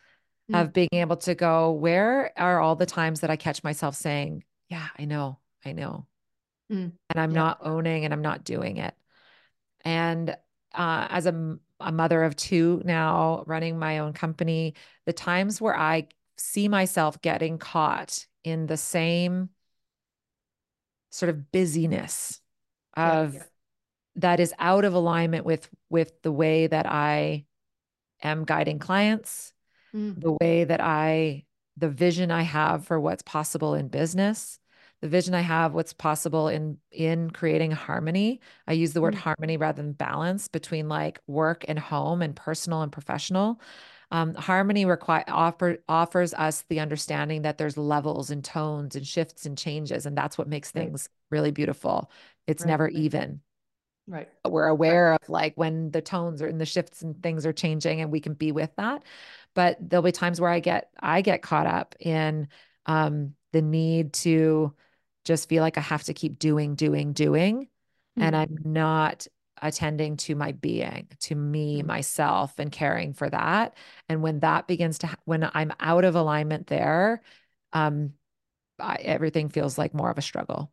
mm. 0.51 0.61
of 0.61 0.73
being 0.73 0.89
able 0.93 1.17
to 1.19 1.35
go, 1.35 1.73
where 1.73 2.33
are 2.37 2.61
all 2.61 2.77
the 2.77 2.87
times 2.87 3.21
that 3.21 3.31
I 3.31 3.37
catch 3.37 3.65
myself 3.65 3.95
saying, 3.95 4.45
Yeah, 4.69 4.87
I 4.99 5.05
know, 5.05 5.39
I 5.65 5.73
know. 5.73 6.07
Mm. 6.73 6.93
And 7.11 7.21
I'm 7.21 7.31
yeah. 7.31 7.41
not 7.41 7.59
owning 7.63 8.05
and 8.05 8.13
I'm 8.13 8.23
not 8.23 8.45
doing 8.45 8.79
it. 8.79 8.95
And 9.85 10.31
uh, 10.75 11.07
as 11.11 11.27
a, 11.27 11.59
a 11.81 11.93
mother 11.93 12.25
of 12.25 12.37
two 12.37 12.83
now, 12.85 13.45
running 13.47 13.79
my 13.79 14.01
own 14.01 14.13
company, 14.13 14.75
the 15.05 15.13
times 15.13 15.61
where 15.61 15.77
I 15.77 16.09
see 16.39 16.69
myself 16.69 17.23
getting 17.23 17.59
caught 17.59 18.27
in 18.45 18.67
the 18.67 18.77
same 18.77 19.51
sort 21.11 21.31
of 21.31 21.51
busyness 21.51 22.41
of 22.95 23.35
yeah, 23.35 23.41
yeah 23.41 23.47
that 24.17 24.41
is 24.41 24.55
out 24.59 24.85
of 24.85 24.95
alignment 24.95 25.45
with 25.45 25.69
with 25.91 26.21
the 26.23 26.33
way 26.33 26.67
that 26.67 26.87
I 26.87 27.45
am 28.23 28.45
guiding 28.45 28.79
clients, 28.79 29.53
mm. 29.95 30.21
the 30.21 30.37
way 30.41 30.65
that 30.65 30.81
I 30.81 31.45
the 31.77 31.89
vision 31.89 32.31
I 32.31 32.43
have 32.43 32.87
for 32.87 32.99
what's 32.99 33.23
possible 33.23 33.75
in 33.75 33.89
business, 33.89 34.59
the 35.03 35.09
vision 35.09 35.35
I 35.35 35.43
have 35.43 35.75
what's 35.75 35.93
possible 35.93 36.49
in 36.49 36.79
in 36.91 37.31
creating 37.31 37.73
harmony. 37.73 38.41
I 38.67 38.73
use 38.73 38.93
the 38.93 39.03
word 39.03 39.15
mm. 39.15 39.19
harmony 39.19 39.57
rather 39.57 39.83
than 39.83 39.93
balance 39.93 40.49
between 40.49 40.89
like 40.89 41.21
work 41.27 41.65
and 41.69 41.79
home 41.79 42.23
and 42.23 42.35
personal 42.35 42.83
and 42.83 42.91
professional. 42.91 43.61
Um, 44.13 44.35
harmony 44.35 44.85
require 44.85 45.25
offer, 45.27 45.79
offers 45.89 46.33
us 46.33 46.65
the 46.69 46.79
understanding 46.79 47.43
that 47.43 47.59
there's 47.59 47.77
levels 47.77 48.31
and 48.31 48.45
tones 48.45 48.95
and 48.95 49.05
shifts 49.05 49.47
and 49.47 49.59
changes, 49.59 50.07
and 50.07 50.17
that's 50.17 50.39
what 50.39 50.49
makes 50.49 50.71
things 50.71 51.09
right. 51.11 51.37
really 51.37 51.51
beautiful. 51.51 52.11
It's 52.47 52.63
right. 52.63 52.69
never 52.69 52.89
even. 52.89 53.41
Right. 54.09 54.29
We're 54.45 54.67
aware 54.67 55.11
right. 55.11 55.21
of 55.21 55.29
like 55.29 55.55
when 55.57 55.91
the 55.91 56.01
tones 56.01 56.41
or 56.41 56.47
and 56.47 56.61
the 56.61 56.67
shifts 56.67 57.03
and 57.03 57.21
things 57.23 57.45
are 57.45 57.53
changing 57.53 58.01
and 58.01 58.13
we 58.13 58.21
can 58.21 58.35
be 58.35 58.53
with 58.53 58.71
that. 58.77 59.03
But 59.55 59.79
there'll 59.81 60.03
be 60.03 60.13
times 60.13 60.41
where 60.41 60.51
I 60.51 60.61
get 60.61 60.91
I 61.01 61.23
get 61.23 61.43
caught 61.43 61.67
up 61.67 61.95
in 61.99 62.49
um 62.87 63.35
the 63.53 63.63
need 63.63 64.13
to 64.13 64.75
just 65.25 65.49
feel 65.49 65.63
like 65.63 65.77
I 65.77 65.83
have 65.83 66.05
to 66.05 66.15
keep 66.15 66.39
doing, 66.39 66.75
doing, 66.75 67.13
doing. 67.13 67.63
Mm-hmm. 67.63 68.23
And 68.23 68.37
I'm 68.37 68.59
not 68.65 69.27
attending 69.61 70.17
to 70.19 70.35
my 70.35 70.53
being, 70.53 71.09
to 71.21 71.35
me, 71.35 71.79
mm-hmm. 71.79 71.87
myself, 71.87 72.59
and 72.59 72.71
caring 72.71 73.13
for 73.13 73.29
that. 73.29 73.77
And 74.09 74.23
when 74.23 74.41
that 74.41 74.67
begins 74.67 74.99
to, 74.99 75.17
when 75.25 75.51
I'm 75.53 75.73
out 75.81 76.05
of 76.05 76.15
alignment 76.15 76.69
there, 76.69 77.23
um, 77.73 78.13
I, 78.79 78.97
everything 78.97 79.49
feels 79.49 79.79
like 79.79 79.95
more 79.95 80.11
of 80.11 80.19
a 80.19 80.23
struggle. 80.23 80.71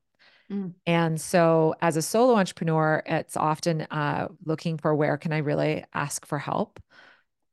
Mm. 0.51 0.73
And 0.85 1.19
so, 1.19 1.75
as 1.81 1.97
a 1.97 2.01
solo 2.01 2.35
entrepreneur, 2.35 3.01
it's 3.05 3.37
often 3.37 3.81
uh, 3.83 4.27
looking 4.45 4.77
for 4.77 4.93
where 4.93 5.17
can 5.17 5.31
I 5.31 5.39
really 5.39 5.83
ask 5.93 6.25
for 6.25 6.37
help? 6.37 6.79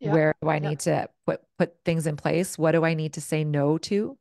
Where 0.01 0.35
do 0.41 0.49
I 0.49 0.59
need 0.59 0.81
to 0.81 1.09
put 1.27 1.43
put 1.59 1.75
things 1.85 2.07
in 2.07 2.17
place? 2.17 2.59
What 2.59 2.73
do 2.73 2.85
I 2.85 2.95
need 2.95 3.15
to 3.15 3.21
say 3.21 3.45
no 3.45 3.79
to? 3.79 4.17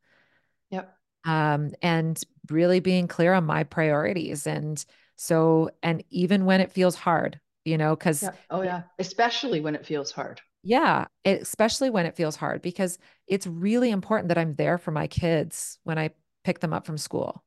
Um, 1.25 1.71
and 1.81 2.21
really 2.49 2.79
being 2.79 3.07
clear 3.07 3.33
on 3.33 3.45
my 3.45 3.63
priorities. 3.63 4.45
And 4.45 4.83
so, 5.15 5.69
and 5.81 6.03
even 6.09 6.45
when 6.45 6.61
it 6.61 6.71
feels 6.71 6.95
hard, 6.95 7.39
you 7.63 7.77
know, 7.77 7.95
because 7.95 8.23
yeah. 8.23 8.31
oh 8.49 8.61
yeah, 8.61 8.83
especially 8.99 9.61
when 9.61 9.75
it 9.75 9.85
feels 9.85 10.11
hard. 10.11 10.41
Yeah, 10.63 11.05
it, 11.23 11.41
especially 11.41 11.89
when 11.89 12.05
it 12.05 12.17
feels 12.17 12.35
hard 12.35 12.61
because 12.61 12.97
it's 13.27 13.47
really 13.47 13.91
important 13.91 14.27
that 14.29 14.37
I'm 14.37 14.55
there 14.55 14.77
for 14.77 14.91
my 14.91 15.07
kids 15.07 15.79
when 15.83 15.97
I 15.97 16.09
pick 16.43 16.59
them 16.59 16.73
up 16.73 16.85
from 16.85 16.97
school. 16.97 17.43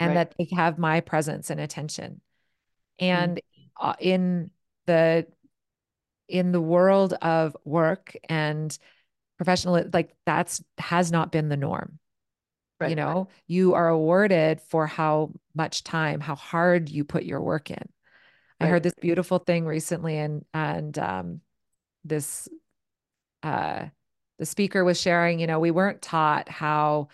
And 0.00 0.16
right. 0.16 0.30
that 0.30 0.34
they 0.38 0.56
have 0.56 0.78
my 0.78 1.00
presence 1.00 1.50
and 1.50 1.60
attention. 1.60 2.20
And 2.98 3.36
mm. 3.36 3.40
uh, 3.80 3.94
in 4.00 4.50
the 4.86 5.26
in 6.28 6.52
the 6.52 6.60
world 6.60 7.12
of 7.14 7.56
work 7.64 8.16
and 8.28 8.76
professional 9.36 9.84
like 9.92 10.14
that's 10.26 10.62
has 10.78 11.12
not 11.12 11.30
been 11.30 11.48
the 11.48 11.56
norm. 11.56 11.98
Right. 12.78 12.90
You 12.90 12.96
know, 12.96 13.28
you 13.46 13.74
are 13.74 13.88
awarded 13.88 14.62
for 14.62 14.86
how 14.86 15.32
much 15.54 15.84
time, 15.84 16.20
how 16.20 16.34
hard 16.34 16.88
you 16.88 17.04
put 17.04 17.24
your 17.24 17.42
work 17.42 17.70
in. 17.70 17.88
I 18.60 18.66
heard 18.66 18.82
this 18.82 18.94
beautiful 19.00 19.38
thing 19.38 19.64
recently 19.64 20.18
and 20.18 20.44
and 20.52 20.98
um 20.98 21.40
this 22.04 22.48
uh 23.42 23.86
the 24.38 24.46
speaker 24.46 24.84
was 24.84 25.00
sharing 25.00 25.40
you 25.40 25.46
know 25.46 25.58
we 25.58 25.70
weren't 25.70 26.02
taught 26.02 26.48
how 26.48 27.08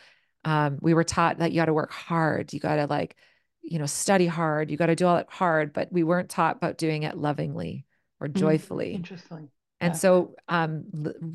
um 0.46 0.78
we 0.80 0.94
were 0.94 1.04
taught 1.04 1.38
that 1.38 1.52
you 1.52 1.60
got 1.60 1.66
to 1.66 1.74
work 1.74 1.92
hard 1.92 2.52
you 2.52 2.60
got 2.60 2.76
to 2.76 2.86
like 2.86 3.16
you 3.60 3.78
know 3.78 3.86
study 3.86 4.26
hard 4.26 4.70
you 4.70 4.76
got 4.76 4.86
to 4.86 4.94
do 4.94 5.06
all 5.06 5.16
it 5.16 5.26
hard 5.28 5.72
but 5.72 5.92
we 5.92 6.02
weren't 6.02 6.30
taught 6.30 6.56
about 6.56 6.78
doing 6.78 7.02
it 7.02 7.18
lovingly 7.18 7.84
or 8.20 8.28
mm, 8.28 8.34
joyfully. 8.34 8.94
interesting. 8.94 9.50
And 9.80 9.92
yeah. 9.92 9.98
so 9.98 10.34
um 10.48 10.84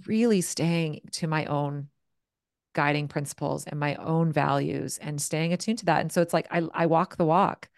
really 0.07 0.41
staying 0.41 1.01
to 1.11 1.27
my 1.27 1.45
own 1.45 1.89
guiding 2.73 3.09
principles 3.09 3.65
and 3.65 3.79
my 3.79 3.95
own 3.95 4.31
values 4.31 4.97
and 4.97 5.21
staying 5.21 5.53
attuned 5.53 5.79
to 5.79 5.85
that. 5.85 6.01
And 6.01 6.11
so 6.11 6.21
it's 6.21 6.33
like 6.33 6.47
i 6.49 6.61
i 6.73 6.85
walk 6.85 7.17
the 7.17 7.25
walk. 7.25 7.69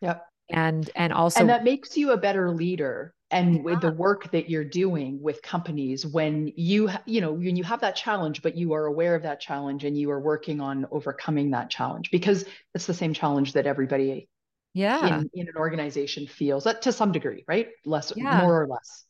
Yep 0.00 0.24
and 0.50 0.90
and 0.94 1.12
also 1.12 1.40
and 1.40 1.48
that 1.48 1.64
makes 1.64 1.96
you 1.96 2.12
a 2.12 2.16
better 2.16 2.50
leader 2.50 3.14
and 3.30 3.56
yeah. 3.56 3.62
with 3.62 3.80
the 3.80 3.92
work 3.92 4.30
that 4.30 4.50
you're 4.50 4.64
doing 4.64 5.20
with 5.20 5.40
companies 5.42 6.06
when 6.06 6.52
you 6.56 6.90
you 7.06 7.20
know 7.20 7.32
when 7.32 7.56
you 7.56 7.64
have 7.64 7.80
that 7.80 7.96
challenge 7.96 8.42
but 8.42 8.56
you 8.56 8.72
are 8.74 8.86
aware 8.86 9.14
of 9.14 9.22
that 9.22 9.40
challenge 9.40 9.84
and 9.84 9.96
you 9.96 10.10
are 10.10 10.20
working 10.20 10.60
on 10.60 10.86
overcoming 10.90 11.50
that 11.50 11.70
challenge 11.70 12.10
because 12.10 12.44
it's 12.74 12.86
the 12.86 12.94
same 12.94 13.14
challenge 13.14 13.54
that 13.54 13.66
everybody 13.66 14.28
yeah 14.74 15.18
in, 15.18 15.30
in 15.34 15.48
an 15.48 15.56
organization 15.56 16.26
feels 16.26 16.64
that 16.64 16.82
to 16.82 16.92
some 16.92 17.10
degree 17.10 17.44
right 17.48 17.68
less 17.86 18.12
yeah. 18.16 18.40
more 18.42 18.62
or 18.62 18.66
less 18.66 19.04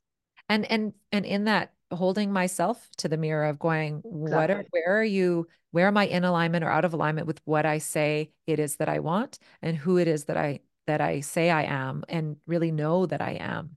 and 0.49 0.71
and 0.71 0.93
and 1.11 1.25
in 1.25 1.45
that 1.45 1.73
holding 1.91 2.33
myself 2.33 2.89
to 2.97 3.09
the 3.09 3.17
mirror 3.17 3.45
of 3.45 3.59
going 3.59 3.99
exactly. 4.05 4.31
what 4.31 4.51
are 4.51 4.65
where 4.71 5.01
are 5.01 5.05
you 5.05 5.47
where 5.73 5.87
am 5.87 5.97
i 5.97 6.07
in 6.07 6.25
alignment 6.25 6.65
or 6.65 6.71
out 6.71 6.85
of 6.85 6.95
alignment 6.95 7.27
with 7.27 7.41
what 7.45 7.67
i 7.67 7.79
say 7.79 8.31
it 8.47 8.59
is 8.59 8.77
that 8.77 8.89
i 8.89 8.99
want 8.99 9.39
and 9.63 9.77
who 9.77 9.97
it 9.97 10.09
is 10.09 10.25
that 10.25 10.37
i 10.37 10.61
that 10.87 11.01
i 11.01 11.21
say 11.21 11.51
i 11.51 11.63
am 11.63 12.05
and 12.09 12.37
really 12.47 12.71
know 12.71 13.07
that 13.07 13.21
i 13.21 13.33
am 13.33 13.77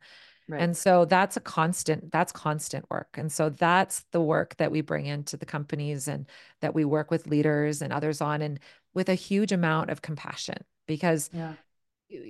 Right. 0.50 0.62
And 0.62 0.78
so 0.78 1.04
that's 1.04 1.36
a 1.36 1.42
constant, 1.42 2.12
that's 2.12 2.32
constant 2.32 2.90
work. 2.90 3.18
And 3.18 3.30
so 3.30 3.50
that's 3.50 4.06
the 4.12 4.22
work 4.22 4.56
that 4.58 4.72
we 4.72 4.80
bring 4.80 5.06
into 5.06 5.36
the 5.36 5.46
companies 5.46 6.08
and 6.08 6.26
that 6.62 6.74
we 6.74 6.86
work 6.86 7.12
with 7.12 7.28
leaders 7.28 7.82
and 7.82 7.92
others 7.92 8.22
on 8.22 8.42
and 8.42 8.60
with 8.94 9.10
a 9.10 9.14
huge 9.14 9.52
amount 9.52 9.90
of 9.90 10.02
compassion 10.02 10.64
because 10.88 11.30
yeah. 11.34 11.54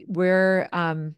we're 0.07 0.67
um 0.73 1.15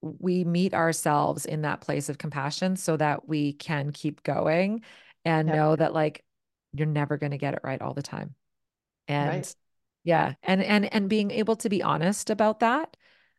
we 0.00 0.44
meet 0.44 0.74
ourselves 0.74 1.44
in 1.44 1.62
that 1.62 1.80
place 1.80 2.08
of 2.08 2.18
compassion 2.18 2.76
so 2.76 2.96
that 2.96 3.28
we 3.28 3.52
can 3.54 3.90
keep 3.90 4.22
going 4.22 4.82
and 5.24 5.48
yeah. 5.48 5.54
know 5.56 5.76
that 5.76 5.92
like 5.92 6.24
you're 6.72 6.86
never 6.86 7.16
going 7.16 7.32
to 7.32 7.38
get 7.38 7.54
it 7.54 7.60
right 7.64 7.82
all 7.82 7.94
the 7.94 8.02
time. 8.02 8.34
And 9.08 9.28
right. 9.28 9.56
Yeah, 10.04 10.34
and 10.42 10.62
and 10.62 10.92
and 10.92 11.08
being 11.08 11.30
able 11.30 11.56
to 11.56 11.68
be 11.68 11.82
honest 11.82 12.30
about 12.30 12.60
that 12.60 12.96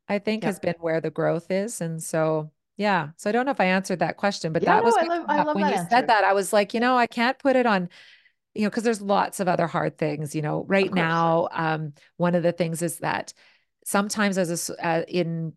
I 0.07 0.19
think 0.19 0.43
yeah. 0.43 0.49
has 0.49 0.59
been 0.59 0.75
where 0.79 1.01
the 1.01 1.09
growth 1.09 1.49
is 1.49 1.81
and 1.81 2.01
so 2.01 2.51
yeah. 2.75 3.09
So 3.17 3.29
I 3.29 3.33
don't 3.33 3.45
know 3.45 3.51
if 3.51 3.61
I 3.61 3.65
answered 3.65 3.99
that 3.99 4.17
question, 4.17 4.51
but 4.51 4.63
yeah, 4.63 4.75
that 4.75 4.83
was 4.83 4.95
I 4.97 5.03
love, 5.03 5.25
I 5.27 5.43
love 5.43 5.55
when 5.55 5.67
you 5.67 5.75
answer. 5.75 5.87
said 5.91 6.07
that, 6.07 6.23
I 6.23 6.33
was 6.33 6.51
like, 6.51 6.73
you 6.73 6.79
know, 6.79 6.97
I 6.97 7.05
can't 7.05 7.37
put 7.37 7.55
it 7.55 7.67
on, 7.67 7.87
you 8.55 8.63
know, 8.63 8.69
because 8.69 8.83
there's 8.83 9.01
lots 9.01 9.39
of 9.39 9.47
other 9.47 9.67
hard 9.67 9.97
things, 9.97 10.33
you 10.33 10.41
know, 10.41 10.65
right 10.67 10.91
now. 10.91 11.49
Um, 11.51 11.93
one 12.17 12.33
of 12.33 12.41
the 12.41 12.51
things 12.51 12.81
is 12.81 12.97
that 12.99 13.33
sometimes 13.85 14.39
as 14.39 14.71
a, 14.71 14.85
uh, 14.85 15.03
in 15.07 15.53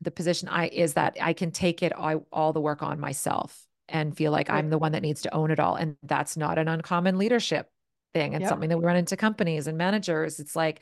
the 0.00 0.12
position 0.12 0.48
I 0.48 0.68
is 0.68 0.94
that 0.94 1.16
I 1.20 1.32
can 1.32 1.50
take 1.50 1.82
it 1.82 1.92
all, 1.92 2.24
all 2.32 2.52
the 2.52 2.60
work 2.60 2.84
on 2.84 3.00
myself 3.00 3.66
and 3.88 4.16
feel 4.16 4.30
like 4.30 4.48
right. 4.48 4.58
I'm 4.58 4.70
the 4.70 4.78
one 4.78 4.92
that 4.92 5.02
needs 5.02 5.22
to 5.22 5.34
own 5.34 5.50
it 5.50 5.58
all. 5.58 5.74
And 5.74 5.96
that's 6.04 6.36
not 6.36 6.56
an 6.56 6.68
uncommon 6.68 7.18
leadership 7.18 7.68
thing. 8.14 8.34
It's 8.34 8.42
yep. 8.42 8.48
something 8.48 8.68
that 8.68 8.78
we 8.78 8.84
run 8.84 8.96
into 8.96 9.16
companies 9.16 9.66
and 9.66 9.78
managers. 9.78 10.40
It's 10.40 10.56
like, 10.56 10.80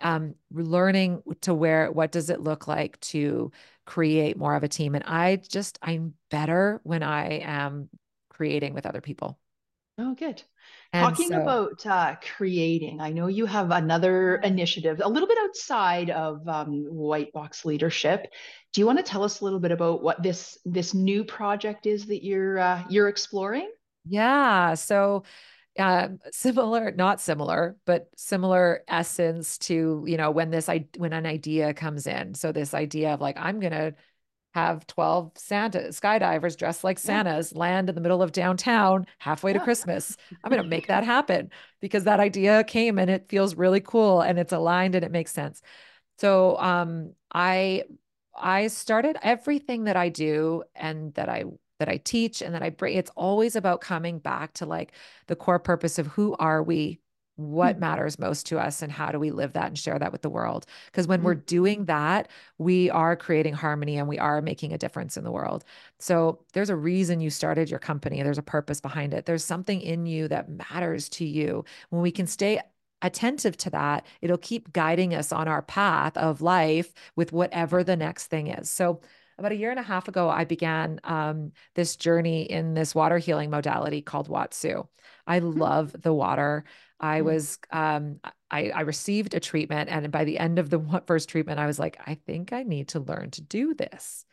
um, 0.00 0.34
learning 0.50 1.22
to 1.42 1.54
where 1.54 1.90
what 1.90 2.12
does 2.12 2.30
it 2.30 2.40
look 2.40 2.66
like 2.66 2.98
to 3.00 3.52
create 3.86 4.36
more 4.36 4.54
of 4.54 4.62
a 4.62 4.68
team. 4.68 4.94
And 4.94 5.04
I 5.04 5.36
just, 5.36 5.78
I'm 5.82 6.14
better 6.30 6.80
when 6.82 7.02
I 7.02 7.40
am 7.40 7.88
creating 8.30 8.74
with 8.74 8.86
other 8.86 9.00
people. 9.00 9.38
Oh, 9.98 10.14
good. 10.14 10.42
And 10.92 11.04
Talking 11.04 11.28
so, 11.28 11.40
about 11.40 11.86
uh, 11.86 12.16
creating, 12.36 13.00
I 13.00 13.12
know 13.12 13.26
you 13.26 13.46
have 13.46 13.70
another 13.70 14.36
initiative 14.36 15.00
a 15.02 15.08
little 15.08 15.28
bit 15.28 15.38
outside 15.42 16.10
of 16.10 16.46
um, 16.48 16.84
White 16.88 17.32
Box 17.32 17.64
Leadership. 17.64 18.26
Do 18.72 18.80
you 18.80 18.86
want 18.86 18.98
to 18.98 19.04
tell 19.04 19.22
us 19.22 19.40
a 19.40 19.44
little 19.44 19.60
bit 19.60 19.70
about 19.70 20.02
what 20.02 20.22
this 20.22 20.58
this 20.64 20.94
new 20.94 21.24
project 21.24 21.86
is 21.86 22.06
that 22.06 22.24
you're 22.24 22.58
uh, 22.58 22.82
you're 22.88 23.08
exploring? 23.08 23.70
Yeah. 24.06 24.74
So 24.74 25.24
uh, 25.78 26.08
similar, 26.32 26.92
not 26.92 27.20
similar, 27.20 27.76
but 27.84 28.08
similar 28.16 28.82
essence 28.88 29.58
to, 29.58 30.04
you 30.06 30.16
know, 30.16 30.30
when 30.30 30.50
this, 30.50 30.68
I, 30.68 30.86
when 30.96 31.12
an 31.12 31.26
idea 31.26 31.74
comes 31.74 32.06
in. 32.06 32.34
So 32.34 32.52
this 32.52 32.74
idea 32.74 33.14
of 33.14 33.20
like, 33.20 33.36
I'm 33.38 33.60
going 33.60 33.72
to 33.72 33.94
have 34.54 34.86
12 34.86 35.32
Santa 35.36 35.78
skydivers 35.88 36.56
dressed 36.56 36.84
like 36.84 36.98
Santas 36.98 37.52
yeah. 37.52 37.58
land 37.58 37.88
in 37.88 37.94
the 37.94 38.00
middle 38.00 38.22
of 38.22 38.32
downtown 38.32 39.06
halfway 39.18 39.52
yeah. 39.52 39.58
to 39.58 39.64
Christmas. 39.64 40.16
I'm 40.44 40.50
going 40.50 40.62
to 40.62 40.68
make 40.68 40.88
that 40.88 41.04
happen 41.16 41.50
because 41.80 42.04
that 42.04 42.20
idea 42.20 42.62
came 42.64 42.98
and 42.98 43.10
it 43.10 43.28
feels 43.28 43.54
really 43.54 43.80
cool 43.80 44.20
and 44.20 44.38
it's 44.38 44.52
aligned 44.52 44.94
and 44.94 45.04
it 45.04 45.10
makes 45.10 45.32
sense. 45.32 45.62
So, 46.18 46.58
um, 46.58 47.14
I, 47.32 47.84
I 48.36 48.66
started 48.68 49.16
everything 49.22 49.84
that 49.84 49.96
I 49.96 50.10
do 50.10 50.64
and 50.74 51.14
that 51.14 51.28
I 51.28 51.44
that 51.82 51.88
I 51.88 51.96
teach 51.96 52.40
and 52.42 52.54
that 52.54 52.62
I 52.62 52.70
bring. 52.70 52.96
It's 52.96 53.10
always 53.16 53.56
about 53.56 53.80
coming 53.80 54.20
back 54.20 54.52
to 54.54 54.66
like 54.66 54.92
the 55.26 55.34
core 55.34 55.58
purpose 55.58 55.98
of 55.98 56.06
who 56.06 56.36
are 56.38 56.62
we, 56.62 57.00
what 57.34 57.72
mm-hmm. 57.72 57.80
matters 57.80 58.20
most 58.20 58.46
to 58.46 58.60
us, 58.60 58.82
and 58.82 58.92
how 58.92 59.10
do 59.10 59.18
we 59.18 59.32
live 59.32 59.54
that 59.54 59.66
and 59.66 59.76
share 59.76 59.98
that 59.98 60.12
with 60.12 60.22
the 60.22 60.30
world. 60.30 60.64
Because 60.86 61.08
when 61.08 61.18
mm-hmm. 61.18 61.26
we're 61.26 61.34
doing 61.34 61.86
that, 61.86 62.28
we 62.58 62.88
are 62.90 63.16
creating 63.16 63.54
harmony 63.54 63.98
and 63.98 64.06
we 64.06 64.20
are 64.20 64.40
making 64.40 64.72
a 64.72 64.78
difference 64.78 65.16
in 65.16 65.24
the 65.24 65.32
world. 65.32 65.64
So 65.98 66.38
there's 66.52 66.70
a 66.70 66.76
reason 66.76 67.20
you 67.20 67.30
started 67.30 67.68
your 67.68 67.80
company, 67.80 68.22
there's 68.22 68.38
a 68.38 68.42
purpose 68.42 68.80
behind 68.80 69.12
it. 69.12 69.26
There's 69.26 69.44
something 69.44 69.80
in 69.80 70.06
you 70.06 70.28
that 70.28 70.48
matters 70.48 71.08
to 71.08 71.24
you. 71.24 71.64
When 71.90 72.00
we 72.00 72.12
can 72.12 72.28
stay 72.28 72.60
attentive 73.04 73.56
to 73.56 73.70
that, 73.70 74.06
it'll 74.20 74.38
keep 74.38 74.72
guiding 74.72 75.12
us 75.12 75.32
on 75.32 75.48
our 75.48 75.62
path 75.62 76.16
of 76.16 76.40
life 76.42 76.94
with 77.16 77.32
whatever 77.32 77.82
the 77.82 77.96
next 77.96 78.28
thing 78.28 78.46
is. 78.46 78.70
So 78.70 79.00
about 79.38 79.52
a 79.52 79.56
year 79.56 79.70
and 79.70 79.80
a 79.80 79.82
half 79.82 80.08
ago, 80.08 80.28
I 80.28 80.44
began 80.44 81.00
um, 81.04 81.52
this 81.74 81.96
journey 81.96 82.42
in 82.42 82.74
this 82.74 82.94
water 82.94 83.18
healing 83.18 83.50
modality 83.50 84.02
called 84.02 84.28
Watsu. 84.28 84.86
I 85.26 85.40
hmm. 85.40 85.50
love 85.50 85.94
the 86.00 86.12
water. 86.12 86.64
I 87.00 87.18
hmm. 87.18 87.26
was, 87.26 87.58
um, 87.70 88.20
I, 88.50 88.70
I 88.70 88.80
received 88.82 89.34
a 89.34 89.40
treatment, 89.40 89.88
and 89.90 90.10
by 90.12 90.24
the 90.24 90.38
end 90.38 90.58
of 90.58 90.70
the 90.70 91.02
first 91.06 91.28
treatment, 91.28 91.58
I 91.58 91.66
was 91.66 91.78
like, 91.78 91.98
I 92.06 92.14
think 92.14 92.52
I 92.52 92.62
need 92.62 92.88
to 92.88 93.00
learn 93.00 93.30
to 93.32 93.42
do 93.42 93.74
this. 93.74 94.24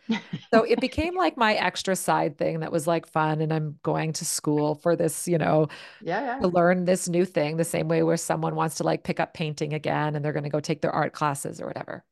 so 0.54 0.64
it 0.64 0.80
became 0.82 1.16
like 1.16 1.38
my 1.38 1.54
extra 1.56 1.96
side 1.96 2.38
thing 2.38 2.60
that 2.60 2.72
was 2.72 2.86
like 2.86 3.08
fun, 3.08 3.42
and 3.42 3.54
I'm 3.54 3.80
going 3.84 4.14
to 4.14 4.26
school 4.26 4.76
for 4.76 4.96
this, 4.96 5.28
you 5.28 5.38
know, 5.38 5.68
yeah, 6.02 6.22
yeah. 6.22 6.40
to 6.40 6.48
learn 6.48 6.86
this 6.86 7.08
new 7.08 7.26
thing. 7.26 7.58
The 7.58 7.64
same 7.64 7.88
way 7.88 8.04
where 8.04 8.18
someone 8.18 8.56
wants 8.56 8.76
to 8.76 8.84
like 8.84 9.04
pick 9.04 9.20
up 9.20 9.34
painting 9.34 9.74
again, 9.74 10.16
and 10.16 10.24
they're 10.24 10.34
going 10.34 10.44
to 10.44 10.50
go 10.50 10.60
take 10.60 10.82
their 10.82 10.92
art 10.92 11.14
classes 11.14 11.62
or 11.62 11.68
whatever. 11.68 12.04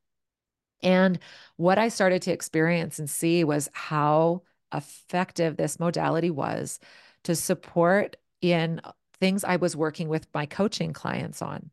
And 0.84 1.20
what 1.56 1.78
I 1.78 1.90
started 1.90 2.22
to 2.24 2.32
experience 2.32 3.00
and 3.00 3.10
see 3.10 3.44
was 3.44 3.70
how 3.74 4.44
effective 4.74 5.58
this 5.58 5.80
modality 5.80 6.30
was 6.30 6.80
to 7.24 7.36
support 7.36 8.16
in 8.42 8.82
things 9.20 9.44
I 9.44 9.56
was 9.56 9.76
working 9.76 10.10
with 10.10 10.28
my 10.34 10.46
coaching 10.46 10.94
clients 10.94 11.42
on. 11.42 11.72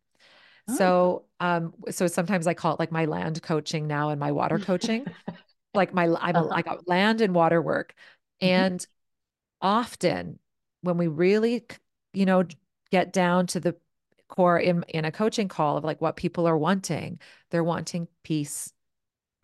Oh. 0.69 0.77
So, 0.77 1.25
um, 1.41 1.75
so 1.91 2.07
sometimes 2.07 2.47
I 2.47 2.55
call 2.55 2.75
it 2.75 2.81
like 2.81 2.93
my 2.93 3.05
land 3.05 3.43
coaching 3.43 3.87
now 3.87 4.11
and 4.11 4.19
my 4.19 4.33
water 4.33 4.59
coaching. 4.59 5.07
like 5.75 5.93
my, 5.93 6.05
I'm 6.05 6.37
uh-huh. 6.37 6.49
a, 6.49 6.55
I 6.55 6.63
got 6.63 6.89
land 6.89 7.21
and 7.21 7.35
water 7.35 7.61
work. 7.61 7.95
Mm-hmm. 8.43 8.53
And 8.53 8.81
mm-hmm. 8.81 9.67
often 9.67 10.39
when 10.81 10.97
we 10.97 11.09
really, 11.09 11.65
you 12.13 12.27
know, 12.27 12.45
get 12.91 13.13
down 13.13 13.47
to 13.49 13.61
the 13.61 13.77
core 14.29 14.59
in, 14.59 14.85
in 14.89 15.05
a 15.05 15.13
coaching 15.13 15.49
call 15.49 15.77
of 15.77 15.85
like 15.85 16.01
what 16.01 16.17
people 16.17 16.47
are 16.47 16.57
wanting, 16.57 17.19
they're 17.51 17.65
wanting 17.65 18.09
peace 18.23 18.73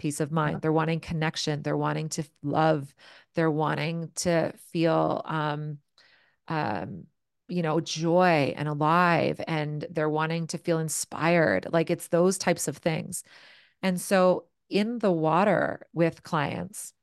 peace 0.01 0.21
of 0.21 0.33
mind. 0.33 0.63
They're 0.63 0.73
wanting 0.73 1.01
connection. 1.01 1.63
They're 1.63 1.77
wanting 1.77 2.09
to 2.11 2.25
love. 2.43 2.93
They're 3.35 3.51
wanting 3.51 4.11
to 4.17 4.53
feel 4.73 5.23
um, 5.27 5.79
um, 6.49 7.05
you 7.49 7.63
know, 7.63 7.81
joy 7.81 8.55
and 8.57 8.67
alive 8.67 9.41
and 9.47 9.85
they're 9.91 10.09
wanting 10.09 10.47
to 10.49 10.59
feel 10.59 10.79
inspired. 10.79 11.67
Like 11.71 11.91
it's 11.91 12.09
those 12.09 12.39
types 12.39 12.67
of 12.67 12.79
things. 12.79 13.25
And 13.83 14.01
so 14.01 14.47
in 14.71 15.01
the 15.01 15.13
water 15.13 15.87
with 15.93 16.23
clients, 16.23 16.95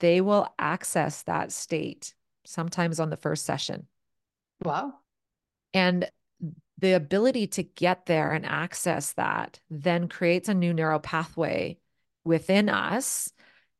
they 0.00 0.20
will 0.20 0.46
access 0.58 1.22
that 1.22 1.52
state 1.52 2.14
sometimes 2.44 3.00
on 3.00 3.08
the 3.08 3.16
first 3.16 3.46
session. 3.46 3.86
Wow. 4.62 4.94
And 5.72 6.10
the 6.78 6.92
ability 6.92 7.46
to 7.46 7.62
get 7.62 8.04
there 8.04 8.32
and 8.32 8.44
access 8.44 9.14
that 9.14 9.58
then 9.70 10.08
creates 10.08 10.50
a 10.50 10.54
new 10.54 10.74
neural 10.74 11.00
pathway 11.00 11.78
within 12.26 12.68
us 12.68 13.32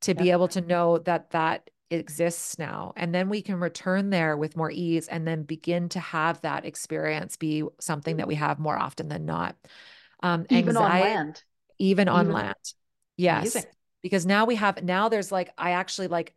to 0.03 0.13
yep. 0.13 0.19
be 0.19 0.31
able 0.31 0.49
to 0.49 0.61
know 0.61 0.99
that 0.99 1.31
that 1.31 1.69
exists 1.91 2.59
now 2.59 2.93
and 2.97 3.15
then 3.15 3.29
we 3.29 3.41
can 3.41 3.61
return 3.61 4.11
there 4.11 4.37
with 4.37 4.57
more 4.57 4.71
ease 4.73 5.07
and 5.07 5.27
then 5.27 5.45
begin 5.45 5.89
to 5.89 6.01
have 6.01 6.41
that 6.41 6.65
experience 6.65 7.37
be 7.37 7.63
something 7.79 8.17
that 8.17 8.27
we 8.27 8.35
have 8.35 8.59
more 8.59 8.77
often 8.77 9.09
than 9.09 9.25
not 9.25 9.55
um 10.21 10.45
even 10.51 10.77
anxiety, 10.77 11.11
on 11.11 11.17
land 11.17 11.43
even, 11.79 12.03
even 12.03 12.09
on 12.09 12.33
land 12.33 12.55
yes 13.17 13.55
amazing. 13.55 13.71
because 14.03 14.27
now 14.27 14.45
we 14.45 14.57
have 14.57 14.83
now 14.83 15.09
there's 15.09 15.31
like 15.31 15.53
i 15.57 15.73
actually 15.73 16.09
like 16.09 16.35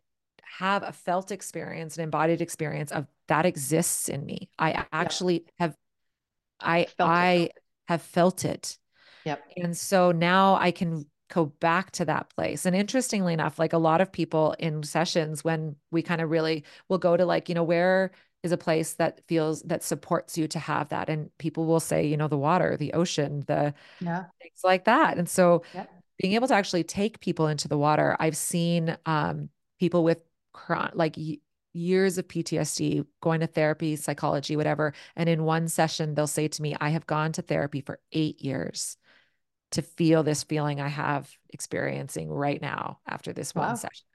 have 0.58 0.84
a 0.84 0.92
felt 0.92 1.32
experience 1.32 1.96
an 1.96 2.04
embodied 2.04 2.40
experience 2.40 2.92
of 2.92 3.06
that 3.26 3.44
exists 3.44 4.08
in 4.08 4.24
me 4.24 4.48
i 4.56 4.86
actually 4.92 5.34
yep. 5.34 5.42
have 5.58 5.74
i 6.60 6.86
felt 6.96 7.10
i 7.10 7.32
it. 7.32 7.52
have 7.88 8.02
felt 8.02 8.44
it 8.44 8.78
yep 9.24 9.42
and 9.56 9.76
so 9.76 10.12
now 10.12 10.54
i 10.54 10.70
can 10.70 11.04
go 11.30 11.46
back 11.46 11.92
to 11.92 12.04
that 12.04 12.28
place. 12.30 12.66
And 12.66 12.76
interestingly 12.76 13.32
enough, 13.32 13.58
like 13.58 13.72
a 13.72 13.78
lot 13.78 14.00
of 14.00 14.12
people 14.12 14.54
in 14.58 14.82
sessions, 14.82 15.42
when 15.42 15.76
we 15.90 16.02
kind 16.02 16.20
of 16.20 16.30
really 16.30 16.64
will 16.88 16.98
go 16.98 17.16
to 17.16 17.24
like, 17.24 17.48
you 17.48 17.54
know, 17.54 17.64
where 17.64 18.10
is 18.42 18.52
a 18.52 18.56
place 18.56 18.94
that 18.94 19.20
feels 19.26 19.62
that 19.62 19.82
supports 19.82 20.36
you 20.36 20.48
to 20.48 20.58
have 20.58 20.88
that. 20.88 21.08
And 21.08 21.30
people 21.38 21.66
will 21.66 21.80
say, 21.80 22.06
you 22.06 22.16
know, 22.16 22.28
the 22.28 22.38
water, 22.38 22.76
the 22.76 22.92
ocean, 22.92 23.44
the 23.46 23.74
yeah. 24.00 24.24
things 24.42 24.60
like 24.64 24.84
that. 24.84 25.18
And 25.18 25.28
so 25.28 25.62
yeah. 25.74 25.86
being 26.18 26.34
able 26.34 26.48
to 26.48 26.54
actually 26.54 26.84
take 26.84 27.20
people 27.20 27.46
into 27.46 27.68
the 27.68 27.78
water, 27.78 28.16
I've 28.18 28.36
seen 28.36 28.96
um, 29.06 29.50
people 29.78 30.04
with 30.04 30.22
like 30.94 31.16
years 31.72 32.18
of 32.18 32.26
PTSD, 32.28 33.06
going 33.20 33.40
to 33.40 33.46
therapy, 33.46 33.94
psychology, 33.96 34.56
whatever. 34.56 34.94
And 35.16 35.28
in 35.28 35.44
one 35.44 35.68
session, 35.68 36.14
they'll 36.14 36.26
say 36.26 36.48
to 36.48 36.62
me, 36.62 36.74
I 36.80 36.90
have 36.90 37.06
gone 37.06 37.32
to 37.32 37.42
therapy 37.42 37.80
for 37.80 38.00
eight 38.12 38.42
years 38.42 38.96
to 39.72 39.82
feel 39.82 40.22
this 40.22 40.42
feeling 40.42 40.80
I 40.80 40.88
have 40.88 41.30
experiencing 41.50 42.28
right 42.30 42.60
now 42.60 42.98
after 43.06 43.32
this 43.32 43.54
wow. 43.54 43.68
one 43.68 43.76
session. 43.76 44.06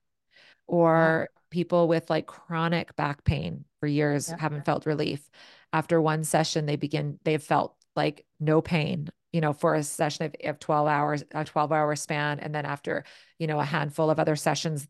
Or 0.67 1.29
wow. 1.29 1.41
people 1.49 1.87
with 1.87 2.09
like 2.09 2.25
chronic 2.25 2.95
back 2.95 3.23
pain 3.23 3.65
for 3.79 3.87
years 3.87 4.29
yeah. 4.29 4.37
haven't 4.39 4.65
felt 4.65 4.85
relief. 4.85 5.29
After 5.71 6.01
one 6.01 6.23
session, 6.23 6.65
they 6.65 6.75
begin, 6.75 7.19
they've 7.23 7.41
felt 7.41 7.75
like 7.95 8.25
no 8.39 8.61
pain, 8.61 9.09
you 9.31 9.41
know, 9.41 9.53
for 9.53 9.75
a 9.75 9.83
session 9.83 10.25
of, 10.25 10.35
of 10.43 10.59
12 10.59 10.87
hours, 10.87 11.23
a 11.31 11.45
12 11.45 11.71
hour 11.71 11.95
span. 11.95 12.39
And 12.39 12.53
then 12.53 12.65
after, 12.65 13.03
you 13.37 13.47
know, 13.47 13.59
a 13.59 13.65
handful 13.65 14.09
of 14.09 14.19
other 14.19 14.35
sessions, 14.35 14.87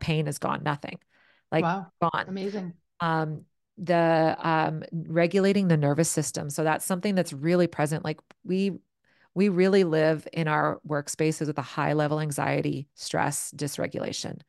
pain 0.00 0.26
is 0.26 0.38
gone, 0.38 0.62
nothing 0.62 0.98
like 1.52 1.64
wow. 1.64 1.86
gone. 2.00 2.24
Amazing. 2.28 2.72
Um, 3.00 3.42
the 3.78 4.36
um, 4.40 4.82
regulating 4.92 5.68
the 5.68 5.76
nervous 5.76 6.08
system. 6.08 6.48
So 6.50 6.64
that's 6.64 6.84
something 6.84 7.14
that's 7.14 7.32
really 7.32 7.66
present. 7.66 8.04
Like 8.04 8.20
we 8.44 8.72
we 9.36 9.50
really 9.50 9.84
live 9.84 10.26
in 10.32 10.48
our 10.48 10.80
workspaces 10.88 11.46
with 11.46 11.58
a 11.58 11.62
high 11.62 11.92
level 11.92 12.20
anxiety, 12.20 12.88
stress, 12.94 13.52
dysregulation. 13.54 14.40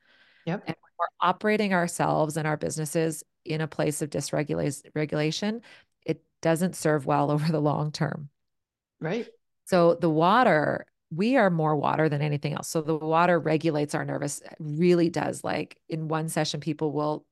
Yep. 0.45 0.63
And 0.65 0.77
we're 0.97 1.07
operating 1.19 1.73
ourselves 1.73 2.37
and 2.37 2.47
our 2.47 2.55
businesses 2.55 3.21
in 3.43 3.59
a 3.59 3.67
place 3.67 4.01
of 4.01 4.09
dysregulation, 4.09 5.61
it 6.05 6.23
doesn't 6.41 6.77
serve 6.77 7.05
well 7.05 7.29
over 7.31 7.51
the 7.51 7.59
long 7.59 7.91
term. 7.91 8.29
Right. 9.01 9.27
So 9.65 9.95
the 9.95 10.09
water, 10.09 10.85
we 11.13 11.35
are 11.35 11.49
more 11.49 11.75
water 11.75 12.07
than 12.07 12.21
anything 12.21 12.53
else. 12.53 12.69
So 12.69 12.79
the 12.79 12.95
water 12.95 13.39
regulates 13.39 13.93
our 13.93 14.05
nervous, 14.05 14.41
really 14.57 15.09
does. 15.09 15.43
Like 15.43 15.81
in 15.89 16.07
one 16.07 16.29
session, 16.29 16.61
people 16.61 16.93
will 16.93 17.25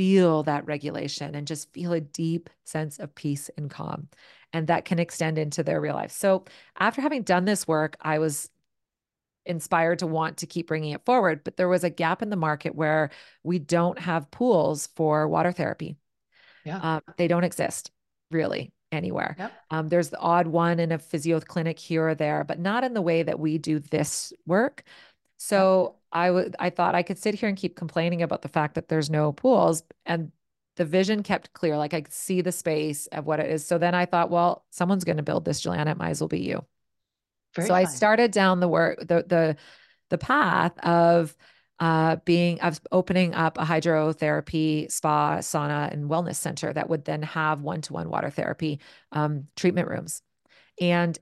feel 0.00 0.42
that 0.44 0.64
regulation 0.64 1.34
and 1.34 1.46
just 1.46 1.70
feel 1.74 1.92
a 1.92 2.00
deep 2.00 2.48
sense 2.64 2.98
of 2.98 3.14
peace 3.14 3.50
and 3.58 3.70
calm 3.70 4.08
and 4.50 4.68
that 4.68 4.86
can 4.86 4.98
extend 4.98 5.36
into 5.36 5.62
their 5.62 5.78
real 5.78 5.94
life. 5.94 6.10
So 6.10 6.46
after 6.78 7.02
having 7.02 7.22
done 7.22 7.44
this 7.44 7.68
work, 7.68 7.96
I 8.00 8.18
was 8.18 8.48
inspired 9.44 9.98
to 9.98 10.06
want 10.06 10.38
to 10.38 10.46
keep 10.46 10.68
bringing 10.68 10.92
it 10.92 11.04
forward, 11.04 11.44
but 11.44 11.58
there 11.58 11.68
was 11.68 11.84
a 11.84 11.90
gap 11.90 12.22
in 12.22 12.30
the 12.30 12.36
market 12.36 12.74
where 12.74 13.10
we 13.42 13.58
don't 13.58 13.98
have 13.98 14.30
pools 14.30 14.86
for 14.96 15.28
water 15.28 15.52
therapy. 15.52 15.96
Yeah. 16.64 16.78
Um, 16.78 17.02
they 17.18 17.28
don't 17.28 17.44
exist 17.44 17.90
really 18.30 18.72
anywhere. 18.92 19.36
Yep. 19.38 19.52
Um, 19.70 19.88
there's 19.88 20.08
the 20.08 20.18
odd 20.18 20.46
one 20.46 20.80
in 20.80 20.92
a 20.92 20.98
physio 20.98 21.40
clinic 21.40 21.78
here 21.78 22.08
or 22.08 22.14
there, 22.14 22.42
but 22.42 22.58
not 22.58 22.84
in 22.84 22.94
the 22.94 23.02
way 23.02 23.22
that 23.22 23.38
we 23.38 23.58
do 23.58 23.80
this 23.80 24.32
work. 24.46 24.82
So. 25.40 25.96
I 26.12 26.28
would 26.28 26.56
I 26.58 26.70
thought 26.70 26.96
I 26.96 27.04
could 27.04 27.18
sit 27.18 27.36
here 27.36 27.48
and 27.48 27.56
keep 27.56 27.76
complaining 27.76 28.20
about 28.20 28.42
the 28.42 28.48
fact 28.48 28.74
that 28.74 28.88
there's 28.88 29.10
no 29.10 29.30
pools 29.30 29.84
and 30.04 30.32
the 30.74 30.84
vision 30.84 31.22
kept 31.22 31.52
clear. 31.52 31.76
Like 31.76 31.94
I 31.94 32.00
could 32.00 32.12
see 32.12 32.40
the 32.40 32.50
space 32.50 33.06
of 33.12 33.26
what 33.26 33.38
it 33.38 33.48
is. 33.48 33.64
So 33.64 33.78
then 33.78 33.94
I 33.94 34.06
thought, 34.06 34.28
well, 34.28 34.64
someone's 34.70 35.04
going 35.04 35.18
to 35.18 35.22
build 35.22 35.44
this, 35.44 35.60
Julianna. 35.60 35.92
It 35.92 35.98
might 35.98 36.10
as 36.10 36.20
well 36.20 36.26
be 36.26 36.40
you. 36.40 36.64
Very 37.54 37.68
so 37.68 37.74
fun. 37.74 37.80
I 37.80 37.84
started 37.84 38.32
down 38.32 38.58
the 38.58 38.66
work, 38.66 38.98
the 38.98 39.24
the 39.24 39.56
the 40.08 40.18
path 40.18 40.76
of 40.80 41.36
uh, 41.78 42.16
being 42.24 42.60
of 42.60 42.80
opening 42.90 43.36
up 43.36 43.56
a 43.56 43.64
hydrotherapy 43.64 44.90
spa, 44.90 45.38
sauna, 45.38 45.92
and 45.92 46.10
wellness 46.10 46.38
center 46.38 46.72
that 46.72 46.88
would 46.88 47.04
then 47.04 47.22
have 47.22 47.60
one-to-one 47.60 48.10
water 48.10 48.30
therapy 48.30 48.80
um, 49.12 49.46
treatment 49.54 49.86
rooms. 49.86 50.22
And 50.80 51.16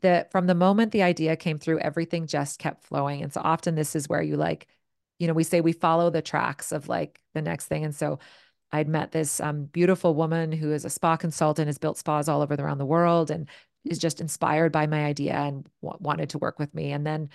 that 0.00 0.30
from 0.30 0.46
the 0.46 0.54
moment 0.54 0.92
the 0.92 1.02
idea 1.02 1.36
came 1.36 1.58
through, 1.58 1.80
everything 1.80 2.26
just 2.26 2.58
kept 2.58 2.84
flowing. 2.84 3.22
And 3.22 3.32
so 3.32 3.40
often 3.42 3.74
this 3.74 3.96
is 3.96 4.08
where 4.08 4.22
you 4.22 4.36
like, 4.36 4.68
you 5.18 5.26
know, 5.26 5.32
we 5.34 5.44
say 5.44 5.60
we 5.60 5.72
follow 5.72 6.10
the 6.10 6.22
tracks 6.22 6.72
of 6.72 6.88
like 6.88 7.20
the 7.34 7.42
next 7.42 7.66
thing. 7.66 7.84
And 7.84 7.94
so 7.94 8.18
I'd 8.70 8.88
met 8.88 9.12
this 9.12 9.40
um, 9.40 9.64
beautiful 9.64 10.14
woman 10.14 10.52
who 10.52 10.72
is 10.72 10.84
a 10.84 10.90
spa 10.90 11.16
consultant, 11.16 11.66
has 11.68 11.78
built 11.78 11.98
spas 11.98 12.28
all 12.28 12.42
over 12.42 12.54
the, 12.54 12.62
around 12.62 12.78
the 12.78 12.86
world, 12.86 13.30
and 13.30 13.48
is 13.84 13.98
just 13.98 14.20
inspired 14.20 14.72
by 14.72 14.86
my 14.86 15.04
idea 15.04 15.34
and 15.34 15.66
w- 15.82 15.98
wanted 16.00 16.30
to 16.30 16.38
work 16.38 16.58
with 16.58 16.74
me. 16.74 16.92
And 16.92 17.06
then 17.06 17.30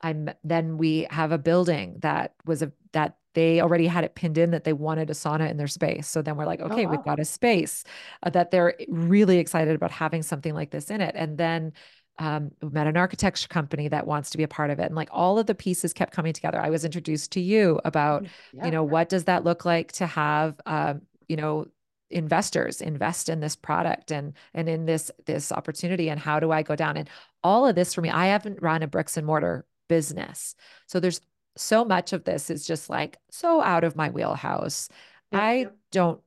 I'm 0.00 0.30
then 0.42 0.76
we 0.78 1.06
have 1.10 1.32
a 1.32 1.38
building 1.38 1.98
that 2.00 2.34
was 2.44 2.62
a 2.62 2.72
that 2.92 3.16
they 3.34 3.60
already 3.60 3.86
had 3.86 4.04
it 4.04 4.14
pinned 4.14 4.38
in 4.38 4.52
that 4.52 4.64
they 4.64 4.72
wanted 4.72 5.10
a 5.10 5.12
sauna 5.12 5.50
in 5.50 5.56
their 5.56 5.66
space. 5.66 6.08
So 6.08 6.22
then 6.22 6.36
we're 6.36 6.46
like, 6.46 6.60
oh, 6.62 6.66
okay, 6.66 6.82
oh, 6.82 6.88
wow. 6.88 6.90
we've 6.92 7.04
got 7.04 7.20
a 7.20 7.24
space 7.24 7.84
uh, 8.22 8.30
that 8.30 8.50
they're 8.50 8.74
really 8.88 9.38
excited 9.38 9.74
about 9.74 9.90
having 9.90 10.22
something 10.22 10.54
like 10.54 10.70
this 10.70 10.90
in 10.90 11.00
it. 11.00 11.14
And 11.16 11.36
then 11.36 11.72
um, 12.18 12.52
we 12.62 12.68
met 12.70 12.86
an 12.86 12.96
architecture 12.96 13.48
company 13.48 13.88
that 13.88 14.06
wants 14.06 14.30
to 14.30 14.38
be 14.38 14.44
a 14.44 14.48
part 14.48 14.70
of 14.70 14.78
it. 14.78 14.84
And 14.84 14.94
like 14.94 15.08
all 15.10 15.38
of 15.38 15.46
the 15.46 15.54
pieces 15.54 15.92
kept 15.92 16.12
coming 16.12 16.32
together. 16.32 16.60
I 16.60 16.70
was 16.70 16.84
introduced 16.84 17.32
to 17.32 17.40
you 17.40 17.80
about, 17.84 18.22
mm, 18.22 18.28
yeah. 18.52 18.66
you 18.66 18.70
know, 18.70 18.84
what 18.84 19.08
does 19.08 19.24
that 19.24 19.42
look 19.42 19.64
like 19.64 19.90
to 19.92 20.06
have, 20.06 20.54
um, 20.64 21.02
you 21.28 21.36
know, 21.36 21.66
investors 22.10 22.80
invest 22.80 23.28
in 23.28 23.40
this 23.40 23.56
product 23.56 24.12
and 24.12 24.34
and 24.52 24.68
in 24.68 24.84
this 24.84 25.10
this 25.24 25.50
opportunity 25.50 26.10
and 26.10 26.20
how 26.20 26.38
do 26.38 26.52
I 26.52 26.62
go 26.62 26.76
down 26.76 26.96
and 26.96 27.08
all 27.42 27.66
of 27.66 27.74
this 27.74 27.94
for 27.94 28.02
me 28.02 28.10
I 28.10 28.26
haven't 28.26 28.62
run 28.62 28.82
a 28.82 28.86
bricks 28.86 29.16
and 29.16 29.26
mortar 29.26 29.64
business 29.88 30.54
so 30.86 31.00
there's 31.00 31.20
so 31.56 31.84
much 31.84 32.12
of 32.12 32.24
this 32.24 32.50
is 32.50 32.66
just 32.66 32.90
like 32.90 33.16
so 33.30 33.62
out 33.62 33.84
of 33.84 33.96
my 33.96 34.10
wheelhouse 34.10 34.88
yeah, 35.32 35.40
I 35.40 35.66
don't 35.92 36.20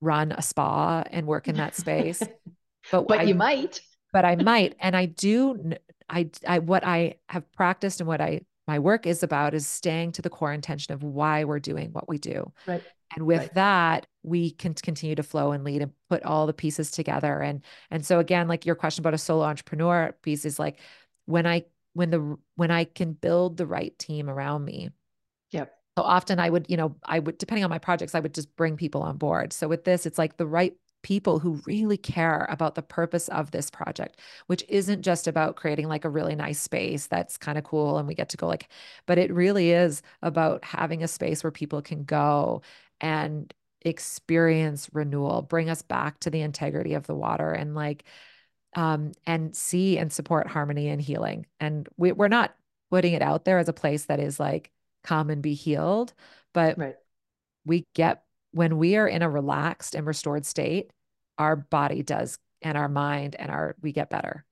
run 0.00 0.32
a 0.32 0.42
spa 0.42 1.02
and 1.10 1.26
work 1.26 1.48
in 1.48 1.56
that 1.56 1.74
space 1.74 2.22
but, 2.90 3.06
but 3.08 3.20
I, 3.20 3.22
you 3.22 3.34
might 3.34 3.80
but 4.16 4.24
I 4.24 4.36
might. 4.36 4.74
And 4.80 4.96
I 4.96 5.04
do, 5.04 5.74
I, 6.08 6.30
I, 6.48 6.60
what 6.60 6.86
I 6.86 7.16
have 7.28 7.52
practiced 7.52 8.00
and 8.00 8.08
what 8.08 8.22
I, 8.22 8.40
my 8.66 8.78
work 8.78 9.06
is 9.06 9.22
about 9.22 9.52
is 9.52 9.66
staying 9.66 10.12
to 10.12 10.22
the 10.22 10.30
core 10.30 10.54
intention 10.54 10.94
of 10.94 11.02
why 11.02 11.44
we're 11.44 11.60
doing 11.60 11.90
what 11.92 12.08
we 12.08 12.16
do. 12.16 12.50
Right. 12.66 12.82
And 13.14 13.26
with 13.26 13.40
right. 13.40 13.54
that, 13.54 14.06
we 14.22 14.52
can 14.52 14.72
continue 14.72 15.16
to 15.16 15.22
flow 15.22 15.52
and 15.52 15.64
lead 15.64 15.82
and 15.82 15.92
put 16.08 16.22
all 16.22 16.46
the 16.46 16.54
pieces 16.54 16.90
together. 16.90 17.42
And, 17.42 17.62
and 17.90 18.06
so 18.06 18.18
again, 18.18 18.48
like 18.48 18.64
your 18.64 18.74
question 18.74 19.02
about 19.02 19.12
a 19.12 19.18
solo 19.18 19.44
entrepreneur 19.44 20.14
piece 20.22 20.46
is 20.46 20.58
like 20.58 20.78
when 21.26 21.46
I, 21.46 21.66
when 21.96 22.10
the, 22.10 22.36
when 22.56 22.70
I 22.70 22.84
can 22.84 23.14
build 23.14 23.56
the 23.56 23.66
right 23.66 23.98
team 23.98 24.28
around 24.28 24.64
me. 24.64 24.90
Yep. 25.52 25.72
So 25.96 26.04
often 26.04 26.38
I 26.38 26.50
would, 26.50 26.66
you 26.68 26.76
know, 26.76 26.94
I 27.04 27.18
would, 27.18 27.38
depending 27.38 27.64
on 27.64 27.70
my 27.70 27.78
projects, 27.78 28.14
I 28.14 28.20
would 28.20 28.34
just 28.34 28.54
bring 28.54 28.76
people 28.76 29.02
on 29.02 29.16
board. 29.16 29.54
So 29.54 29.66
with 29.66 29.84
this, 29.84 30.04
it's 30.04 30.18
like 30.18 30.36
the 30.36 30.46
right 30.46 30.74
people 31.02 31.38
who 31.38 31.62
really 31.66 31.96
care 31.96 32.46
about 32.50 32.74
the 32.74 32.82
purpose 32.82 33.28
of 33.28 33.50
this 33.50 33.70
project, 33.70 34.20
which 34.46 34.62
isn't 34.68 35.02
just 35.02 35.26
about 35.26 35.56
creating 35.56 35.88
like 35.88 36.04
a 36.04 36.10
really 36.10 36.34
nice 36.34 36.60
space 36.60 37.06
that's 37.06 37.38
kind 37.38 37.56
of 37.56 37.64
cool 37.64 37.96
and 37.96 38.06
we 38.06 38.14
get 38.14 38.28
to 38.28 38.36
go 38.36 38.46
like, 38.46 38.68
but 39.06 39.16
it 39.16 39.32
really 39.32 39.70
is 39.70 40.02
about 40.20 40.64
having 40.64 41.02
a 41.02 41.08
space 41.08 41.42
where 41.42 41.50
people 41.50 41.80
can 41.80 42.04
go 42.04 42.60
and 43.00 43.54
experience 43.82 44.90
renewal, 44.92 45.40
bring 45.40 45.70
us 45.70 45.80
back 45.80 46.18
to 46.20 46.28
the 46.28 46.42
integrity 46.42 46.92
of 46.92 47.06
the 47.06 47.14
water 47.14 47.52
and 47.52 47.74
like, 47.74 48.04
um, 48.74 49.12
and 49.26 49.54
see 49.54 49.98
and 49.98 50.12
support 50.12 50.46
harmony 50.46 50.88
and 50.88 51.00
healing. 51.00 51.46
And 51.60 51.88
we, 51.96 52.12
we're 52.12 52.28
not 52.28 52.54
putting 52.90 53.14
it 53.14 53.22
out 53.22 53.44
there 53.44 53.58
as 53.58 53.68
a 53.68 53.72
place 53.72 54.06
that 54.06 54.20
is 54.20 54.38
like, 54.40 54.70
come 55.02 55.30
and 55.30 55.42
be 55.42 55.54
healed, 55.54 56.12
but 56.52 56.78
right. 56.78 56.96
we 57.64 57.86
get 57.94 58.22
when 58.52 58.78
we 58.78 58.96
are 58.96 59.06
in 59.06 59.22
a 59.22 59.30
relaxed 59.30 59.94
and 59.94 60.06
restored 60.06 60.44
state, 60.44 60.90
our 61.38 61.56
body 61.56 62.02
does 62.02 62.38
and 62.62 62.76
our 62.76 62.88
mind 62.88 63.36
and 63.38 63.50
our 63.50 63.76
we 63.82 63.92
get 63.92 64.10
better. 64.10 64.44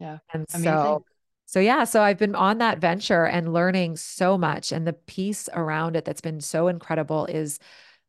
Yeah. 0.00 0.18
And 0.32 0.46
Amazing. 0.52 0.64
so 0.64 1.04
so 1.46 1.60
yeah, 1.60 1.84
so 1.84 2.02
I've 2.02 2.18
been 2.18 2.34
on 2.34 2.58
that 2.58 2.78
venture 2.78 3.26
and 3.26 3.52
learning 3.52 3.96
so 3.96 4.36
much 4.36 4.72
and 4.72 4.86
the 4.86 4.92
piece 4.92 5.48
around 5.52 5.94
it 5.94 6.04
that's 6.04 6.20
been 6.20 6.40
so 6.40 6.68
incredible 6.68 7.26
is 7.26 7.58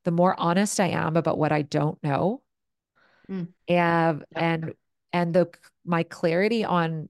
the 0.04 0.12
more 0.12 0.40
honest 0.40 0.80
I 0.80 0.88
am 0.88 1.18
about 1.18 1.38
what 1.38 1.52
I 1.52 1.62
don't 1.62 2.02
know. 2.04 2.42
Mm. 3.30 3.48
And 3.68 4.20
yep. 4.20 4.26
and 4.36 4.74
and 5.16 5.34
the 5.34 5.48
my 5.86 6.04
clarity 6.04 6.66
on 6.66 7.08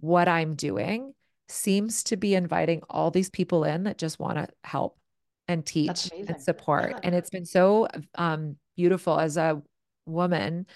what 0.00 0.26
I'm 0.26 0.56
doing 0.56 1.14
seems 1.48 2.02
to 2.04 2.16
be 2.16 2.34
inviting 2.34 2.82
all 2.90 3.12
these 3.12 3.30
people 3.30 3.62
in 3.62 3.84
that 3.84 3.96
just 3.96 4.18
want 4.18 4.38
to 4.38 4.48
help 4.64 4.98
and 5.46 5.64
teach 5.64 6.10
and 6.12 6.40
support. 6.42 6.90
Yeah. 6.90 7.00
And 7.04 7.14
it's 7.14 7.30
been 7.30 7.46
so 7.46 7.86
um, 8.16 8.56
beautiful 8.76 9.20
as 9.20 9.36
a 9.36 9.62
woman 10.04 10.66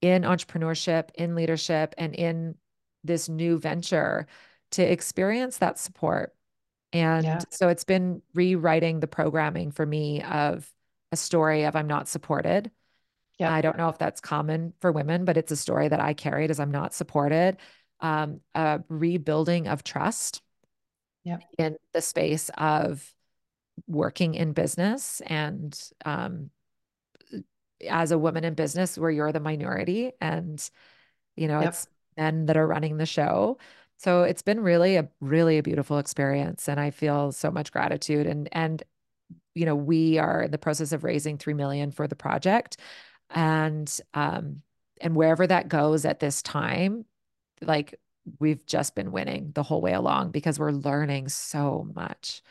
in 0.00 0.22
entrepreneurship, 0.22 1.10
in 1.14 1.34
leadership, 1.34 1.94
and 1.98 2.14
in 2.14 2.54
this 3.04 3.28
new 3.28 3.58
venture 3.58 4.26
to 4.70 4.82
experience 4.82 5.58
that 5.58 5.78
support. 5.78 6.34
And 6.94 7.24
yeah. 7.24 7.40
so 7.50 7.68
it's 7.68 7.84
been 7.84 8.22
rewriting 8.34 9.00
the 9.00 9.06
programming 9.08 9.72
for 9.72 9.84
me 9.84 10.22
of 10.22 10.70
a 11.10 11.16
story 11.16 11.64
of 11.64 11.76
I'm 11.76 11.86
not 11.86 12.08
supported. 12.08 12.70
Yeah. 13.38 13.52
I 13.52 13.60
don't 13.60 13.76
know 13.76 13.88
if 13.88 13.98
that's 13.98 14.20
common 14.20 14.72
for 14.80 14.92
women, 14.92 15.24
but 15.24 15.36
it's 15.36 15.50
a 15.50 15.56
story 15.56 15.88
that 15.88 16.00
I 16.00 16.14
carried 16.14 16.50
as 16.50 16.60
I'm 16.60 16.70
not 16.70 16.94
supported. 16.94 17.56
Um, 18.00 18.40
a 18.54 18.80
rebuilding 18.88 19.68
of 19.68 19.84
trust 19.84 20.42
yeah. 21.24 21.38
in 21.58 21.76
the 21.92 22.02
space 22.02 22.50
of 22.56 23.08
working 23.86 24.34
in 24.34 24.52
business 24.52 25.22
and 25.26 25.78
um, 26.04 26.50
as 27.88 28.10
a 28.10 28.18
woman 28.18 28.44
in 28.44 28.54
business 28.54 28.98
where 28.98 29.10
you're 29.10 29.32
the 29.32 29.40
minority 29.40 30.12
and 30.20 30.70
you 31.36 31.48
know 31.48 31.60
yep. 31.60 31.70
it's 31.70 31.86
men 32.16 32.46
that 32.46 32.56
are 32.56 32.66
running 32.66 32.96
the 32.96 33.06
show 33.06 33.58
so 33.98 34.22
it's 34.22 34.42
been 34.42 34.60
really 34.60 34.96
a 34.96 35.08
really 35.20 35.58
a 35.58 35.62
beautiful 35.62 35.98
experience 35.98 36.68
and 36.68 36.78
i 36.78 36.90
feel 36.90 37.32
so 37.32 37.50
much 37.50 37.72
gratitude 37.72 38.26
and 38.26 38.48
and 38.52 38.82
you 39.54 39.64
know 39.64 39.74
we 39.74 40.18
are 40.18 40.42
in 40.42 40.50
the 40.50 40.58
process 40.58 40.92
of 40.92 41.04
raising 41.04 41.38
3 41.38 41.54
million 41.54 41.90
for 41.90 42.06
the 42.06 42.16
project 42.16 42.76
and 43.32 44.00
um 44.14 44.62
and 45.00 45.16
wherever 45.16 45.46
that 45.46 45.68
goes 45.68 46.04
at 46.04 46.20
this 46.20 46.42
time 46.42 47.04
like 47.60 47.98
we've 48.38 48.64
just 48.66 48.94
been 48.94 49.10
winning 49.10 49.50
the 49.54 49.62
whole 49.62 49.80
way 49.80 49.92
along 49.92 50.30
because 50.30 50.58
we're 50.58 50.70
learning 50.70 51.28
so 51.28 51.88
much 51.94 52.42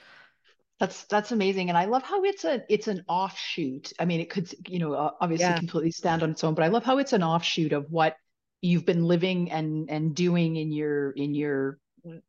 that's 0.81 1.03
that's 1.03 1.31
amazing, 1.31 1.69
and 1.69 1.77
I 1.77 1.85
love 1.85 2.01
how 2.01 2.23
it's 2.23 2.43
a 2.43 2.63
it's 2.67 2.87
an 2.87 3.05
offshoot. 3.07 3.93
I 3.99 4.05
mean, 4.05 4.19
it 4.19 4.31
could 4.31 4.51
you 4.67 4.79
know 4.79 5.13
obviously 5.21 5.45
yeah. 5.45 5.55
completely 5.59 5.91
stand 5.91 6.23
on 6.23 6.31
its 6.31 6.43
own, 6.43 6.55
but 6.55 6.63
I 6.63 6.69
love 6.69 6.83
how 6.83 6.97
it's 6.97 7.13
an 7.13 7.21
offshoot 7.21 7.71
of 7.71 7.85
what 7.91 8.15
you've 8.61 8.85
been 8.85 9.05
living 9.05 9.51
and 9.51 9.91
and 9.91 10.15
doing 10.15 10.55
in 10.55 10.71
your 10.71 11.11
in 11.11 11.35
your 11.35 11.77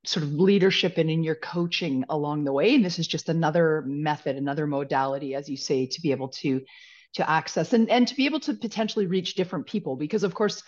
sort 0.05 0.25
of 0.25 0.35
leadership 0.35 0.99
and 0.99 1.11
in 1.11 1.25
your 1.25 1.35
coaching 1.35 2.05
along 2.11 2.45
the 2.45 2.53
way. 2.53 2.75
And 2.75 2.85
this 2.85 2.99
is 2.99 3.07
just 3.07 3.31
another 3.31 3.85
method, 3.87 4.37
another 4.37 4.67
modality, 4.67 5.35
as 5.35 5.49
you 5.49 5.57
say, 5.57 5.87
to 5.87 6.01
be 6.03 6.11
able 6.11 6.29
to 6.29 6.61
to 7.15 7.29
access 7.29 7.73
and 7.73 7.91
and 7.91 8.09
to 8.09 8.15
be 8.15 8.27
able 8.27 8.41
to 8.41 8.55
potentially 8.55 9.07
reach 9.07 9.35
different 9.35 9.67
people 9.67 9.97
because 9.97 10.25
of 10.25 10.35
course 10.35 10.63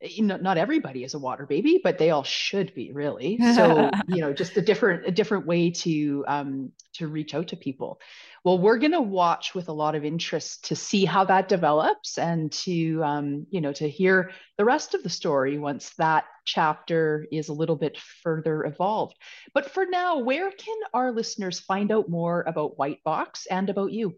you 0.00 0.24
know 0.24 0.36
not 0.36 0.58
everybody 0.58 1.04
is 1.04 1.14
a 1.14 1.18
water 1.18 1.46
baby 1.46 1.80
but 1.82 1.98
they 1.98 2.10
all 2.10 2.24
should 2.24 2.74
be 2.74 2.92
really. 2.92 3.38
So 3.54 3.90
you 4.08 4.20
know 4.20 4.32
just 4.32 4.56
a 4.56 4.62
different 4.62 5.06
a 5.06 5.10
different 5.10 5.46
way 5.46 5.70
to 5.70 6.24
um 6.26 6.72
to 6.94 7.08
reach 7.08 7.34
out 7.34 7.48
to 7.48 7.56
people. 7.56 8.00
Well 8.44 8.58
we're 8.58 8.78
going 8.78 8.92
to 8.92 9.00
watch 9.00 9.54
with 9.54 9.68
a 9.68 9.72
lot 9.72 9.94
of 9.94 10.04
interest 10.04 10.66
to 10.66 10.76
see 10.76 11.04
how 11.04 11.24
that 11.24 11.48
develops 11.48 12.18
and 12.18 12.52
to 12.52 13.02
um 13.02 13.46
you 13.50 13.60
know 13.60 13.72
to 13.72 13.88
hear 13.88 14.32
the 14.58 14.64
rest 14.64 14.94
of 14.94 15.02
the 15.02 15.08
story 15.10 15.58
once 15.58 15.90
that 15.96 16.24
chapter 16.44 17.26
is 17.32 17.48
a 17.48 17.54
little 17.54 17.76
bit 17.76 17.98
further 17.98 18.64
evolved. 18.64 19.16
But 19.54 19.70
for 19.70 19.86
now 19.86 20.18
where 20.18 20.50
can 20.50 20.76
our 20.92 21.12
listeners 21.12 21.60
find 21.60 21.90
out 21.90 22.08
more 22.08 22.44
about 22.46 22.78
white 22.78 23.02
box 23.04 23.46
and 23.46 23.70
about 23.70 23.92
you 23.92 24.16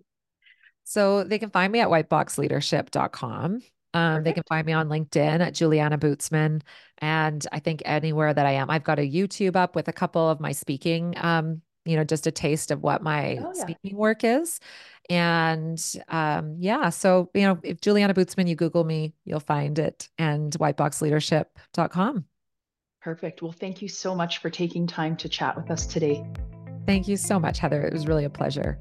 so 0.89 1.25
they 1.25 1.39
can 1.39 1.51
find 1.51 1.73
me 1.73 1.81
at 1.81 1.89
whiteboxleadership.com 1.89 3.61
um, 3.97 4.25
they 4.25 4.35
can 4.35 4.43
find 4.47 4.67
me 4.67 4.75
on 4.75 4.89
LinkedIn 4.89 5.41
at 5.41 5.55
Julianna 5.55 5.97
Bootsman. 5.97 6.61
And 6.99 7.47
I 7.51 7.61
think 7.61 7.81
anywhere 7.87 8.35
that 8.35 8.45
I 8.45 8.53
am, 8.53 8.69
I've 8.69 8.85
got 8.85 8.99
a 8.99 9.11
YouTube 9.11 9.57
up 9.57 9.75
with 9.75 9.89
a 9.89 9.93
couple 9.93 10.29
of 10.29 10.39
my 10.39 10.53
speaking, 10.53 11.15
um, 11.17 11.63
you 11.87 11.97
know, 11.97 12.05
just 12.05 12.27
a 12.27 12.31
taste 12.31 12.71
of 12.71 12.83
what 12.83 13.03
my 13.03 13.39
oh, 13.41 13.53
yeah. 13.55 13.63
speaking 13.63 13.97
work 13.97 14.23
is. 14.23 14.61
And 15.09 15.83
um, 16.09 16.57
yeah, 16.59 16.91
so, 16.91 17.31
you 17.33 17.43
know, 17.43 17.59
if 17.63 17.81
Julianna 17.81 18.13
Bootsman, 18.13 18.49
you 18.49 18.55
Google 18.55 18.85
me, 18.85 19.15
you'll 19.25 19.41
find 19.41 19.79
it 19.79 20.11
and 20.19 20.53
whiteboxleadership.com. 20.53 22.25
Perfect. 23.01 23.41
Well, 23.41 23.53
thank 23.53 23.81
you 23.81 23.89
so 23.89 24.15
much 24.15 24.39
for 24.39 24.51
taking 24.51 24.87
time 24.87 25.17
to 25.17 25.29
chat 25.29 25.57
with 25.57 25.71
us 25.71 25.87
today. 25.87 26.27
Thank 26.85 27.09
you 27.09 27.17
so 27.17 27.41
much, 27.41 27.61
Heather. 27.61 27.83
It 27.83 27.95
was 27.95 28.07
really 28.07 28.25
a 28.25 28.31
pleasure. 28.31 28.79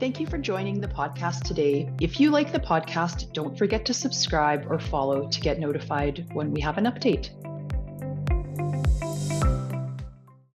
Thank 0.00 0.20
you 0.20 0.28
for 0.28 0.38
joining 0.38 0.80
the 0.80 0.86
podcast 0.86 1.42
today. 1.42 1.90
If 2.00 2.20
you 2.20 2.30
like 2.30 2.52
the 2.52 2.60
podcast, 2.60 3.32
don't 3.32 3.58
forget 3.58 3.84
to 3.86 3.92
subscribe 3.92 4.70
or 4.70 4.78
follow 4.78 5.28
to 5.28 5.40
get 5.40 5.58
notified 5.58 6.24
when 6.34 6.52
we 6.52 6.60
have 6.60 6.78
an 6.78 6.84
update. 6.84 7.30